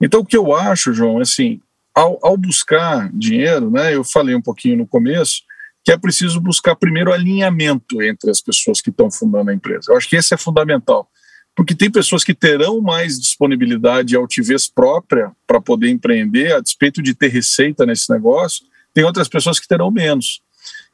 Então 0.00 0.20
o 0.20 0.24
que 0.24 0.36
eu 0.36 0.54
acho, 0.54 0.92
João, 0.92 1.18
é 1.18 1.22
assim, 1.22 1.60
ao, 1.92 2.18
ao 2.22 2.36
buscar 2.36 3.10
dinheiro, 3.12 3.70
né, 3.70 3.94
eu 3.94 4.04
falei 4.04 4.36
um 4.36 4.42
pouquinho 4.42 4.76
no 4.76 4.86
começo, 4.86 5.42
que 5.84 5.90
é 5.90 5.96
preciso 5.96 6.40
buscar 6.40 6.76
primeiro 6.76 7.12
alinhamento 7.12 8.00
entre 8.02 8.30
as 8.30 8.40
pessoas 8.40 8.80
que 8.80 8.90
estão 8.90 9.10
fundando 9.10 9.50
a 9.50 9.54
empresa. 9.54 9.90
Eu 9.90 9.96
acho 9.96 10.08
que 10.08 10.14
esse 10.14 10.32
é 10.32 10.36
fundamental 10.36 11.08
porque 11.54 11.74
tem 11.74 11.90
pessoas 11.90 12.24
que 12.24 12.34
terão 12.34 12.80
mais 12.80 13.20
disponibilidade 13.20 14.14
e 14.14 14.16
altivez 14.16 14.68
própria 14.68 15.32
para 15.46 15.60
poder 15.60 15.90
empreender, 15.90 16.52
a 16.52 16.60
despeito 16.60 17.02
de 17.02 17.14
ter 17.14 17.28
receita 17.28 17.84
nesse 17.84 18.10
negócio, 18.10 18.64
tem 18.94 19.04
outras 19.04 19.28
pessoas 19.28 19.58
que 19.60 19.68
terão 19.68 19.90
menos. 19.90 20.40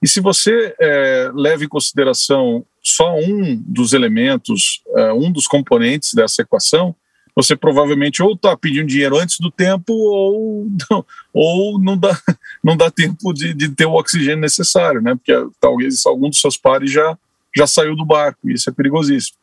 E 0.02 0.08
se 0.08 0.20
você 0.20 0.74
é, 0.80 1.30
leva 1.34 1.64
em 1.64 1.68
consideração 1.68 2.64
só 2.82 3.16
um 3.16 3.56
dos 3.66 3.92
elementos, 3.92 4.82
é, 4.96 5.12
um 5.12 5.30
dos 5.30 5.46
componentes 5.46 6.14
dessa 6.14 6.42
equação, 6.42 6.94
você 7.34 7.54
provavelmente 7.54 8.20
ou 8.20 8.32
está 8.32 8.56
pedindo 8.56 8.88
dinheiro 8.88 9.16
antes 9.16 9.38
do 9.38 9.50
tempo 9.50 9.92
ou 9.92 10.66
não, 10.90 11.06
ou 11.32 11.78
não 11.80 11.96
dá, 11.96 12.18
não 12.62 12.76
dá 12.76 12.90
tempo 12.90 13.32
de, 13.32 13.54
de 13.54 13.68
ter 13.68 13.86
o 13.86 13.94
oxigênio 13.94 14.40
necessário, 14.40 15.00
né? 15.00 15.14
Porque 15.14 15.32
talvez 15.60 16.04
algum 16.04 16.28
dos 16.28 16.40
seus 16.40 16.56
pares 16.56 16.90
já, 16.90 17.16
já 17.56 17.66
saiu 17.66 17.94
do 17.94 18.04
barco, 18.04 18.48
e 18.48 18.54
isso 18.54 18.68
é 18.68 18.72
perigosíssimo. 18.72 19.36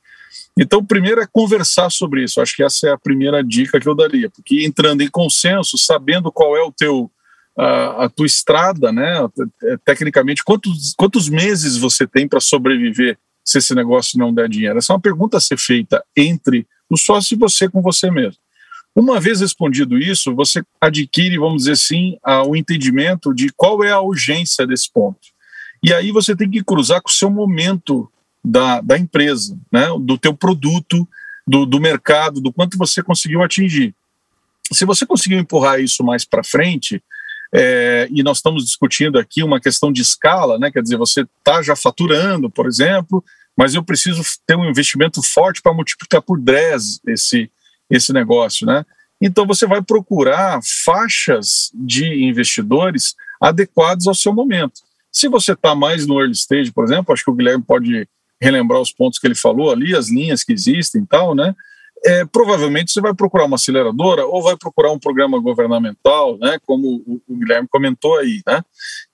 Então, 0.58 0.86
primeiro 0.86 1.22
é 1.22 1.28
conversar 1.30 1.90
sobre 1.90 2.24
isso. 2.24 2.40
Acho 2.40 2.56
que 2.56 2.64
essa 2.64 2.88
é 2.88 2.92
a 2.92 2.98
primeira 2.98 3.44
dica 3.44 3.80
que 3.80 3.88
eu 3.88 3.96
daria, 3.96 4.30
porque 4.30 4.66
entrando 4.66 5.02
em 5.02 5.10
consenso, 5.10 5.78
sabendo 5.78 6.32
qual 6.32 6.56
é 6.56 6.64
o 6.64 6.72
teu 6.72 7.12
a, 7.58 8.06
a 8.06 8.10
tua 8.10 8.26
estrada, 8.26 8.92
né? 8.92 9.16
Tecnicamente, 9.86 10.44
quantos, 10.44 10.94
quantos 10.98 11.30
meses 11.30 11.78
você 11.78 12.06
tem 12.06 12.28
para 12.28 12.40
sobreviver 12.40 13.18
se 13.44 13.60
esse 13.60 13.74
negócio 13.74 14.20
não 14.20 14.34
der 14.34 14.50
dinheiro? 14.50 14.78
Essa 14.78 14.94
é 14.94 14.96
uma 14.96 15.02
pergunta 15.02 15.38
a 15.38 15.42
ser 15.42 15.58
feita 15.58 16.04
entre 16.16 16.68
o 16.90 16.98
sócio 16.98 17.36
e 17.36 17.38
você 17.38 17.70
com 17.70 17.82
você 17.82 18.12
mesmo. 18.12 18.40
Uma 18.96 19.20
vez 19.20 19.42
respondido 19.42 19.98
isso, 19.98 20.34
você 20.34 20.64
adquire, 20.80 21.38
vamos 21.38 21.64
dizer 21.64 21.74
assim, 21.74 22.18
o 22.48 22.56
entendimento 22.56 23.34
de 23.34 23.52
qual 23.56 23.84
é 23.84 23.92
a 23.92 24.00
urgência 24.00 24.66
desse 24.66 24.92
ponto. 24.92 25.20
E 25.84 25.94
aí 25.94 26.12
você 26.12 26.36
tem 26.36 26.50
que 26.50 26.64
cruzar 26.64 27.02
com 27.02 27.10
o 27.10 27.14
seu 27.14 27.30
momento 27.30 28.10
da, 28.46 28.82
da 28.82 28.98
empresa, 28.98 29.58
né, 29.72 29.88
do 30.00 30.18
teu 30.18 30.34
produto, 30.34 31.08
do, 31.48 31.66
do 31.66 31.80
mercado, 31.80 32.40
do 32.40 32.54
quanto 32.54 32.78
você 32.78 33.02
conseguiu 33.02 33.44
atingir. 33.44 33.94
Se 34.72 34.86
você 34.86 35.06
conseguiu 35.06 35.40
empurrar 35.40 35.80
isso 35.80 36.04
mais 36.04 36.26
para 36.26 36.44
frente, 36.44 37.04
é, 37.54 38.08
e 38.12 38.24
nós 38.24 38.38
estamos 38.38 38.66
discutindo 38.66 39.18
aqui 39.18 39.44
uma 39.44 39.60
questão 39.60 39.92
de 39.92 40.02
escala, 40.02 40.58
né, 40.58 40.72
quer 40.72 40.82
dizer, 40.82 40.98
você 40.98 41.22
está 41.22 41.62
já 41.62 41.76
faturando, 41.76 42.50
por 42.50 42.68
exemplo, 42.68 43.24
mas 43.58 43.74
eu 43.74 43.84
preciso 43.84 44.22
ter 44.46 44.56
um 44.56 44.70
investimento 44.70 45.22
forte 45.24 45.62
para 45.62 45.74
multiplicar 45.74 46.22
por 46.22 46.40
10 46.40 47.02
esse, 47.08 47.50
esse 47.90 48.12
negócio, 48.12 48.68
né? 48.68 48.86
Então 49.22 49.48
você 49.48 49.66
vai 49.66 49.82
procurar 49.82 50.60
faixas 50.84 51.72
de 51.74 52.06
investidores 52.26 53.16
adequados 53.40 54.08
ao 54.08 54.14
seu 54.14 54.34
momento. 54.34 54.82
Se 55.10 55.30
você 55.30 55.54
está 55.54 55.74
mais 55.74 56.06
no 56.06 56.20
early 56.20 56.34
stage, 56.34 56.74
por 56.74 56.84
exemplo, 56.84 57.14
acho 57.14 57.24
que 57.24 57.32
o 57.32 57.34
Guilherme 57.34 57.64
pode 57.64 58.10
relembrar 58.42 58.82
os 58.82 58.92
pontos 58.92 59.20
que 59.20 59.28
ele 59.28 59.36
falou 59.36 59.72
ali, 59.72 59.96
as 59.96 60.10
linhas 60.10 60.44
que 60.44 60.54
existem 60.54 61.02
e 61.02 61.06
tal, 61.06 61.34
né? 61.36 61.56
É, 62.06 62.24
provavelmente 62.26 62.92
você 62.92 63.02
vai 63.02 63.16
procurar 63.16 63.46
uma 63.46 63.56
aceleradora 63.56 64.26
ou 64.26 64.44
vai 64.44 64.56
procurar 64.56 64.92
um 64.92 65.00
programa 65.00 65.40
governamental, 65.40 66.38
né, 66.38 66.60
como 66.64 67.04
o, 67.08 67.22
o 67.28 67.36
Guilherme 67.36 67.68
comentou 67.68 68.18
aí, 68.20 68.42
né? 68.46 68.64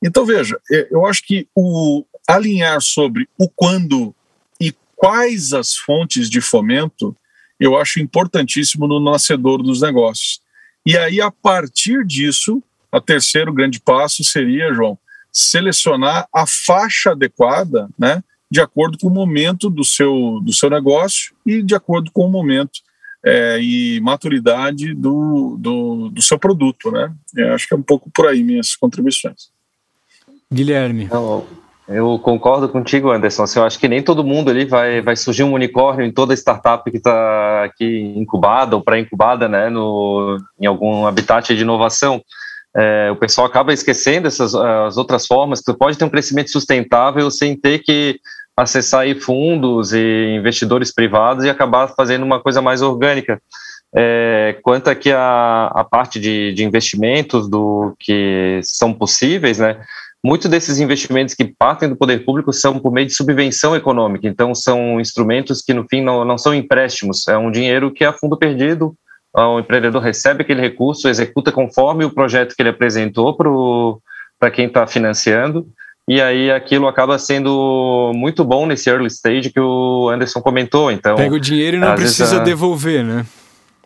Então 0.03 0.25
veja, 0.25 0.59
é, 0.69 0.89
eu 0.91 1.05
acho 1.05 1.23
que 1.23 1.47
o 1.55 2.03
alinhar 2.27 2.81
sobre 2.81 3.29
o 3.37 3.47
quando 3.47 4.13
e 4.59 4.73
quais 4.95 5.53
as 5.53 5.75
fontes 5.75 6.29
de 6.29 6.41
fomento, 6.41 7.15
eu 7.59 7.77
acho 7.77 8.01
importantíssimo 8.01 8.87
no 8.87 8.99
nascedor 8.99 9.63
dos 9.63 9.81
negócios. 9.81 10.41
E 10.85 10.97
aí 10.97 11.21
a 11.21 11.31
partir 11.31 12.05
disso, 12.05 12.61
a 12.91 12.99
terceiro 12.99 13.53
grande 13.53 13.79
passo 13.79 14.21
seria, 14.23 14.73
João, 14.73 14.97
selecionar 15.31 16.27
a 16.33 16.45
faixa 16.45 17.11
adequada, 17.11 17.89
né, 17.97 18.21
de 18.51 18.59
acordo 18.59 18.97
com 18.99 19.07
o 19.07 19.11
momento 19.11 19.69
do 19.69 19.85
seu, 19.85 20.41
do 20.43 20.51
seu 20.51 20.69
negócio 20.69 21.33
e 21.45 21.63
de 21.63 21.73
acordo 21.73 22.11
com 22.11 22.25
o 22.25 22.29
momento 22.29 22.81
é, 23.23 23.57
e 23.61 24.01
maturidade 24.01 24.93
do, 24.93 25.55
do, 25.57 26.09
do, 26.09 26.21
seu 26.21 26.37
produto, 26.37 26.91
né? 26.91 27.13
Eu 27.33 27.53
acho 27.53 27.65
que 27.65 27.73
é 27.73 27.77
um 27.77 27.81
pouco 27.81 28.09
por 28.13 28.27
aí 28.27 28.43
minhas 28.43 28.75
contribuições. 28.75 29.49
Guilherme. 30.51 31.07
Eu 31.87 32.19
concordo 32.19 32.67
contigo, 32.67 33.11
Anderson. 33.11 33.43
Assim, 33.43 33.59
eu 33.59 33.65
acho 33.65 33.79
que 33.79 33.87
nem 33.87 34.03
todo 34.03 34.23
mundo 34.23 34.49
ali 34.49 34.65
vai, 34.65 35.01
vai 35.01 35.15
surgir 35.15 35.43
um 35.43 35.53
unicórnio 35.53 36.05
em 36.05 36.11
toda 36.11 36.33
startup 36.33 36.89
que 36.89 36.97
está 36.97 37.63
aqui 37.63 38.13
incubada 38.17 38.75
ou 38.75 38.83
pré-incubada, 38.83 39.47
né? 39.47 39.69
No, 39.69 40.37
em 40.59 40.65
algum 40.65 41.05
habitat 41.05 41.55
de 41.55 41.61
inovação. 41.61 42.21
É, 42.75 43.11
o 43.11 43.17
pessoal 43.17 43.45
acaba 43.45 43.73
esquecendo 43.73 44.27
essas 44.27 44.55
as 44.55 44.95
outras 44.95 45.27
formas 45.27 45.59
que 45.59 45.73
pode 45.73 45.97
ter 45.97 46.05
um 46.05 46.09
crescimento 46.09 46.49
sustentável 46.49 47.29
sem 47.29 47.55
ter 47.55 47.79
que 47.79 48.17
acessar 48.55 49.05
fundos 49.19 49.93
e 49.93 50.35
investidores 50.35 50.93
privados 50.93 51.45
e 51.45 51.49
acabar 51.49 51.87
fazendo 51.89 52.23
uma 52.23 52.39
coisa 52.39 52.61
mais 52.61 52.81
orgânica. 52.81 53.41
É, 53.93 54.57
quanto 54.63 54.89
aqui 54.89 55.11
a, 55.11 55.71
a 55.73 55.83
parte 55.83 56.19
de, 56.19 56.53
de 56.53 56.63
investimentos 56.63 57.49
do 57.49 57.93
que 57.99 58.61
são 58.63 58.93
possíveis, 58.93 59.59
né? 59.59 59.81
Muitos 60.23 60.49
desses 60.49 60.79
investimentos 60.79 61.33
que 61.33 61.43
partem 61.43 61.89
do 61.89 61.95
poder 61.95 62.23
público 62.23 62.53
são 62.53 62.77
por 62.77 62.91
meio 62.91 63.07
de 63.07 63.13
subvenção 63.13 63.75
econômica, 63.75 64.27
então 64.27 64.53
são 64.53 65.01
instrumentos 65.01 65.63
que 65.63 65.73
no 65.73 65.85
fim 65.89 65.99
não, 65.99 66.23
não 66.23 66.37
são 66.37 66.53
empréstimos, 66.53 67.27
é 67.27 67.35
um 67.35 67.49
dinheiro 67.49 67.91
que 67.91 68.03
é 68.03 68.07
a 68.07 68.13
fundo 68.13 68.37
perdido, 68.37 68.95
o 69.33 69.59
empreendedor 69.59 70.01
recebe 70.01 70.43
aquele 70.43 70.61
recurso, 70.61 71.09
executa 71.09 71.51
conforme 71.51 72.05
o 72.05 72.11
projeto 72.11 72.53
que 72.55 72.61
ele 72.61 72.69
apresentou 72.69 73.35
para 74.39 74.51
quem 74.51 74.67
está 74.67 74.85
financiando, 74.85 75.67
e 76.15 76.21
aí 76.21 76.51
aquilo 76.51 76.87
acaba 76.87 77.17
sendo 77.19 78.11
muito 78.13 78.43
bom 78.43 78.65
nesse 78.65 78.89
early 78.89 79.07
stage 79.07 79.51
que 79.51 79.59
o 79.59 80.09
Anderson 80.09 80.41
comentou. 80.41 80.91
Então 80.91 81.15
pega 81.15 81.35
o 81.35 81.39
dinheiro 81.39 81.77
e 81.77 81.79
não 81.79 81.95
precisa 81.95 82.25
vezes, 82.25 82.43
devolver, 82.43 83.03
né? 83.03 83.25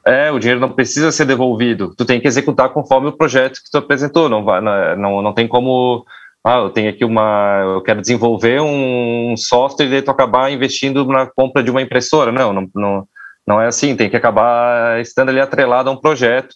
é, 0.06 0.32
o 0.32 0.38
dinheiro 0.38 0.60
não 0.60 0.70
precisa 0.70 1.12
ser 1.12 1.26
devolvido. 1.26 1.94
Tu 1.96 2.06
tem 2.06 2.22
que 2.22 2.28
executar 2.28 2.70
conforme 2.70 3.08
o 3.08 3.18
projeto 3.18 3.56
que 3.56 3.72
tu 3.72 3.78
apresentou. 3.78 4.30
Não 4.30 4.44
vai, 4.44 4.62
não, 4.62 5.22
não 5.22 5.34
tem 5.34 5.48
como 5.48 6.06
ah, 6.46 6.60
eu 6.60 6.70
tenho 6.70 6.92
aqui 6.92 7.04
uma, 7.04 7.62
eu 7.64 7.82
quero 7.82 8.02
desenvolver 8.02 8.62
um 8.62 9.36
software 9.36 9.88
e 9.88 9.90
daí 9.90 10.02
tu 10.04 10.12
acabar 10.12 10.52
investindo 10.52 11.04
na 11.08 11.26
compra 11.26 11.64
de 11.64 11.72
uma 11.72 11.82
impressora. 11.82 12.32
Não, 12.32 12.54
não, 12.54 12.70
não, 12.76 13.08
não 13.48 13.60
é 13.60 13.66
assim, 13.66 13.96
tem 13.96 14.12
que 14.12 14.16
acabar 14.16 15.02
estando 15.02 15.30
ali 15.30 15.40
atrelado 15.40 15.90
a 15.90 15.94
um 15.94 15.98
projeto, 15.98 16.54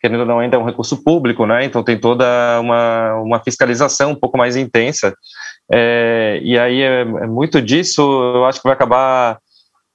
querendo 0.00 0.20
ou 0.20 0.26
não, 0.26 0.38
ainda 0.38 0.56
é 0.56 0.58
um 0.58 0.64
recurso 0.64 1.02
público, 1.02 1.46
né? 1.46 1.64
Então 1.64 1.82
tem 1.82 1.98
toda 1.98 2.24
uma, 2.60 3.14
uma 3.16 3.40
fiscalização 3.40 4.12
um 4.12 4.14
pouco 4.14 4.38
mais 4.38 4.56
intensa. 4.56 5.14
É, 5.72 6.40
e 6.42 6.58
aí 6.58 6.82
é, 6.82 7.00
é, 7.00 7.26
muito 7.26 7.60
disso, 7.60 8.02
eu 8.34 8.44
acho 8.46 8.60
que 8.60 8.68
vai 8.68 8.74
acabar 8.74 9.38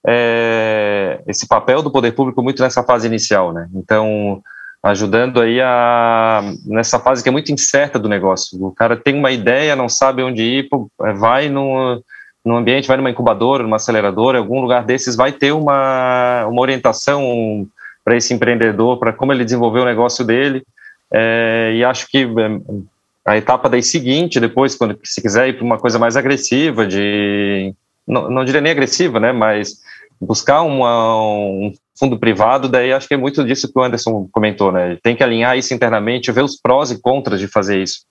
é, 0.05 1.21
esse 1.27 1.47
papel 1.47 1.81
do 1.81 1.91
poder 1.91 2.11
público 2.13 2.43
muito 2.43 2.61
nessa 2.61 2.83
fase 2.83 3.07
inicial, 3.07 3.53
né? 3.53 3.67
Então 3.73 4.41
ajudando 4.83 5.39
aí 5.39 5.61
a 5.61 6.41
nessa 6.65 6.99
fase 6.99 7.23
que 7.23 7.29
é 7.29 7.31
muito 7.31 7.53
incerta 7.53 7.97
do 7.97 8.09
negócio. 8.09 8.61
O 8.65 8.71
cara 8.71 8.97
tem 8.97 9.17
uma 9.17 9.31
ideia, 9.31 9.77
não 9.77 9.87
sabe 9.87 10.21
onde 10.21 10.43
ir, 10.43 10.69
é, 11.03 11.13
vai 11.13 11.47
no, 11.47 12.03
no 12.45 12.57
ambiente, 12.57 12.87
vai 12.87 12.97
numa 12.97 13.09
incubadora, 13.09 13.63
numa 13.63 13.77
aceleradora, 13.77 14.39
algum 14.39 14.59
lugar 14.59 14.83
desses 14.83 15.15
vai 15.15 15.31
ter 15.31 15.53
uma, 15.53 16.45
uma 16.47 16.61
orientação 16.61 17.65
para 18.03 18.17
esse 18.17 18.33
empreendedor, 18.33 18.99
para 18.99 19.13
como 19.13 19.31
ele 19.31 19.45
desenvolver 19.45 19.79
o 19.79 19.85
negócio 19.85 20.25
dele. 20.25 20.63
É, 21.11 21.73
e 21.75 21.83
acho 21.83 22.07
que 22.07 22.23
é, 22.23 22.81
a 23.25 23.37
etapa 23.37 23.69
daí 23.69 23.83
seguinte, 23.83 24.39
depois, 24.39 24.75
quando 24.75 24.97
se 25.03 25.21
quiser 25.21 25.47
ir 25.47 25.53
para 25.53 25.65
uma 25.65 25.77
coisa 25.77 25.97
mais 25.97 26.17
agressiva, 26.17 26.85
de 26.85 27.73
não, 28.05 28.29
não 28.29 28.45
diria 28.45 28.61
nem 28.61 28.71
agressiva, 28.71 29.19
né, 29.19 29.31
mas 29.31 29.77
buscar 30.19 30.61
uma, 30.61 31.17
um 31.21 31.73
fundo 31.97 32.17
privado, 32.17 32.67
daí 32.67 32.91
acho 32.91 33.07
que 33.07 33.13
é 33.13 33.17
muito 33.17 33.43
disso 33.43 33.71
que 33.71 33.77
o 33.77 33.83
Anderson 33.83 34.27
comentou, 34.31 34.71
né? 34.71 34.97
Tem 35.03 35.15
que 35.15 35.23
alinhar 35.23 35.57
isso 35.57 35.73
internamente, 35.73 36.31
ver 36.31 36.43
os 36.43 36.59
prós 36.59 36.91
e 36.91 37.01
contras 37.01 37.39
de 37.39 37.47
fazer 37.47 37.81
isso. 37.81 38.01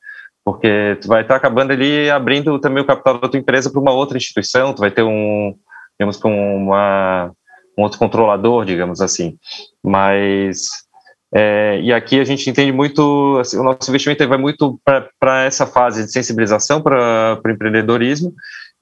Porque 0.45 0.99
tu 1.01 1.09
vai 1.09 1.23
estar 1.23 1.37
acabando 1.37 1.73
ali 1.73 2.11
abrindo 2.11 2.59
também 2.59 2.83
o 2.83 2.87
capital 2.87 3.19
da 3.19 3.29
tua 3.29 3.39
empresa 3.39 3.71
para 3.71 3.81
uma 3.81 3.93
outra 3.93 4.17
instituição, 4.17 4.75
tu 4.75 4.81
vai 4.81 4.91
ter 4.91 5.03
um, 5.03 5.55
digamos, 5.99 6.21
uma, 6.25 7.33
um 7.77 7.83
outro 7.83 7.99
controlador, 7.99 8.65
digamos 8.65 9.01
assim. 9.01 9.37
Mas 9.83 10.69
é, 11.35 11.81
e 11.81 11.93
aqui 11.93 12.21
a 12.21 12.25
gente 12.25 12.49
entende 12.51 12.73
muito, 12.73 13.39
assim, 13.41 13.59
o 13.59 13.63
nosso 13.63 13.91
investimento 13.91 14.27
vai 14.29 14.37
muito 14.37 14.79
para 14.85 15.45
essa 15.45 15.67
fase 15.67 16.05
de 16.05 16.13
sensibilização 16.13 16.83
para 16.83 17.41
o 17.43 17.51
empreendedorismo, 17.51 18.35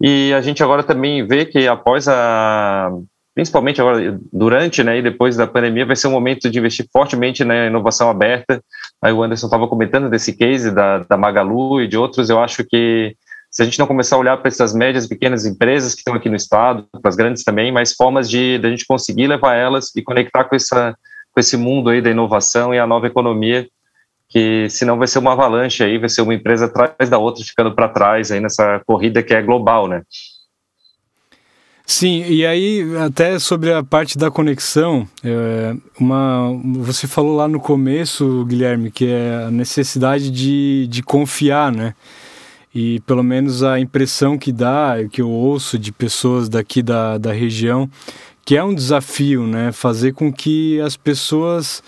e 0.03 0.33
a 0.35 0.41
gente 0.41 0.63
agora 0.63 0.83
também 0.83 1.25
vê 1.25 1.45
que 1.45 1.69
após 1.69 2.09
a, 2.09 2.91
principalmente 3.35 3.81
agora 3.81 4.19
durante 4.33 4.83
né, 4.83 4.99
e 4.99 5.03
depois 5.03 5.37
da 5.37 5.47
pandemia, 5.47 5.87
vai 5.87 5.95
ser 5.95 6.09
um 6.09 6.13
momento 6.13 6.51
de 6.51 6.59
investir 6.59 6.87
fortemente 6.93 7.45
na 7.45 7.67
inovação 7.67 8.11
aberta. 8.11 8.61
Aí 9.01 9.13
o 9.13 9.23
Anderson 9.23 9.47
estava 9.47 9.69
comentando 9.69 10.11
desse 10.11 10.33
case 10.33 10.73
da, 10.73 10.99
da 10.99 11.17
Magalu 11.17 11.83
e 11.83 11.89
de 11.89 11.97
outros, 11.97 12.31
eu 12.31 12.41
acho 12.41 12.65
que 12.65 13.15
se 13.51 13.63
a 13.63 13.65
gente 13.65 13.79
não 13.79 13.87
começar 13.87 14.15
a 14.15 14.19
olhar 14.19 14.37
para 14.37 14.49
essas 14.49 14.73
médias 14.73 15.05
e 15.05 15.09
pequenas 15.09 15.45
empresas 15.45 15.95
que 15.95 16.01
estão 16.01 16.15
aqui 16.15 16.29
no 16.29 16.37
estado, 16.37 16.87
para 17.03 17.09
as 17.09 17.17
grandes 17.17 17.43
também, 17.43 17.73
mas 17.73 17.93
formas 17.93 18.31
de, 18.31 18.59
de 18.59 18.67
a 18.67 18.71
gente 18.71 18.87
conseguir 18.87 19.27
levar 19.27 19.57
elas 19.57 19.95
e 19.97 20.03
conectar 20.03 20.45
com, 20.45 20.55
essa, 20.55 20.95
com 21.33 21.41
esse 21.41 21.57
mundo 21.57 21.91
aí 21.91 22.01
da 22.01 22.11
inovação 22.11 22.73
e 22.73 22.79
a 22.79 22.87
nova 22.87 23.09
economia, 23.09 23.69
que 24.29 24.69
senão 24.71 24.97
vai 24.97 25.09
ser 25.09 25.19
uma 25.19 25.33
avalanche 25.33 25.83
aí, 25.83 25.99
vai 25.99 26.09
ser 26.09 26.23
uma 26.23 26.33
empresa 26.33 26.67
atrás 26.67 27.11
da 27.11 27.19
outra 27.19 27.45
ficando 27.45 27.75
para 27.75 27.89
trás 27.89 28.31
aí 28.31 28.39
nessa 28.39 28.81
corrida 28.87 29.21
que 29.21 29.35
é 29.35 29.43
global, 29.43 29.89
né? 29.89 30.03
Sim, 31.85 32.25
e 32.29 32.47
aí 32.47 32.85
até 33.05 33.37
sobre 33.41 33.73
a 33.73 33.83
parte 33.83 34.17
da 34.17 34.31
conexão, 34.31 35.09
é, 35.25 35.75
uma, 35.99 36.57
você 36.77 37.09
falou 37.09 37.35
lá 37.35 37.49
no 37.49 37.59
começo, 37.59 38.45
Guilherme, 38.45 38.93
que 38.93 39.07
é 39.11 39.47
a 39.49 39.51
necessidade 39.51 40.31
de, 40.31 40.87
de 40.87 41.03
confiar, 41.03 41.73
né? 41.73 41.97
E 42.75 43.01
pelo 43.01 43.23
menos 43.23 43.63
a 43.63 43.81
impressão 43.81 44.39
que 44.39 44.53
dá, 44.53 44.97
que 45.11 45.21
eu 45.21 45.29
ouço 45.29 45.79
de 45.79 45.91
pessoas 45.91 46.49
daqui 46.49 46.83
da, 46.83 47.19
da 47.19 47.33
região, 47.33 47.91
que 48.45 48.57
é 48.57 48.63
um 48.63 48.75
desafio, 48.75 49.47
né? 49.47 49.73
Fazer 49.73 50.13
com 50.13 50.33
que 50.33 50.81
as 50.81 50.97
pessoas 50.97 51.83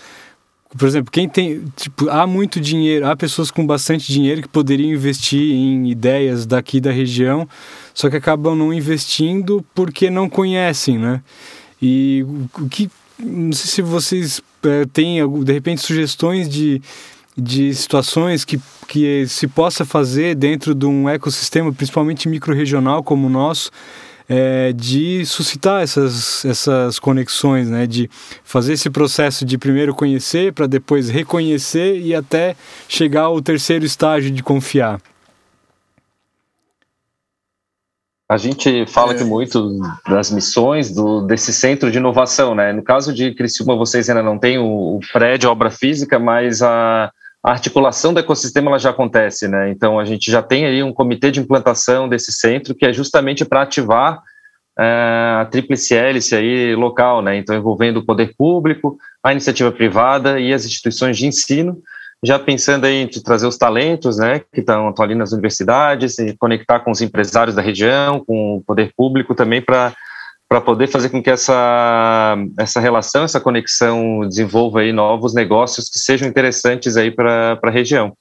por 0.77 0.87
exemplo, 0.87 1.11
quem 1.11 1.29
tem, 1.29 1.63
tipo, 1.75 2.09
há 2.09 2.25
muito 2.25 2.59
dinheiro, 2.59 3.07
há 3.07 3.15
pessoas 3.15 3.51
com 3.51 3.65
bastante 3.65 4.11
dinheiro 4.11 4.41
que 4.41 4.47
poderiam 4.47 4.91
investir 4.91 5.51
em 5.51 5.89
ideias 5.89 6.45
daqui 6.45 6.81
da 6.81 6.91
região, 6.91 7.47
só 7.93 8.09
que 8.09 8.17
acabam 8.17 8.55
não 8.55 8.73
investindo 8.73 9.63
porque 9.75 10.09
não 10.09 10.27
conhecem, 10.27 10.97
né? 10.97 11.21
E 11.81 12.25
o 12.57 12.67
que, 12.69 12.89
não 13.19 13.51
sei 13.53 13.69
se 13.69 13.81
vocês 13.81 14.41
é, 14.63 14.85
têm, 14.91 15.19
de 15.43 15.53
repente, 15.53 15.81
sugestões 15.81 16.49
de, 16.49 16.81
de 17.37 17.73
situações 17.75 18.43
que, 18.43 18.59
que 18.93 19.25
se 19.25 19.47
possa 19.47 19.83
fazer 19.83 20.35
dentro 20.35 20.75
de 20.75 20.85
um 20.85 21.09
ecossistema, 21.09 21.73
principalmente 21.73 22.29
micro-regional 22.29 23.01
como 23.01 23.25
o 23.25 23.29
nosso, 23.29 23.71
é, 24.29 24.71
de 24.71 25.25
suscitar 25.25 25.81
essas, 25.81 26.45
essas 26.45 26.99
conexões, 26.99 27.71
né? 27.71 27.87
de 27.87 28.07
fazer 28.43 28.73
esse 28.73 28.91
processo 28.91 29.43
de 29.45 29.57
primeiro 29.57 29.95
conhecer 29.95 30.53
para 30.53 30.67
depois 30.67 31.09
reconhecer 31.09 32.01
e 32.01 32.13
até 32.13 32.55
chegar 32.87 33.23
ao 33.23 33.41
terceiro 33.41 33.83
estágio 33.83 34.29
de 34.29 34.43
confiar. 34.43 35.01
A 38.29 38.37
gente 38.37 38.85
fala 38.85 39.13
é. 39.13 39.15
aqui 39.15 39.23
muito 39.23 39.79
das 40.07 40.29
missões 40.29 40.93
do, 40.93 41.21
desse 41.21 41.51
centro 41.51 41.89
de 41.89 41.97
inovação, 41.97 42.53
né? 42.53 42.71
No 42.71 42.83
caso 42.83 43.11
de 43.11 43.33
Criciúma, 43.33 43.75
vocês 43.75 44.07
ainda 44.07 44.21
não 44.21 44.37
têm 44.37 44.59
o, 44.59 44.97
o 44.97 44.99
prédio, 45.11 45.49
a 45.49 45.51
obra 45.51 45.71
física, 45.71 46.19
mas 46.19 46.61
a, 46.61 47.11
a 47.43 47.51
articulação 47.51 48.13
do 48.13 48.19
ecossistema 48.21 48.69
ela 48.69 48.79
já 48.79 48.91
acontece, 48.91 49.49
né? 49.49 49.69
Então 49.69 49.99
a 49.99 50.05
gente 50.05 50.31
já 50.31 50.41
tem 50.41 50.65
aí 50.65 50.81
um 50.81 50.93
comitê 50.93 51.29
de 51.29 51.41
implantação 51.41 52.07
desse 52.07 52.31
centro 52.31 52.73
que 52.73 52.85
é 52.85 52.93
justamente 52.93 53.43
para 53.43 53.63
ativar 53.63 54.21
é, 54.79 55.39
a 55.41 55.45
tríplice 55.51 55.93
hélice 55.93 56.35
aí 56.35 56.73
local, 56.73 57.21
né? 57.21 57.35
Então 57.35 57.53
envolvendo 57.53 57.97
o 57.97 58.05
poder 58.05 58.33
público, 58.37 58.97
a 59.21 59.33
iniciativa 59.33 59.71
privada 59.73 60.39
e 60.39 60.53
as 60.53 60.65
instituições 60.65 61.17
de 61.17 61.27
ensino, 61.27 61.77
já 62.23 62.39
pensando 62.39 62.87
em 62.87 63.07
trazer 63.07 63.45
os 63.45 63.57
talentos, 63.57 64.17
né? 64.17 64.39
Que 64.39 64.61
estão 64.61 64.93
ali 64.99 65.13
nas 65.13 65.33
universidades 65.33 66.17
e 66.19 66.37
conectar 66.37 66.79
com 66.79 66.91
os 66.91 67.01
empresários 67.01 67.55
da 67.55 67.61
região, 67.61 68.23
com 68.23 68.55
o 68.55 68.63
poder 68.63 68.93
público 68.95 69.35
também 69.35 69.61
para 69.61 69.93
para 70.53 70.61
poder 70.61 70.85
fazer 70.85 71.09
com 71.09 71.19
que 71.19 71.31
essa, 71.31 72.35
essa 72.59 72.79
relação, 72.79 73.23
essa 73.23 73.41
conexão 73.41 74.19
desenvolva 74.19 74.81
aí 74.81 74.93
novos 74.93 75.33
negócios 75.33 75.89
que 75.89 75.97
sejam 75.97 76.27
interessantes 76.27 76.95
aí 76.95 77.09
para 77.09 77.59
a 77.59 77.69
região. 77.71 78.15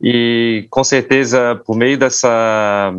E 0.00 0.68
com 0.70 0.84
certeza, 0.84 1.60
por 1.66 1.76
meio 1.76 1.98
dessa, 1.98 2.94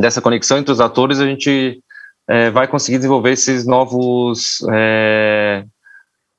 dessa 0.00 0.22
conexão 0.22 0.56
entre 0.56 0.72
os 0.72 0.80
atores, 0.80 1.20
a 1.20 1.26
gente 1.26 1.82
é, 2.26 2.50
vai 2.50 2.66
conseguir 2.66 2.96
desenvolver 2.96 3.32
esses 3.32 3.66
novos, 3.66 4.66
é, 4.72 5.62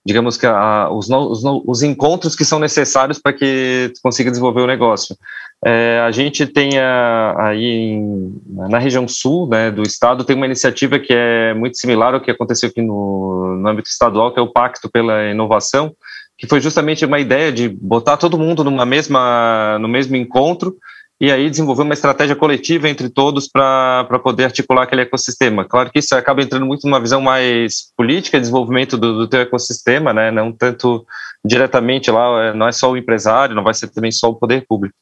digamos 0.06 0.38
que 0.38 0.46
a, 0.46 0.90
os, 0.92 1.10
os, 1.10 1.44
os 1.66 1.84
encontros 1.84 2.36
que 2.36 2.46
são 2.46 2.60
necessários 2.60 3.20
para 3.20 3.34
que 3.34 3.92
consiga 4.02 4.32
desenvolver 4.32 4.62
o 4.62 4.68
negócio. 4.68 5.16
É, 5.64 6.02
a 6.04 6.10
gente 6.10 6.48
tem 6.48 6.80
a, 6.80 7.36
aí 7.38 7.64
em, 7.64 8.42
na 8.48 8.80
região 8.80 9.08
sul 9.08 9.48
né, 9.48 9.70
do 9.70 9.84
estado 9.84 10.24
tem 10.24 10.36
uma 10.36 10.48
iniciativa 10.48 10.98
que 10.98 11.14
é 11.14 11.54
muito 11.54 11.78
similar 11.78 12.16
ao 12.16 12.22
que 12.22 12.32
aconteceu 12.32 12.70
aqui 12.70 12.82
no, 12.82 13.58
no 13.58 13.70
âmbito 13.70 13.90
estadual, 13.90 14.34
que 14.34 14.40
é 14.40 14.42
o 14.42 14.52
Pacto 14.52 14.90
pela 14.90 15.30
Inovação, 15.30 15.94
que 16.36 16.48
foi 16.48 16.60
justamente 16.60 17.06
uma 17.06 17.20
ideia 17.20 17.52
de 17.52 17.70
botar 17.70 18.18
todo 18.18 18.40
mundo 18.40 18.64
numa 18.64 18.86
mesma, 18.86 19.78
no 19.80 19.88
mesmo 19.88 20.16
encontro 20.16 20.76
e 21.22 21.32
aí 21.32 21.52
desenvolver 21.52 21.84
uma 21.84 21.94
estratégia 21.94 22.36
coletiva 22.36 22.90
entre 22.90 23.08
todos 23.08 23.48
para 23.48 24.20
poder 24.24 24.46
articular 24.46 24.82
aquele 24.82 25.04
ecossistema. 25.04 25.64
Claro 25.64 25.92
que 25.92 26.00
isso 26.00 26.16
acaba 26.16 26.42
entrando 26.42 26.66
muito 26.66 26.88
numa 26.88 27.00
visão 27.00 27.22
mais 27.22 27.94
política, 27.96 28.40
de 28.40 28.42
desenvolvimento 28.42 28.98
do, 28.98 29.20
do 29.20 29.28
teu 29.28 29.42
ecossistema, 29.42 30.12
né, 30.12 30.32
não 30.32 30.52
tanto 30.52 31.06
diretamente 31.46 32.10
lá, 32.10 32.56
não 32.56 32.68
é 32.68 32.72
só 32.72 32.90
o 32.90 32.98
empresário, 32.98 33.54
não 33.54 33.64
vai 33.64 33.76
ser 33.76 33.90
também 33.90 34.12
só 34.12 34.30
o 34.30 34.36
poder 34.36 34.66
público. 34.68 34.96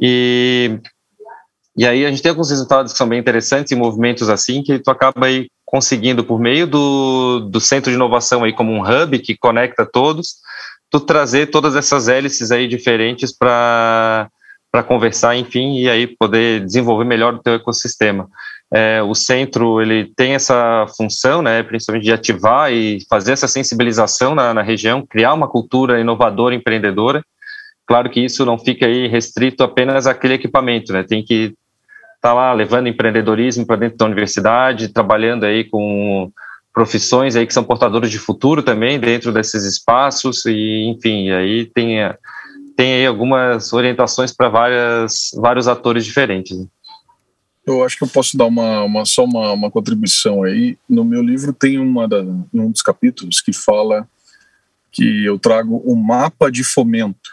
E, 0.00 0.78
e 1.76 1.84
aí 1.84 2.06
a 2.06 2.08
gente 2.08 2.22
tem 2.22 2.30
alguns 2.30 2.50
resultados 2.50 2.92
que 2.92 2.98
são 2.98 3.08
bem 3.08 3.18
interessantes 3.18 3.72
em 3.72 3.76
movimentos 3.76 4.28
assim, 4.28 4.62
que 4.62 4.78
tu 4.78 4.92
acaba 4.92 5.26
aí 5.26 5.48
conseguindo, 5.64 6.22
por 6.22 6.38
meio 6.38 6.68
do, 6.68 7.40
do 7.50 7.60
centro 7.60 7.90
de 7.90 7.96
inovação 7.96 8.44
aí 8.44 8.52
como 8.52 8.70
um 8.72 8.82
hub 8.82 9.18
que 9.18 9.36
conecta 9.36 9.84
todos, 9.84 10.36
tu 10.88 11.00
trazer 11.00 11.48
todas 11.48 11.74
essas 11.74 12.06
hélices 12.06 12.52
aí 12.52 12.68
diferentes 12.68 13.36
para 13.36 14.30
para 14.70 14.82
conversar, 14.82 15.36
enfim, 15.36 15.78
e 15.78 15.88
aí 15.88 16.06
poder 16.06 16.64
desenvolver 16.64 17.04
melhor 17.04 17.34
o 17.34 17.38
teu 17.38 17.54
ecossistema. 17.54 18.28
É, 18.72 19.02
o 19.02 19.14
centro 19.14 19.80
ele 19.80 20.12
tem 20.14 20.34
essa 20.34 20.86
função, 20.96 21.40
né, 21.40 21.62
principalmente 21.62 22.04
de 22.04 22.12
ativar 22.12 22.70
e 22.70 22.98
fazer 23.08 23.32
essa 23.32 23.48
sensibilização 23.48 24.34
na, 24.34 24.52
na 24.52 24.62
região, 24.62 25.06
criar 25.06 25.32
uma 25.32 25.48
cultura 25.48 25.98
inovadora, 25.98 26.54
empreendedora, 26.54 27.24
Claro 27.88 28.10
que 28.10 28.20
isso 28.20 28.44
não 28.44 28.58
fica 28.58 28.84
aí 28.84 29.08
restrito 29.08 29.64
apenas 29.64 30.06
àquele 30.06 30.34
equipamento, 30.34 30.92
né? 30.92 31.02
Tem 31.02 31.24
que 31.24 31.54
estar 32.16 32.28
tá 32.28 32.34
lá 32.34 32.52
levando 32.52 32.86
empreendedorismo 32.86 33.66
para 33.66 33.76
dentro 33.76 33.96
da 33.96 34.04
universidade, 34.04 34.92
trabalhando 34.92 35.44
aí 35.44 35.64
com 35.64 36.30
profissões 36.74 37.34
aí 37.34 37.46
que 37.46 37.54
são 37.54 37.64
portadores 37.64 38.10
de 38.10 38.18
futuro 38.18 38.62
também 38.62 39.00
dentro 39.00 39.32
desses 39.32 39.64
espaços 39.64 40.44
e 40.44 40.84
enfim 40.84 41.30
aí 41.30 41.64
tem 41.64 41.96
tem 42.78 42.94
aí 42.94 43.06
algumas 43.06 43.72
orientações 43.72 44.32
para 44.32 44.48
vários 44.48 45.66
atores 45.66 46.04
diferentes. 46.04 46.56
Né? 46.56 46.64
Eu 47.66 47.82
acho 47.82 47.98
que 47.98 48.04
eu 48.04 48.08
posso 48.08 48.38
dar 48.38 48.46
uma, 48.46 48.84
uma 48.84 49.04
só 49.04 49.24
uma, 49.24 49.50
uma, 49.50 49.68
contribuição 49.68 50.44
aí. 50.44 50.78
No 50.88 51.04
meu 51.04 51.20
livro 51.20 51.52
tem 51.52 51.76
uma 51.80 52.06
da, 52.06 52.22
um 52.22 52.70
dos 52.70 52.80
capítulos 52.80 53.40
que 53.40 53.52
fala 53.52 54.08
que 54.92 55.24
eu 55.24 55.40
trago 55.40 55.82
um 55.84 55.96
mapa 55.96 56.52
de 56.52 56.62
fomento, 56.62 57.28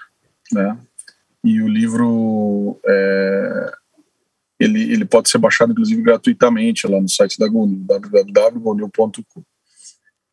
né? 0.51 0.75
E 1.43 1.61
o 1.61 1.67
livro 1.67 2.79
é, 2.83 3.71
ele, 4.59 4.91
ele 4.91 5.05
pode 5.05 5.29
ser 5.29 5.37
baixado, 5.37 5.73
inclusive, 5.73 6.01
gratuitamente 6.01 6.87
lá 6.87 6.99
no 6.99 7.07
site 7.07 7.37
da 7.37 7.47
Gonil, 7.47 7.85
www.gonil.com. 7.85 9.43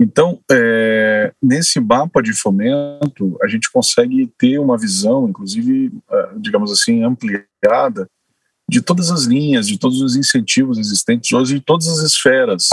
Então, 0.03 0.41
é, 0.51 1.33
nesse 1.41 1.79
mapa 1.79 2.21
de 2.21 2.33
fomento, 2.33 3.39
a 3.41 3.47
gente 3.47 3.71
consegue 3.71 4.27
ter 4.37 4.59
uma 4.59 4.77
visão, 4.77 5.29
inclusive, 5.29 5.93
é, 6.11 6.29
digamos 6.39 6.73
assim, 6.73 7.05
ampliada, 7.05 8.11
de 8.69 8.81
todas 8.81 9.13
as 9.13 9.25
linhas, 9.25 9.69
de 9.69 9.79
todos 9.79 10.01
os 10.01 10.17
incentivos 10.17 10.77
existentes 10.79 11.33
hoje, 11.33 11.55
de 11.55 11.61
todas 11.61 11.87
as 11.87 12.01
esferas 12.01 12.69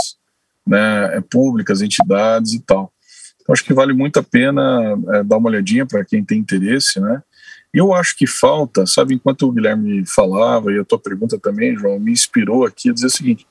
né, 0.66 1.18
é, 1.18 1.22
públicas, 1.22 1.84
entidades 1.84 2.54
e 2.54 2.62
tal. 2.62 2.92
Então, 3.42 3.54
acho 3.54 3.64
que 3.64 3.74
vale 3.76 3.94
muito 3.94 4.18
a 4.18 4.24
pena 4.24 4.98
é, 5.14 5.24
dar 5.24 5.38
uma 5.38 5.50
olhadinha 5.50 5.86
para 5.86 6.04
quem 6.04 6.26
tem 6.26 6.40
interesse, 6.40 7.00
né? 7.00 7.22
Eu 7.72 7.94
acho 7.94 8.18
que 8.18 8.26
falta, 8.26 8.88
sabe, 8.88 9.14
enquanto 9.14 9.44
o 9.44 9.52
Guilherme 9.52 10.04
falava, 10.04 10.74
e 10.74 10.80
a 10.80 10.84
tua 10.84 10.98
pergunta 10.98 11.38
também, 11.38 11.78
João, 11.78 12.00
me 12.00 12.12
inspirou 12.12 12.66
aqui 12.66 12.90
a 12.90 12.94
dizer 12.94 13.06
o 13.06 13.12
seguinte: 13.12 13.46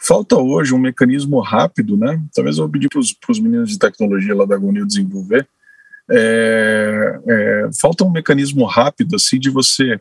falta 0.00 0.36
hoje 0.36 0.74
um 0.74 0.78
mecanismo 0.78 1.40
rápido, 1.40 1.96
né? 1.96 2.20
Talvez 2.34 2.56
eu 2.56 2.64
vou 2.64 2.72
pedir 2.72 2.88
para 2.88 3.00
os 3.00 3.38
meninos 3.38 3.70
de 3.70 3.78
tecnologia 3.78 4.34
lá 4.34 4.44
da 4.44 4.54
Agonil 4.54 4.86
desenvolver. 4.86 5.46
É, 6.10 7.20
é, 7.28 7.70
falta 7.80 8.04
um 8.04 8.10
mecanismo 8.10 8.64
rápido, 8.64 9.14
assim, 9.16 9.38
de 9.38 9.50
você, 9.50 10.00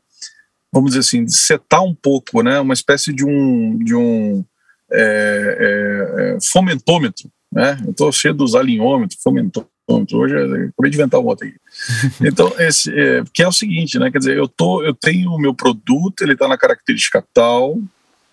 vamos 0.72 0.92
dizer 0.92 1.02
assim, 1.02 1.28
setar 1.28 1.84
um 1.84 1.94
pouco, 1.94 2.42
né? 2.42 2.60
Uma 2.60 2.74
espécie 2.74 3.14
de 3.14 3.26
um, 3.26 3.78
de 3.78 3.94
um 3.94 4.44
é, 4.92 5.58
é, 5.60 6.36
é 6.36 6.38
fomentômetro, 6.52 7.30
né? 7.52 7.78
Eu 7.86 7.92
estou 7.92 8.12
cheio 8.12 8.34
dos 8.34 8.56
alinhômetros, 8.56 9.22
fomentômetro 9.22 9.70
Hoje 9.92 10.36
eu 10.36 10.70
acabei 10.70 10.92
de 10.92 10.98
inventar 10.98 11.20
um 11.20 11.26
outro 11.26 11.48
aqui. 11.48 11.58
Então, 12.22 12.54
esse, 12.60 12.92
é, 12.92 13.24
que 13.34 13.42
é 13.42 13.48
o 13.48 13.52
seguinte, 13.52 13.98
né? 13.98 14.12
Quer 14.12 14.20
dizer, 14.20 14.38
eu, 14.38 14.48
tô, 14.48 14.84
eu 14.84 14.94
tenho 14.94 15.32
o 15.32 15.40
meu 15.40 15.54
produto, 15.54 16.22
ele 16.22 16.34
está 16.34 16.48
na 16.48 16.58
característica 16.58 17.24
tal, 17.34 17.80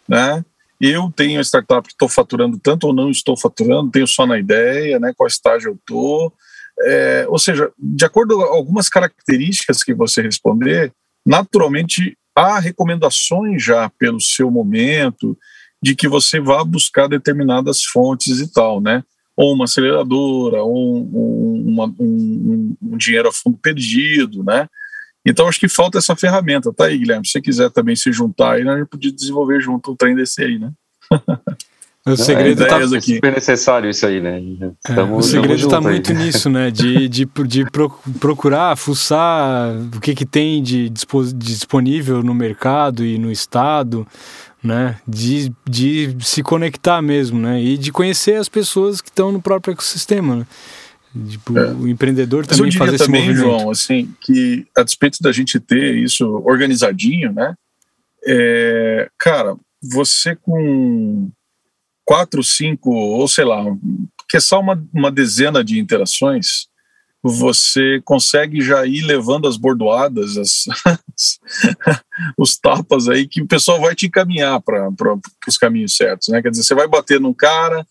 né? 0.09 0.45
Eu 0.81 1.13
tenho 1.15 1.39
a 1.41 1.45
startup 1.45 1.87
que 1.87 1.95
estou 1.95 2.09
faturando 2.09 2.59
tanto 2.59 2.87
ou 2.87 2.93
não 2.93 3.11
estou 3.11 3.37
faturando, 3.37 3.91
tenho 3.91 4.07
só 4.07 4.27
na 4.27 4.39
ideia, 4.39 4.99
né? 4.99 5.13
Qual 5.17 5.27
estágio 5.27 5.71
eu 5.71 5.75
estou. 5.75 6.33
É, 6.81 7.27
ou 7.29 7.39
seja, 7.39 7.71
de 7.79 8.05
acordo 8.05 8.37
com 8.37 8.43
algumas 8.43 8.89
características 8.89 9.83
que 9.83 9.95
você 9.95 10.21
responder, 10.21 10.93
naturalmente 11.25 12.17
há 12.35 12.59
recomendações 12.59 13.63
já 13.63 13.89
pelo 13.99 14.21
seu 14.21 14.51
momento 14.51 15.37
de 15.83 15.95
que 15.95 16.09
você 16.09 16.39
vá 16.39 16.63
buscar 16.63 17.09
determinadas 17.09 17.83
fontes 17.85 18.41
e 18.41 18.53
tal, 18.53 18.81
né? 18.81 19.03
ou 19.37 19.53
uma 19.53 19.67
aceleradora, 19.67 20.63
ou 20.63 20.97
um, 20.97 21.65
uma, 21.67 21.95
um, 22.01 22.77
um, 22.83 22.97
dinheiro 22.97 23.29
a 23.29 23.33
fundo 23.33 23.59
perdido, 23.59 24.43
né? 24.43 24.67
Então 25.27 25.49
acho 25.49 25.59
que 25.59 25.69
falta 25.69 25.99
essa 25.99 26.15
ferramenta, 26.15 26.73
tá 26.73 26.87
aí, 26.87 26.97
Guilherme? 26.97 27.27
Se 27.27 27.33
você 27.33 27.41
quiser 27.41 27.71
também 27.71 27.97
se 27.97 28.13
juntar 28.13 28.53
aí, 28.53 28.69
a 28.69 28.79
gente 28.79 28.89
podia 28.89 29.13
desenvolver 29.13 29.61
junto 29.61 29.91
um 29.91 29.97
trem 29.97 30.15
desse 30.15 30.43
aí, 30.43 30.59
né? 30.59 30.71
O 32.07 32.17
segredo 32.17 32.63
está 32.63 32.81
é 32.81 33.01
super 33.01 33.33
necessário 33.33 33.91
isso 33.91 34.07
aí, 34.07 34.21
né? 34.21 34.41
Estamos, 34.89 35.11
é, 35.11 35.19
o 35.19 35.23
segredo 35.23 35.61
está 35.61 35.81
muito 35.81 36.15
nisso, 36.15 36.49
né? 36.49 36.71
De, 36.71 37.09
de, 37.09 37.29
de 37.45 37.67
procurar, 38.21 38.77
fuçar 38.77 39.75
o 39.93 40.01
que, 40.01 40.15
que 40.15 40.25
tem 40.25 40.63
de 40.63 40.89
disponível 41.35 42.23
no 42.23 42.33
mercado 42.33 43.05
e 43.05 43.19
no 43.19 43.33
estado, 43.33 44.07
né? 44.63 44.99
De, 45.07 45.53
de 45.69 46.17
se 46.21 46.45
conectar 46.45 47.03
mesmo, 47.03 47.41
né? 47.41 47.61
E 47.61 47.77
de 47.77 47.91
conhecer 47.91 48.37
as 48.37 48.49
pessoas 48.49 49.01
que 49.01 49.09
estão 49.09 49.33
no 49.33 49.43
próprio 49.43 49.73
ecossistema, 49.73 50.37
né? 50.37 50.47
Tipo, 51.29 51.59
é. 51.59 51.73
o 51.73 51.89
empreendedor 51.89 52.47
também 52.47 52.71
faz 52.73 52.93
esse 52.93 53.05
também, 53.05 53.29
movimento. 53.29 53.45
João, 53.45 53.71
assim, 53.71 54.15
que 54.21 54.67
a 54.77 54.83
despeito 54.83 55.19
da 55.23 55.33
gente 55.33 55.59
ter 55.61 55.97
isso 55.97 56.27
organizadinho, 56.45 57.33
né? 57.33 57.55
É, 58.27 59.09
cara, 59.19 59.57
você 59.83 60.35
com 60.35 61.31
quatro, 62.05 62.43
cinco, 62.43 62.91
ou 62.91 63.27
sei 63.29 63.45
lá, 63.45 63.65
que 64.29 64.37
é 64.37 64.41
só 64.41 64.61
uma, 64.61 64.83
uma 64.93 65.11
dezena 65.11 65.63
de 65.63 65.79
interações, 65.79 66.69
você 67.23 68.01
consegue 68.05 68.61
já 68.61 68.87
ir 68.87 69.03
levando 69.03 69.49
as 69.49 69.57
bordoadas, 69.57 70.37
as, 70.37 70.65
os 72.39 72.57
tapas 72.57 73.09
aí, 73.09 73.27
que 73.27 73.43
o 73.43 73.47
pessoal 73.47 73.81
vai 73.81 73.95
te 73.95 74.07
encaminhar 74.07 74.61
para 74.61 74.89
os 75.47 75.59
caminhos 75.59 75.97
certos, 75.97 76.29
né? 76.29 76.41
Quer 76.41 76.51
dizer, 76.51 76.63
você 76.63 76.75
vai 76.75 76.87
bater 76.87 77.21
num 77.21 77.35
cara, 77.35 77.87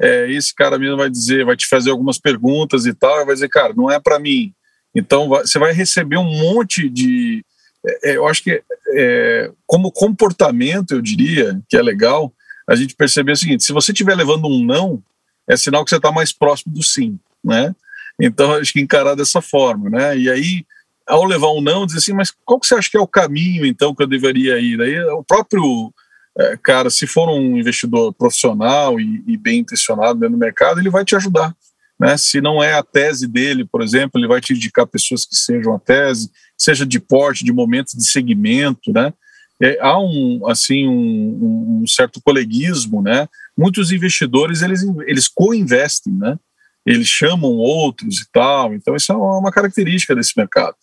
é, 0.00 0.30
esse 0.32 0.54
cara 0.54 0.78
mesmo 0.78 0.96
vai 0.96 1.10
dizer, 1.10 1.44
vai 1.44 1.56
te 1.56 1.66
fazer 1.66 1.90
algumas 1.90 2.18
perguntas 2.18 2.86
e 2.86 2.94
tal, 2.94 3.20
e 3.20 3.24
vai 3.26 3.34
dizer, 3.34 3.48
cara, 3.48 3.74
não 3.74 3.90
é 3.90 4.00
para 4.00 4.18
mim. 4.18 4.52
Então 4.94 5.28
vai, 5.28 5.42
você 5.42 5.58
vai 5.58 5.72
receber 5.72 6.16
um 6.16 6.24
monte 6.24 6.88
de. 6.88 7.44
É, 7.86 8.10
é 8.10 8.16
eu 8.16 8.26
acho 8.26 8.42
que 8.42 8.62
é, 8.94 9.50
como 9.66 9.92
comportamento, 9.92 10.92
eu 10.92 11.02
diria 11.02 11.60
que 11.68 11.76
é 11.76 11.82
legal 11.82 12.32
a 12.68 12.74
gente 12.74 12.94
perceber 12.94 13.32
o 13.32 13.36
seguinte: 13.36 13.62
se 13.62 13.72
você 13.72 13.92
estiver 13.92 14.14
levando 14.14 14.46
um 14.46 14.64
não, 14.64 15.02
é 15.48 15.56
sinal 15.56 15.84
que 15.84 15.90
você 15.90 15.96
está 15.96 16.10
mais 16.10 16.32
próximo 16.32 16.72
do 16.72 16.82
sim, 16.82 17.18
né? 17.44 17.74
Então, 18.20 18.52
acho 18.54 18.72
que 18.72 18.80
encarar 18.80 19.14
dessa 19.14 19.40
forma, 19.40 19.88
né? 19.90 20.16
E 20.16 20.30
aí, 20.30 20.64
ao 21.06 21.24
levar 21.24 21.50
um 21.52 21.60
não, 21.60 21.86
dizer 21.86 21.98
assim, 21.98 22.12
mas 22.12 22.32
qual 22.44 22.60
que 22.60 22.66
você 22.66 22.74
acha 22.74 22.90
que 22.90 22.96
é 22.96 23.00
o 23.00 23.06
caminho, 23.06 23.64
então, 23.66 23.94
que 23.94 24.02
eu 24.02 24.06
deveria 24.06 24.58
ir? 24.58 24.80
Aí, 24.80 25.00
o 25.00 25.24
próprio 25.24 25.92
é, 26.40 26.56
cara, 26.56 26.88
se 26.90 27.06
for 27.06 27.28
um 27.28 27.58
investidor 27.58 28.12
profissional 28.14 28.98
e, 28.98 29.22
e 29.26 29.36
bem 29.36 29.60
intencionado 29.60 30.28
no 30.28 30.38
mercado, 30.38 30.80
ele 30.80 30.90
vai 30.90 31.04
te 31.04 31.14
ajudar. 31.14 31.54
Né? 31.98 32.16
Se 32.16 32.40
não 32.40 32.62
é 32.62 32.72
a 32.72 32.82
tese 32.82 33.28
dele, 33.28 33.64
por 33.64 33.82
exemplo, 33.82 34.18
ele 34.18 34.28
vai 34.28 34.40
te 34.40 34.54
indicar 34.54 34.86
pessoas 34.86 35.26
que 35.26 35.36
sejam 35.36 35.74
a 35.74 35.78
tese, 35.78 36.30
seja 36.56 36.86
de 36.86 36.98
porte, 36.98 37.44
de 37.44 37.52
momentos 37.52 37.92
de 37.94 38.04
segmento, 38.04 38.92
né? 38.92 39.12
É, 39.62 39.78
há 39.82 40.00
um 40.00 40.48
assim 40.48 40.88
um, 40.88 41.82
um, 41.82 41.86
certo 41.86 42.18
coleguismo, 42.24 43.02
né? 43.02 43.28
Muitos 43.54 43.92
investidores 43.92 44.62
eles 44.62 44.82
eles 45.06 45.28
co-investem, 45.28 46.14
né? 46.14 46.38
eles 46.84 47.08
chamam 47.08 47.50
outros 47.50 48.20
e 48.20 48.30
tal. 48.32 48.74
Então, 48.74 48.96
isso 48.96 49.12
é 49.12 49.16
uma 49.16 49.52
característica 49.52 50.14
desse 50.14 50.32
mercado. 50.36 50.74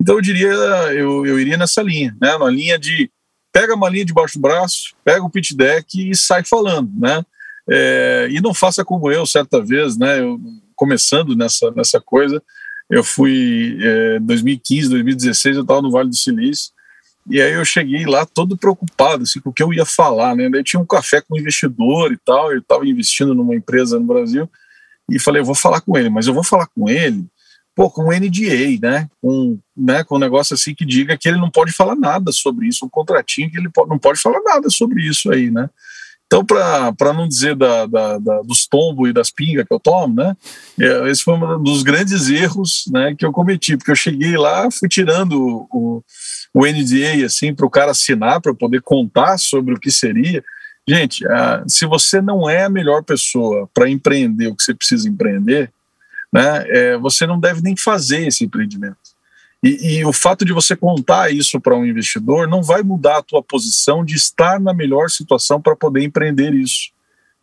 Então, 0.00 0.16
eu 0.16 0.20
diria, 0.20 0.48
eu, 0.48 1.26
eu 1.26 1.38
iria 1.38 1.56
nessa 1.56 1.82
linha, 1.82 2.16
né? 2.20 2.36
Na 2.36 2.48
linha 2.48 2.78
de 2.78 3.10
pega 3.52 3.74
uma 3.74 3.88
linha 3.88 4.04
debaixo 4.04 4.38
do 4.38 4.42
braço, 4.42 4.94
pega 5.04 5.22
o 5.22 5.30
pitch 5.30 5.52
deck 5.52 6.10
e 6.10 6.16
sai 6.16 6.42
falando, 6.42 6.90
né? 6.98 7.24
É, 7.70 8.28
e 8.30 8.40
não 8.40 8.54
faça 8.54 8.84
como 8.84 9.10
eu, 9.10 9.24
certa 9.26 9.60
vez, 9.60 9.96
né? 9.96 10.20
Eu, 10.20 10.40
começando 10.74 11.36
nessa, 11.36 11.70
nessa 11.72 12.00
coisa, 12.00 12.42
eu 12.90 13.04
fui 13.04 13.76
em 13.78 14.16
é, 14.16 14.18
2015, 14.20 14.88
2016, 14.88 15.56
eu 15.56 15.62
estava 15.62 15.82
no 15.82 15.90
Vale 15.90 16.08
do 16.08 16.16
Silício, 16.16 16.72
e 17.30 17.40
aí 17.40 17.52
eu 17.52 17.64
cheguei 17.64 18.04
lá 18.04 18.26
todo 18.26 18.56
preocupado 18.56 19.22
assim, 19.22 19.38
com 19.38 19.50
o 19.50 19.52
que 19.52 19.62
eu 19.62 19.72
ia 19.72 19.84
falar, 19.84 20.34
né? 20.34 20.48
Daí 20.50 20.64
tinha 20.64 20.80
um 20.80 20.86
café 20.86 21.20
com 21.20 21.36
um 21.36 21.38
investidor 21.38 22.12
e 22.12 22.18
tal, 22.18 22.52
eu 22.52 22.58
estava 22.58 22.86
investindo 22.86 23.34
numa 23.34 23.54
empresa 23.54 23.98
no 23.98 24.06
Brasil, 24.06 24.50
e 25.10 25.18
falei, 25.18 25.40
eu 25.40 25.46
vou 25.46 25.54
falar 25.54 25.80
com 25.80 25.96
ele, 25.96 26.08
mas 26.08 26.26
eu 26.26 26.34
vou 26.34 26.42
falar 26.42 26.66
com 26.66 26.88
ele, 26.88 27.24
pô, 27.74 27.90
com 27.90 28.04
um 28.04 28.12
NDA, 28.12 28.78
né? 28.80 29.08
Com, 29.20 29.58
né, 29.76 30.04
com 30.04 30.16
um 30.16 30.20
negócio 30.20 30.54
assim 30.54 30.74
que 30.74 30.84
diga 30.84 31.16
que 31.16 31.28
ele 31.28 31.38
não 31.38 31.50
pode 31.50 31.72
falar 31.72 31.96
nada 31.96 32.32
sobre 32.32 32.68
isso, 32.68 32.84
um 32.84 32.88
contratinho 32.88 33.50
que 33.50 33.58
ele 33.58 33.70
pode, 33.70 33.88
não 33.88 33.98
pode 33.98 34.20
falar 34.20 34.40
nada 34.42 34.68
sobre 34.70 35.02
isso 35.02 35.30
aí, 35.30 35.50
né? 35.50 35.68
Então, 36.26 36.46
para 36.46 37.12
não 37.12 37.28
dizer 37.28 37.54
da, 37.54 37.84
da, 37.84 38.16
da, 38.16 38.40
dos 38.40 38.66
tombos 38.66 39.10
e 39.10 39.12
das 39.12 39.30
pingas 39.30 39.66
que 39.66 39.74
eu 39.74 39.78
tomo, 39.78 40.14
né? 40.14 40.34
É, 40.80 41.10
esse 41.10 41.22
foi 41.22 41.34
um 41.34 41.62
dos 41.62 41.82
grandes 41.82 42.30
erros 42.30 42.84
né, 42.90 43.14
que 43.14 43.26
eu 43.26 43.30
cometi, 43.30 43.76
porque 43.76 43.90
eu 43.90 43.96
cheguei 43.96 44.34
lá, 44.38 44.70
fui 44.70 44.88
tirando 44.88 45.66
o, 45.70 46.02
o 46.54 46.66
NDA 46.66 47.26
assim, 47.26 47.54
para 47.54 47.66
o 47.66 47.70
cara 47.70 47.90
assinar, 47.90 48.40
para 48.40 48.54
poder 48.54 48.80
contar 48.80 49.36
sobre 49.36 49.74
o 49.74 49.78
que 49.78 49.90
seria. 49.90 50.42
Gente, 50.88 51.22
uh, 51.26 51.68
se 51.68 51.84
você 51.84 52.22
não 52.22 52.48
é 52.48 52.64
a 52.64 52.70
melhor 52.70 53.04
pessoa 53.04 53.68
para 53.74 53.90
empreender 53.90 54.48
o 54.48 54.56
que 54.56 54.62
você 54.62 54.72
precisa 54.72 55.06
empreender, 55.06 55.70
né, 56.32 56.64
é, 56.68 56.96
você 56.96 57.26
não 57.26 57.38
deve 57.38 57.60
nem 57.60 57.76
fazer 57.76 58.26
esse 58.26 58.44
empreendimento. 58.44 58.96
E, 59.62 59.98
e 59.98 60.04
o 60.04 60.12
fato 60.12 60.44
de 60.44 60.52
você 60.52 60.74
contar 60.74 61.32
isso 61.32 61.60
para 61.60 61.76
um 61.76 61.86
investidor 61.86 62.48
não 62.48 62.62
vai 62.62 62.82
mudar 62.82 63.18
a 63.18 63.22
tua 63.22 63.42
posição 63.42 64.04
de 64.04 64.16
estar 64.16 64.58
na 64.58 64.74
melhor 64.74 65.08
situação 65.08 65.60
para 65.60 65.76
poder 65.76 66.02
empreender 66.02 66.52
isso. 66.52 66.90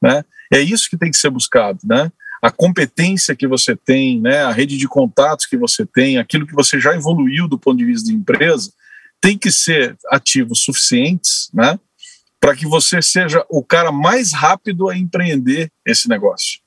Né? 0.01 0.23
É 0.51 0.59
isso 0.59 0.89
que 0.89 0.97
tem 0.97 1.11
que 1.11 1.17
ser 1.17 1.29
buscado, 1.29 1.79
né? 1.83 2.11
A 2.41 2.49
competência 2.49 3.35
que 3.35 3.45
você 3.45 3.75
tem, 3.75 4.19
né? 4.19 4.43
A 4.43 4.51
rede 4.51 4.77
de 4.77 4.87
contatos 4.87 5.45
que 5.45 5.57
você 5.57 5.85
tem, 5.85 6.17
aquilo 6.17 6.47
que 6.47 6.55
você 6.55 6.79
já 6.79 6.95
evoluiu 6.95 7.49
do 7.49 7.59
ponto 7.59 7.77
de 7.77 7.85
vista 7.85 8.09
de 8.09 8.15
empresa, 8.15 8.71
tem 9.19 9.37
que 9.37 9.51
ser 9.51 9.97
ativos 10.09 10.63
suficientes, 10.63 11.49
né? 11.53 11.77
para 12.39 12.55
que 12.55 12.65
você 12.65 13.01
seja 13.01 13.45
o 13.49 13.63
cara 13.63 13.91
mais 13.91 14.31
rápido 14.31 14.89
a 14.89 14.97
empreender 14.97 15.71
esse 15.85 16.07
negócio. 16.07 16.59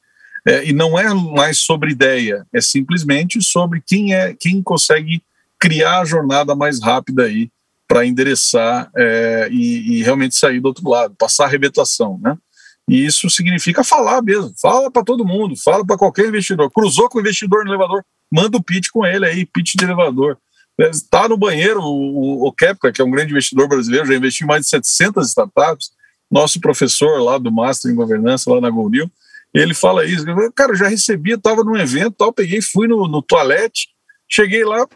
É, 0.46 0.68
e 0.68 0.72
não 0.72 0.98
é 0.98 1.12
mais 1.14 1.58
sobre 1.58 1.92
ideia, 1.92 2.44
é 2.52 2.60
simplesmente 2.60 3.40
sobre 3.42 3.80
quem 3.86 4.12
é 4.12 4.34
quem 4.34 4.60
consegue 4.60 5.22
criar 5.58 6.00
a 6.00 6.04
jornada 6.04 6.54
mais 6.54 6.82
rápida 6.82 7.24
aí 7.24 7.48
para 7.86 8.04
endereçar 8.04 8.90
é, 8.96 9.48
e, 9.52 9.98
e, 9.98 10.02
realmente 10.02 10.34
sair 10.34 10.60
do 10.60 10.66
outro 10.66 10.88
lado, 10.88 11.14
passar 11.16 11.44
a 11.44 11.46
arrebentação, 11.46 12.18
né? 12.20 12.36
E 12.88 13.06
isso 13.06 13.30
significa 13.30 13.84
falar 13.84 14.22
mesmo, 14.22 14.52
fala 14.60 14.90
para 14.90 15.04
todo 15.04 15.24
mundo, 15.24 15.54
fala 15.62 15.86
para 15.86 15.96
qualquer 15.96 16.26
investidor. 16.26 16.70
Cruzou 16.70 17.08
com 17.08 17.18
o 17.18 17.20
investidor 17.20 17.64
no 17.64 17.70
elevador, 17.70 18.04
manda 18.30 18.56
o 18.56 18.62
pitch 18.62 18.88
com 18.90 19.06
ele 19.06 19.26
aí, 19.26 19.46
pitch 19.46 19.74
de 19.76 19.84
elevador. 19.84 20.36
Está 20.78 21.28
no 21.28 21.36
banheiro, 21.36 21.80
o, 21.80 22.48
o 22.48 22.52
Kepka, 22.52 22.90
que 22.90 23.00
é 23.00 23.04
um 23.04 23.10
grande 23.10 23.30
investidor 23.30 23.68
brasileiro, 23.68 24.06
já 24.06 24.14
investiu 24.14 24.46
em 24.46 24.48
mais 24.48 24.62
de 24.62 24.70
700 24.70 25.28
startups, 25.28 25.92
nosso 26.30 26.58
professor 26.60 27.20
lá 27.20 27.38
do 27.38 27.52
Master 27.52 27.90
em 27.90 27.94
Governança, 27.94 28.50
lá 28.50 28.60
na 28.60 28.70
Goldil, 28.70 29.10
ele 29.54 29.74
fala 29.74 30.04
isso. 30.04 30.24
Cara, 30.54 30.72
eu 30.72 30.76
já 30.76 30.88
recebi, 30.88 31.32
estava 31.32 31.62
num 31.62 31.76
evento, 31.76 32.14
tal, 32.18 32.32
peguei, 32.32 32.62
fui 32.62 32.88
no, 32.88 33.06
no 33.06 33.20
toalete, 33.20 33.88
cheguei 34.28 34.64
lá, 34.64 34.86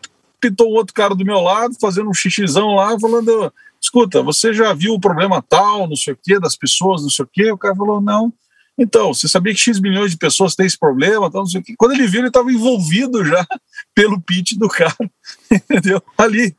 pitou 0.40 0.70
um 0.70 0.74
outro 0.74 0.94
cara 0.94 1.14
do 1.14 1.24
meu 1.24 1.40
lado, 1.40 1.76
fazendo 1.80 2.08
um 2.08 2.14
xixizão 2.14 2.74
lá, 2.74 2.98
falando: 2.98 3.52
escuta, 3.80 4.22
você 4.22 4.54
já 4.54 4.72
viu 4.72 4.94
o 4.94 5.00
problema 5.00 5.42
tal, 5.42 5.86
não 5.86 5.96
sei 5.96 6.14
o 6.14 6.18
quê, 6.22 6.38
das 6.38 6.56
pessoas, 6.56 7.02
não 7.02 7.10
sei 7.10 7.24
o 7.24 7.28
quê? 7.30 7.50
O 7.50 7.58
cara 7.58 7.74
falou: 7.74 8.00
não. 8.00 8.32
Então, 8.78 9.14
você 9.14 9.26
sabia 9.26 9.54
que 9.54 9.60
X 9.60 9.80
milhões 9.80 10.10
de 10.10 10.18
pessoas 10.18 10.54
têm 10.54 10.66
esse 10.66 10.78
problema? 10.78 11.30
Tal, 11.30 11.42
não 11.42 11.48
sei 11.48 11.60
o 11.60 11.64
quê. 11.64 11.74
Quando 11.78 11.92
ele 11.92 12.06
viu, 12.06 12.20
ele 12.20 12.28
estava 12.28 12.52
envolvido 12.52 13.24
já 13.24 13.46
pelo 13.94 14.20
pitch 14.20 14.52
do 14.54 14.68
cara, 14.68 14.96
entendeu? 15.50 16.02
Ali, 16.16 16.54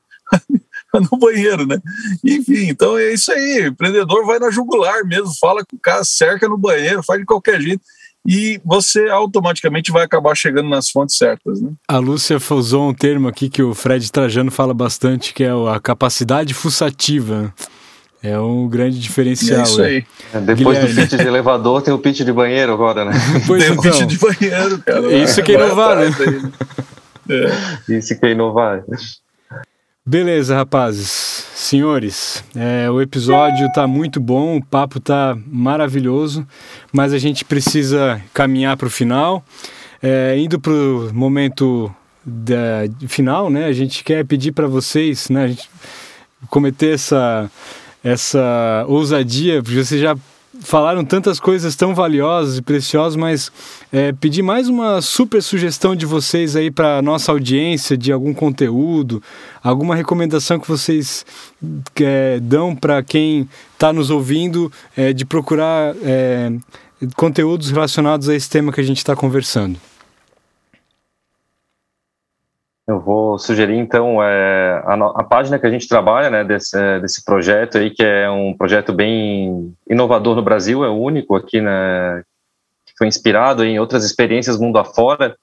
no 1.12 1.18
banheiro, 1.18 1.66
né? 1.66 1.80
Enfim, 2.24 2.70
então 2.70 2.98
é 2.98 3.14
isso 3.14 3.32
aí. 3.32 3.64
O 3.64 3.68
empreendedor 3.68 4.26
vai 4.26 4.40
na 4.40 4.52
jugular 4.52 5.04
mesmo, 5.06 5.32
fala 5.40 5.66
com 5.66 5.76
o 5.76 5.80
cara, 5.80 6.04
cerca 6.04 6.48
no 6.48 6.58
banheiro, 6.58 7.04
faz 7.04 7.20
de 7.20 7.26
qualquer 7.26 7.62
jeito 7.62 7.82
e 8.28 8.60
você 8.66 9.08
automaticamente 9.08 9.90
vai 9.90 10.04
acabar 10.04 10.36
chegando 10.36 10.68
nas 10.68 10.90
fontes 10.90 11.16
certas. 11.16 11.62
Né? 11.62 11.72
A 11.88 11.98
Lúcia 11.98 12.38
usou 12.52 12.90
um 12.90 12.94
termo 12.94 13.30
aqui 13.30 13.50
que 13.50 13.64
o 13.64 13.74
Fred 13.74 14.12
Trajano 14.12 14.52
fala 14.52 14.74
bastante, 14.74 15.34
que 15.34 15.46
é 15.46 15.50
a 15.50 15.80
capacidade 15.80 16.54
fuçativa. 16.54 17.54
É 18.22 18.38
um 18.38 18.68
grande 18.68 19.00
diferencial. 19.00 19.62
É 19.62 19.64
isso 19.64 19.82
aí. 19.82 20.06
É, 20.34 20.42
depois 20.42 20.78
Guilherme. 20.78 20.94
do 20.94 21.02
pitch 21.02 21.20
de 21.22 21.28
elevador, 21.28 21.82
tem 21.82 21.94
o 21.94 22.00
pitch 22.00 22.22
de 22.22 22.34
banheiro 22.34 22.74
agora, 22.74 23.06
né? 23.06 23.14
Pois 23.48 23.64
tem 23.64 23.74
então. 23.74 23.92
o 23.92 23.94
pitch 23.94 24.08
de 24.08 24.18
banheiro, 24.18 24.80
cara. 24.80 25.14
Isso 25.16 25.42
que 25.42 25.52
é 25.54 25.56
inovar, 25.56 25.98
né? 25.98 26.12
É. 27.30 27.98
Isso 27.98 28.20
que 28.20 28.26
é 28.26 28.32
inovar. 28.32 28.84
Beleza, 30.08 30.56
rapazes. 30.56 31.10
Senhores, 31.54 32.42
é, 32.56 32.90
o 32.90 33.02
episódio 33.02 33.68
está 33.68 33.86
muito 33.86 34.22
bom, 34.22 34.56
o 34.56 34.64
papo 34.64 35.00
está 35.00 35.38
maravilhoso, 35.46 36.48
mas 36.94 37.12
a 37.12 37.18
gente 37.18 37.44
precisa 37.44 38.22
caminhar 38.34 38.78
para 38.78 38.88
o 38.88 38.90
final. 38.90 39.44
É, 40.02 40.40
indo 40.40 40.62
para 40.62 40.72
o 40.72 41.14
momento 41.14 41.94
da, 42.26 42.86
final, 43.10 43.50
né? 43.50 43.66
A 43.66 43.74
gente 43.74 44.02
quer 44.02 44.24
pedir 44.24 44.54
para 44.54 44.66
vocês, 44.66 45.28
né? 45.30 45.44
A 45.44 45.48
gente 45.50 45.70
cometer 46.50 46.94
essa, 46.94 47.52
essa 48.02 48.86
ousadia, 48.88 49.62
porque 49.62 49.84
vocês 49.84 50.00
já 50.00 50.16
falaram 50.62 51.04
tantas 51.04 51.40
coisas 51.40 51.76
tão 51.76 51.94
valiosas 51.94 52.58
e 52.58 52.62
preciosas, 52.62 53.16
mas 53.16 53.52
é, 53.92 54.12
pedir 54.12 54.42
mais 54.42 54.68
uma 54.68 55.02
super 55.02 55.42
sugestão 55.42 55.96
de 55.96 56.06
vocês 56.06 56.56
aí 56.56 56.70
para 56.72 57.02
nossa 57.02 57.32
audiência 57.32 57.98
de 57.98 58.12
algum 58.12 58.34
conteúdo, 58.34 59.22
alguma 59.64 59.96
recomendação 59.96 60.60
que 60.60 60.68
vocês 60.68 61.26
é, 62.02 62.40
dão 62.40 62.76
para 62.76 63.02
quem 63.04 63.48
está 63.74 63.92
nos 63.92 64.10
ouvindo 64.10 64.72
é, 64.96 65.14
de 65.14 65.26
procurar 65.26 65.96
é, 66.04 66.52
conteúdos 67.16 67.70
relacionados 67.70 68.28
a 68.30 68.36
esse 68.36 68.50
tema 68.50 68.72
que 68.72 68.82
a 68.82 68.84
gente 68.84 68.98
está 68.98 69.16
conversando. 69.16 69.80
Eu 72.88 73.02
vou 73.02 73.38
sugerir, 73.38 73.76
então, 73.76 74.24
é, 74.24 74.82
a, 74.86 74.94
a, 74.94 75.24
página 75.26 75.60
que 75.60 75.68
a 75.68 75.70
gente 75.70 75.90
trabalha, 75.90 76.30
né, 76.30 76.46
desse, 76.46 76.80
é, 76.80 77.02
desse 77.02 77.26
projeto 77.26 77.78
aí, 77.78 77.90
que 77.90 78.02
é 78.02 78.30
um 78.30 78.56
projeto 78.56 78.94
bem 78.94 79.76
inovador 79.90 80.38
no 80.38 80.42
Brasil, 80.42 80.86
é 80.86 80.90
o 80.90 80.96
único 80.96 81.36
aqui, 81.36 81.60
né, 81.60 82.24
que 82.86 82.94
foi 82.98 83.08
inspirado 83.08 83.66
em 83.66 83.78
outras 83.78 84.06
experiências 84.06 84.58
mundo 84.58 84.80
afora, 84.80 85.36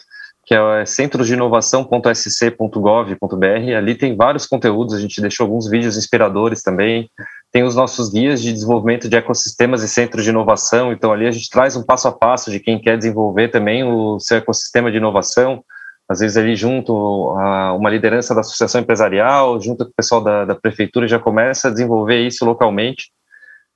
que 0.47 0.55
é 0.55 0.87
centrodinovação.sc.gov.br. 0.87 3.77
Ali 3.77 3.95
tem 3.95 4.17
vários 4.17 4.47
conteúdos, 4.47 4.95
a 4.95 5.01
gente 5.01 5.21
deixou 5.21 5.45
alguns 5.45 5.69
vídeos 5.69 5.99
inspiradores 5.99 6.63
também. 6.63 7.11
Tem 7.53 7.63
os 7.63 7.77
nossos 7.77 8.11
guias 8.11 8.41
de 8.41 8.55
desenvolvimento 8.55 9.07
de 9.07 9.17
ecossistemas 9.17 9.83
e 9.83 9.89
centros 9.89 10.25
de 10.25 10.31
inovação. 10.31 10.93
Então, 10.93 11.13
ali 11.13 11.27
a 11.27 11.31
gente 11.31 11.51
traz 11.51 11.77
um 11.77 11.83
passo 11.83 12.09
a 12.09 12.13
passo 12.13 12.51
de 12.51 12.59
quem 12.59 12.81
quer 12.81 12.97
desenvolver 12.97 13.49
também 13.49 13.85
o 13.85 14.19
seu 14.19 14.39
ecossistema 14.39 14.91
de 14.91 14.97
inovação 14.97 15.63
às 16.09 16.21
vezes 16.21 16.37
ali 16.37 16.55
junto 16.55 17.31
a 17.39 17.73
uma 17.73 17.91
liderança 17.91 18.35
da 18.35 18.41
associação 18.41 18.81
empresarial, 18.81 19.61
junto 19.61 19.85
com 19.85 19.91
o 19.91 19.95
pessoal 19.95 20.21
da, 20.23 20.45
da 20.45 20.55
prefeitura, 20.55 21.09
já 21.09 21.19
começa 21.19 21.69
a 21.69 21.71
desenvolver 21.71 22.21
isso 22.21 22.45
localmente. 22.45 23.11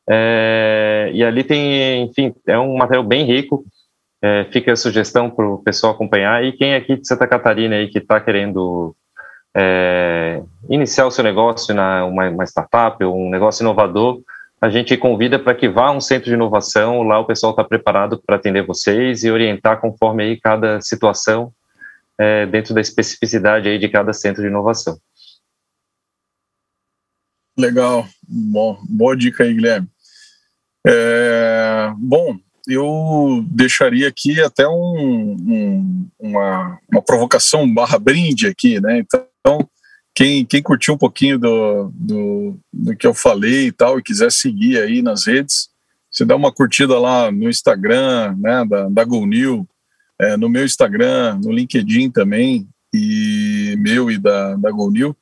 É, 0.09 1.11
e 1.13 1.25
ali 1.25 1.43
tem, 1.43 2.03
enfim, 2.03 2.35
é 2.47 2.59
um 2.59 2.77
material 2.77 3.05
bem 3.05 3.25
rico. 3.25 3.65
É, 4.21 4.45
fica 4.51 4.73
a 4.73 4.77
sugestão 4.77 5.31
para 5.31 5.47
o 5.47 5.59
pessoal 5.59 5.93
acompanhar. 5.93 6.45
E 6.45 6.53
quem 6.53 6.73
é 6.73 6.77
aqui 6.77 6.97
de 6.97 7.07
Santa 7.07 7.27
Catarina 7.27 7.77
aí 7.77 7.89
que 7.89 7.99
está 7.99 8.21
querendo 8.21 8.95
é, 9.57 10.43
iniciar 10.69 11.07
o 11.07 11.11
seu 11.11 11.25
negócio 11.25 11.75
na 11.75 12.05
uma, 12.05 12.29
uma 12.29 12.45
startup, 12.45 13.03
um 13.05 13.31
negócio 13.31 13.63
inovador, 13.63 14.21
a 14.61 14.69
gente 14.69 14.97
convida 14.97 15.39
para 15.39 15.55
que 15.55 15.69
vá 15.69 15.87
a 15.87 15.93
um 15.93 16.01
centro 16.01 16.29
de 16.29 16.35
inovação. 16.35 17.03
Lá 17.05 17.19
o 17.21 17.25
pessoal 17.25 17.53
está 17.53 17.65
preparado 17.65 18.21
para 18.27 18.37
atender 18.37 18.67
vocês 18.67 19.25
e 19.25 19.31
orientar 19.31 19.81
conforme 19.81 20.25
aí 20.25 20.41
cada 20.41 20.81
situação 20.81 21.53
é, 22.19 22.47
dentro 22.47 22.75
da 22.75 22.81
especificidade 22.81 23.69
aí 23.69 23.79
de 23.79 23.89
cada 23.89 24.13
centro 24.13 24.43
de 24.43 24.49
inovação. 24.49 24.99
Legal, 27.57 28.07
bom, 28.23 28.79
boa 28.89 29.17
dica 29.17 29.45
aí, 29.45 29.55
Guilherme. 29.55 29.89
É, 30.87 31.93
bom, 31.97 32.39
eu 32.69 33.45
deixaria 33.49 34.09
aqui 34.09 34.41
até 34.41 34.67
um, 34.69 35.37
um, 35.41 36.09
uma, 36.19 36.79
uma 36.91 37.03
provocação 37.03 37.73
barra 37.73 37.99
brinde 37.99 38.47
aqui, 38.47 38.81
né? 38.81 38.99
Então, 38.99 39.69
quem, 40.15 40.45
quem 40.45 40.63
curtiu 40.63 40.95
um 40.95 40.99
pouquinho 40.99 41.39
do, 41.39 41.91
do, 41.95 42.61
do 42.73 42.97
que 42.97 43.07
eu 43.07 43.15
falei 43.15 43.69
e 43.69 43.73
tal, 43.73 43.99
e 43.99 44.03
quiser 44.03 44.31
seguir 44.31 44.81
aí 44.81 45.01
nas 45.01 45.27
redes, 45.27 45.69
você 46.11 46.25
dá 46.25 46.37
uma 46.37 46.53
curtida 46.53 46.99
lá 46.99 47.31
no 47.31 47.49
Instagram, 47.49 48.37
né, 48.37 48.65
da, 48.65 48.89
da 48.89 49.05
GoNew, 49.05 49.67
é, 50.21 50.37
no 50.37 50.49
meu 50.49 50.65
Instagram, 50.65 51.39
no 51.43 51.53
LinkedIn 51.53 52.11
também, 52.11 52.69
e 52.93 53.77
meu 53.79 54.11
e 54.11 54.19
da, 54.19 54.55
da 54.57 54.71
GoNew, 54.71 55.15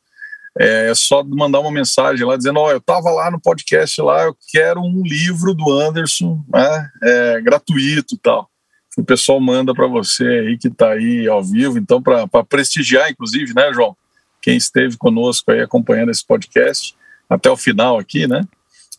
é, 0.58 0.90
é 0.90 0.94
só 0.94 1.22
mandar 1.22 1.60
uma 1.60 1.70
mensagem 1.70 2.24
lá 2.24 2.36
dizendo: 2.36 2.60
Ó, 2.60 2.66
oh, 2.66 2.70
eu 2.70 2.78
estava 2.78 3.10
lá 3.10 3.30
no 3.30 3.40
podcast 3.40 4.00
lá, 4.00 4.24
eu 4.24 4.36
quero 4.50 4.80
um 4.80 5.02
livro 5.02 5.54
do 5.54 5.70
Anderson, 5.70 6.42
né, 6.48 6.90
é, 7.02 7.40
gratuito 7.40 8.14
e 8.14 8.18
tal. 8.18 8.48
O 8.96 9.04
pessoal 9.04 9.38
manda 9.38 9.74
para 9.74 9.86
você 9.86 10.24
aí 10.24 10.56
que 10.56 10.68
está 10.68 10.92
aí 10.92 11.28
ao 11.28 11.44
vivo, 11.44 11.78
então, 11.78 12.02
para 12.02 12.26
prestigiar, 12.44 13.10
inclusive, 13.10 13.52
né, 13.54 13.70
João? 13.74 13.94
Quem 14.40 14.56
esteve 14.56 14.96
conosco 14.96 15.50
aí 15.50 15.60
acompanhando 15.60 16.10
esse 16.10 16.24
podcast 16.24 16.96
até 17.28 17.50
o 17.50 17.56
final 17.58 17.98
aqui, 17.98 18.26
né? 18.26 18.40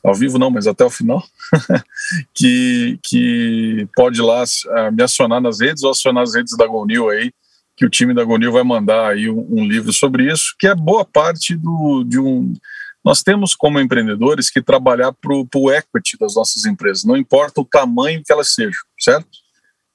Ao 0.09 0.15
vivo 0.15 0.39
não, 0.39 0.49
mas 0.49 0.67
até 0.67 0.85
o 0.85 0.89
final, 0.89 1.21
que, 2.33 2.97
que 3.03 3.87
pode 3.95 4.19
ir 4.19 4.23
lá 4.23 4.43
uh, 4.43 4.91
me 4.91 5.03
acionar 5.03 5.41
nas 5.41 5.59
redes 5.59 5.83
ou 5.83 5.91
acionar 5.91 6.23
as 6.23 6.33
redes 6.33 6.55
da 6.55 6.65
Gonil 6.65 7.09
aí, 7.09 7.31
que 7.75 7.85
o 7.85 7.89
time 7.89 8.13
da 8.13 8.23
Gonil 8.23 8.51
vai 8.51 8.63
mandar 8.63 9.11
aí 9.11 9.29
um, 9.29 9.45
um, 9.49 9.67
livro 9.67 9.91
sobre 9.91 10.31
isso, 10.31 10.55
que 10.57 10.65
é 10.65 10.73
boa 10.73 11.03
parte 11.03 11.55
do, 11.55 12.03
de 12.05 12.17
um... 12.19 12.53
Nós 13.03 13.21
temos 13.21 13.53
como 13.53 13.79
empreendedores 13.79 14.49
que 14.49 14.61
trabalhar 14.61 15.13
para 15.13 15.33
o 15.33 15.71
equity 15.71 16.17
das 16.17 16.35
nossas 16.35 16.65
empresas, 16.65 17.03
não 17.03 17.17
importa 17.17 17.59
o 17.59 17.65
tamanho 17.65 18.21
que 18.25 18.31
elas 18.31 18.53
sejam, 18.53 18.81
certo? 18.99 19.27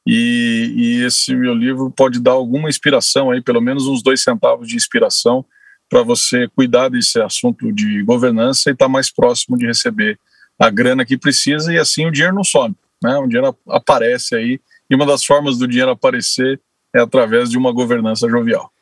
E, 0.06 0.74
e 0.76 1.04
esse 1.04 1.34
meu 1.34 1.54
livro 1.54 1.90
pode 1.90 2.20
dar 2.20 2.32
alguma 2.32 2.68
inspiração 2.68 3.30
aí, 3.30 3.40
pelo 3.40 3.60
menos 3.60 3.86
uns 3.86 4.02
dois 4.02 4.22
centavos 4.22 4.68
de 4.68 4.76
inspiração 4.76 5.44
para 5.92 6.02
você 6.02 6.48
cuidar 6.56 6.88
desse 6.88 7.20
assunto 7.20 7.70
de 7.70 8.02
governança 8.02 8.70
e 8.70 8.72
estar 8.72 8.86
tá 8.86 8.88
mais 8.88 9.12
próximo 9.12 9.58
de 9.58 9.66
receber 9.66 10.18
a 10.58 10.70
grana 10.70 11.04
que 11.04 11.18
precisa 11.18 11.70
e 11.70 11.78
assim 11.78 12.06
o 12.06 12.10
dinheiro 12.10 12.34
não 12.34 12.42
some, 12.42 12.74
né? 13.02 13.14
O 13.18 13.26
dinheiro 13.26 13.54
aparece 13.68 14.34
aí 14.34 14.58
e 14.88 14.94
uma 14.94 15.04
das 15.04 15.22
formas 15.22 15.58
do 15.58 15.68
dinheiro 15.68 15.90
aparecer 15.90 16.58
é 16.94 17.00
através 17.00 17.50
de 17.50 17.58
uma 17.58 17.70
governança 17.72 18.26
jovial. 18.26 18.72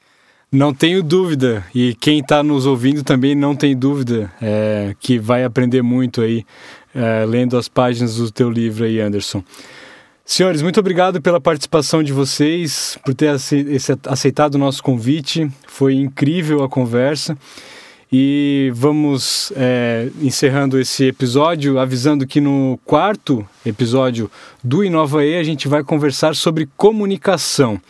Não 0.53 0.73
tenho 0.73 1.03
dúvida, 1.03 1.65
e 1.75 1.95
quem 1.95 2.21
está 2.21 2.43
nos 2.43 2.67
ouvindo 2.67 3.03
também 3.03 3.35
não 3.35 3.57
tem 3.57 3.77
dúvida 3.77 4.33
é, 4.41 4.95
que 5.01 5.19
vai 5.19 5.45
aprender 5.45 5.83
muito 5.83 6.21
aí 6.21 6.45
é, 6.95 7.25
lendo 7.25 7.57
as 7.57 7.69
páginas 7.69 8.17
do 8.17 8.31
teu 8.31 8.51
livro 8.51 8.85
aí, 8.85 9.01
Anderson. 9.01 9.43
Senhores, 10.33 10.63
muito 10.63 10.79
obrigado 10.79 11.21
pela 11.21 11.41
participação 11.41 12.05
de 12.05 12.13
vocês, 12.13 12.97
por 13.05 13.13
ter 13.15 13.35
aceitado 14.07 14.55
o 14.55 14.59
nosso 14.59 14.81
convite. 14.81 15.51
Foi 15.67 15.95
incrível 15.95 16.63
a 16.63 16.69
conversa. 16.69 17.37
E 18.13 18.71
vamos 18.73 19.53
é, 19.57 20.09
encerrando 20.23 20.79
esse 20.79 21.07
episódio, 21.07 21.81
avisando 21.81 22.29
que 22.29 22.41
no 22.41 22.79
quarto 22.85 23.45
episódio 23.67 24.31
do 24.63 24.85
Inova 24.85 25.25
E 25.25 25.37
a 25.37 25.43
gente 25.43 25.67
vai 25.67 25.83
conversar 25.83 26.37
sobre 26.37 26.69
comunicação. 26.77 27.81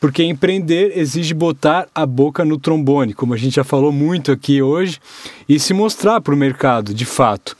Porque 0.00 0.22
empreender 0.22 0.96
exige 0.96 1.34
botar 1.34 1.88
a 1.94 2.06
boca 2.06 2.42
no 2.42 2.56
trombone, 2.56 3.12
como 3.12 3.34
a 3.34 3.36
gente 3.36 3.56
já 3.56 3.64
falou 3.64 3.92
muito 3.92 4.32
aqui 4.32 4.62
hoje, 4.62 4.98
e 5.46 5.60
se 5.60 5.74
mostrar 5.74 6.22
para 6.22 6.32
o 6.32 6.38
mercado 6.38 6.94
de 6.94 7.04
fato. 7.04 7.54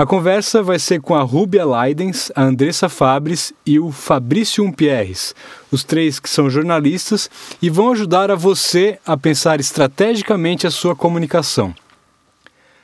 A 0.00 0.06
conversa 0.06 0.62
vai 0.62 0.78
ser 0.78 1.00
com 1.00 1.12
a 1.12 1.22
Rúbia 1.22 1.66
Leidens, 1.66 2.30
a 2.36 2.44
Andressa 2.44 2.88
Fabres 2.88 3.52
e 3.66 3.80
o 3.80 3.90
Fabrício 3.90 4.62
Umpierres, 4.62 5.34
os 5.72 5.82
três 5.82 6.20
que 6.20 6.30
são 6.30 6.48
jornalistas 6.48 7.28
e 7.60 7.68
vão 7.68 7.90
ajudar 7.90 8.30
a 8.30 8.36
você 8.36 8.96
a 9.04 9.16
pensar 9.16 9.58
estrategicamente 9.58 10.68
a 10.68 10.70
sua 10.70 10.94
comunicação. 10.94 11.74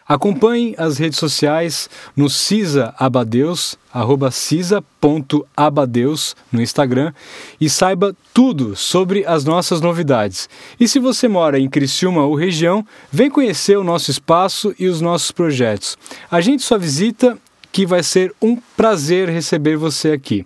Acompanhe 0.06 0.74
as 0.76 0.98
redes 0.98 1.18
sociais 1.18 1.88
no 2.14 2.28
Cisa 2.28 2.94
Abadeus, 2.98 3.78
arroba 3.92 4.30
cisa.abadeus 4.30 6.36
no 6.52 6.60
Instagram 6.60 7.14
e 7.58 7.70
saiba 7.70 8.14
tudo 8.34 8.76
sobre 8.76 9.24
as 9.24 9.44
nossas 9.44 9.80
novidades. 9.80 10.46
E 10.78 10.86
se 10.86 10.98
você 10.98 11.26
mora 11.26 11.58
em 11.58 11.70
Criciúma 11.70 12.26
ou 12.26 12.34
região, 12.34 12.86
vem 13.10 13.30
conhecer 13.30 13.78
o 13.78 13.84
nosso 13.84 14.10
espaço 14.10 14.74
e 14.78 14.88
os 14.88 15.00
nossos 15.00 15.30
projetos. 15.30 15.96
A 16.30 16.42
gente 16.42 16.62
só 16.62 16.76
visita 16.76 17.38
que 17.72 17.86
vai 17.86 18.02
ser 18.02 18.30
um 18.42 18.56
prazer 18.76 19.30
receber 19.30 19.76
você 19.76 20.12
aqui. 20.12 20.44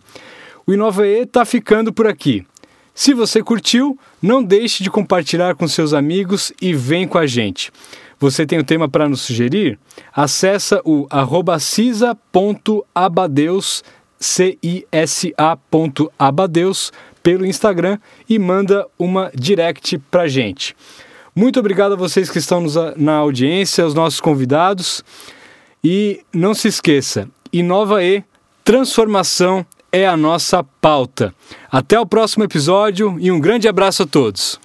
O 0.64 0.72
Inovae 0.72 1.22
está 1.22 1.44
ficando 1.44 1.92
por 1.92 2.06
aqui. 2.06 2.46
Se 2.94 3.14
você 3.14 3.42
curtiu, 3.42 3.98
não 4.20 4.42
deixe 4.42 4.82
de 4.82 4.90
compartilhar 4.90 5.54
com 5.54 5.68
seus 5.68 5.92
amigos 5.92 6.52
e 6.60 6.72
vem 6.72 7.06
com 7.06 7.16
a 7.16 7.26
gente. 7.26 7.70
Você 8.20 8.44
tem 8.44 8.58
o 8.58 8.62
um 8.62 8.64
tema 8.64 8.88
para 8.88 9.08
nos 9.08 9.20
sugerir? 9.20 9.78
Acesse 10.12 10.74
o 10.84 11.06
arroba 11.08 11.56
cisa.abadeus, 11.58 13.84
C-I-S-A.abadeus, 14.18 16.92
pelo 17.22 17.46
Instagram 17.46 17.98
e 18.28 18.38
manda 18.38 18.86
uma 18.98 19.30
direct 19.34 19.98
para 20.10 20.26
gente. 20.26 20.74
Muito 21.34 21.60
obrigado 21.60 21.92
a 21.92 21.96
vocês 21.96 22.30
que 22.30 22.38
estão 22.38 22.60
nos, 22.60 22.74
na 22.96 23.14
audiência, 23.14 23.84
aos 23.84 23.94
nossos 23.94 24.20
convidados. 24.20 25.04
E 25.84 26.20
não 26.32 26.54
se 26.54 26.66
esqueça, 26.66 27.28
Inova 27.52 28.02
E, 28.02 28.24
transformação 28.64 29.64
é 29.92 30.06
a 30.06 30.16
nossa 30.16 30.64
pauta. 30.80 31.32
Até 31.70 31.98
o 31.98 32.06
próximo 32.06 32.44
episódio 32.44 33.16
e 33.20 33.30
um 33.30 33.40
grande 33.40 33.68
abraço 33.68 34.02
a 34.02 34.06
todos. 34.06 34.58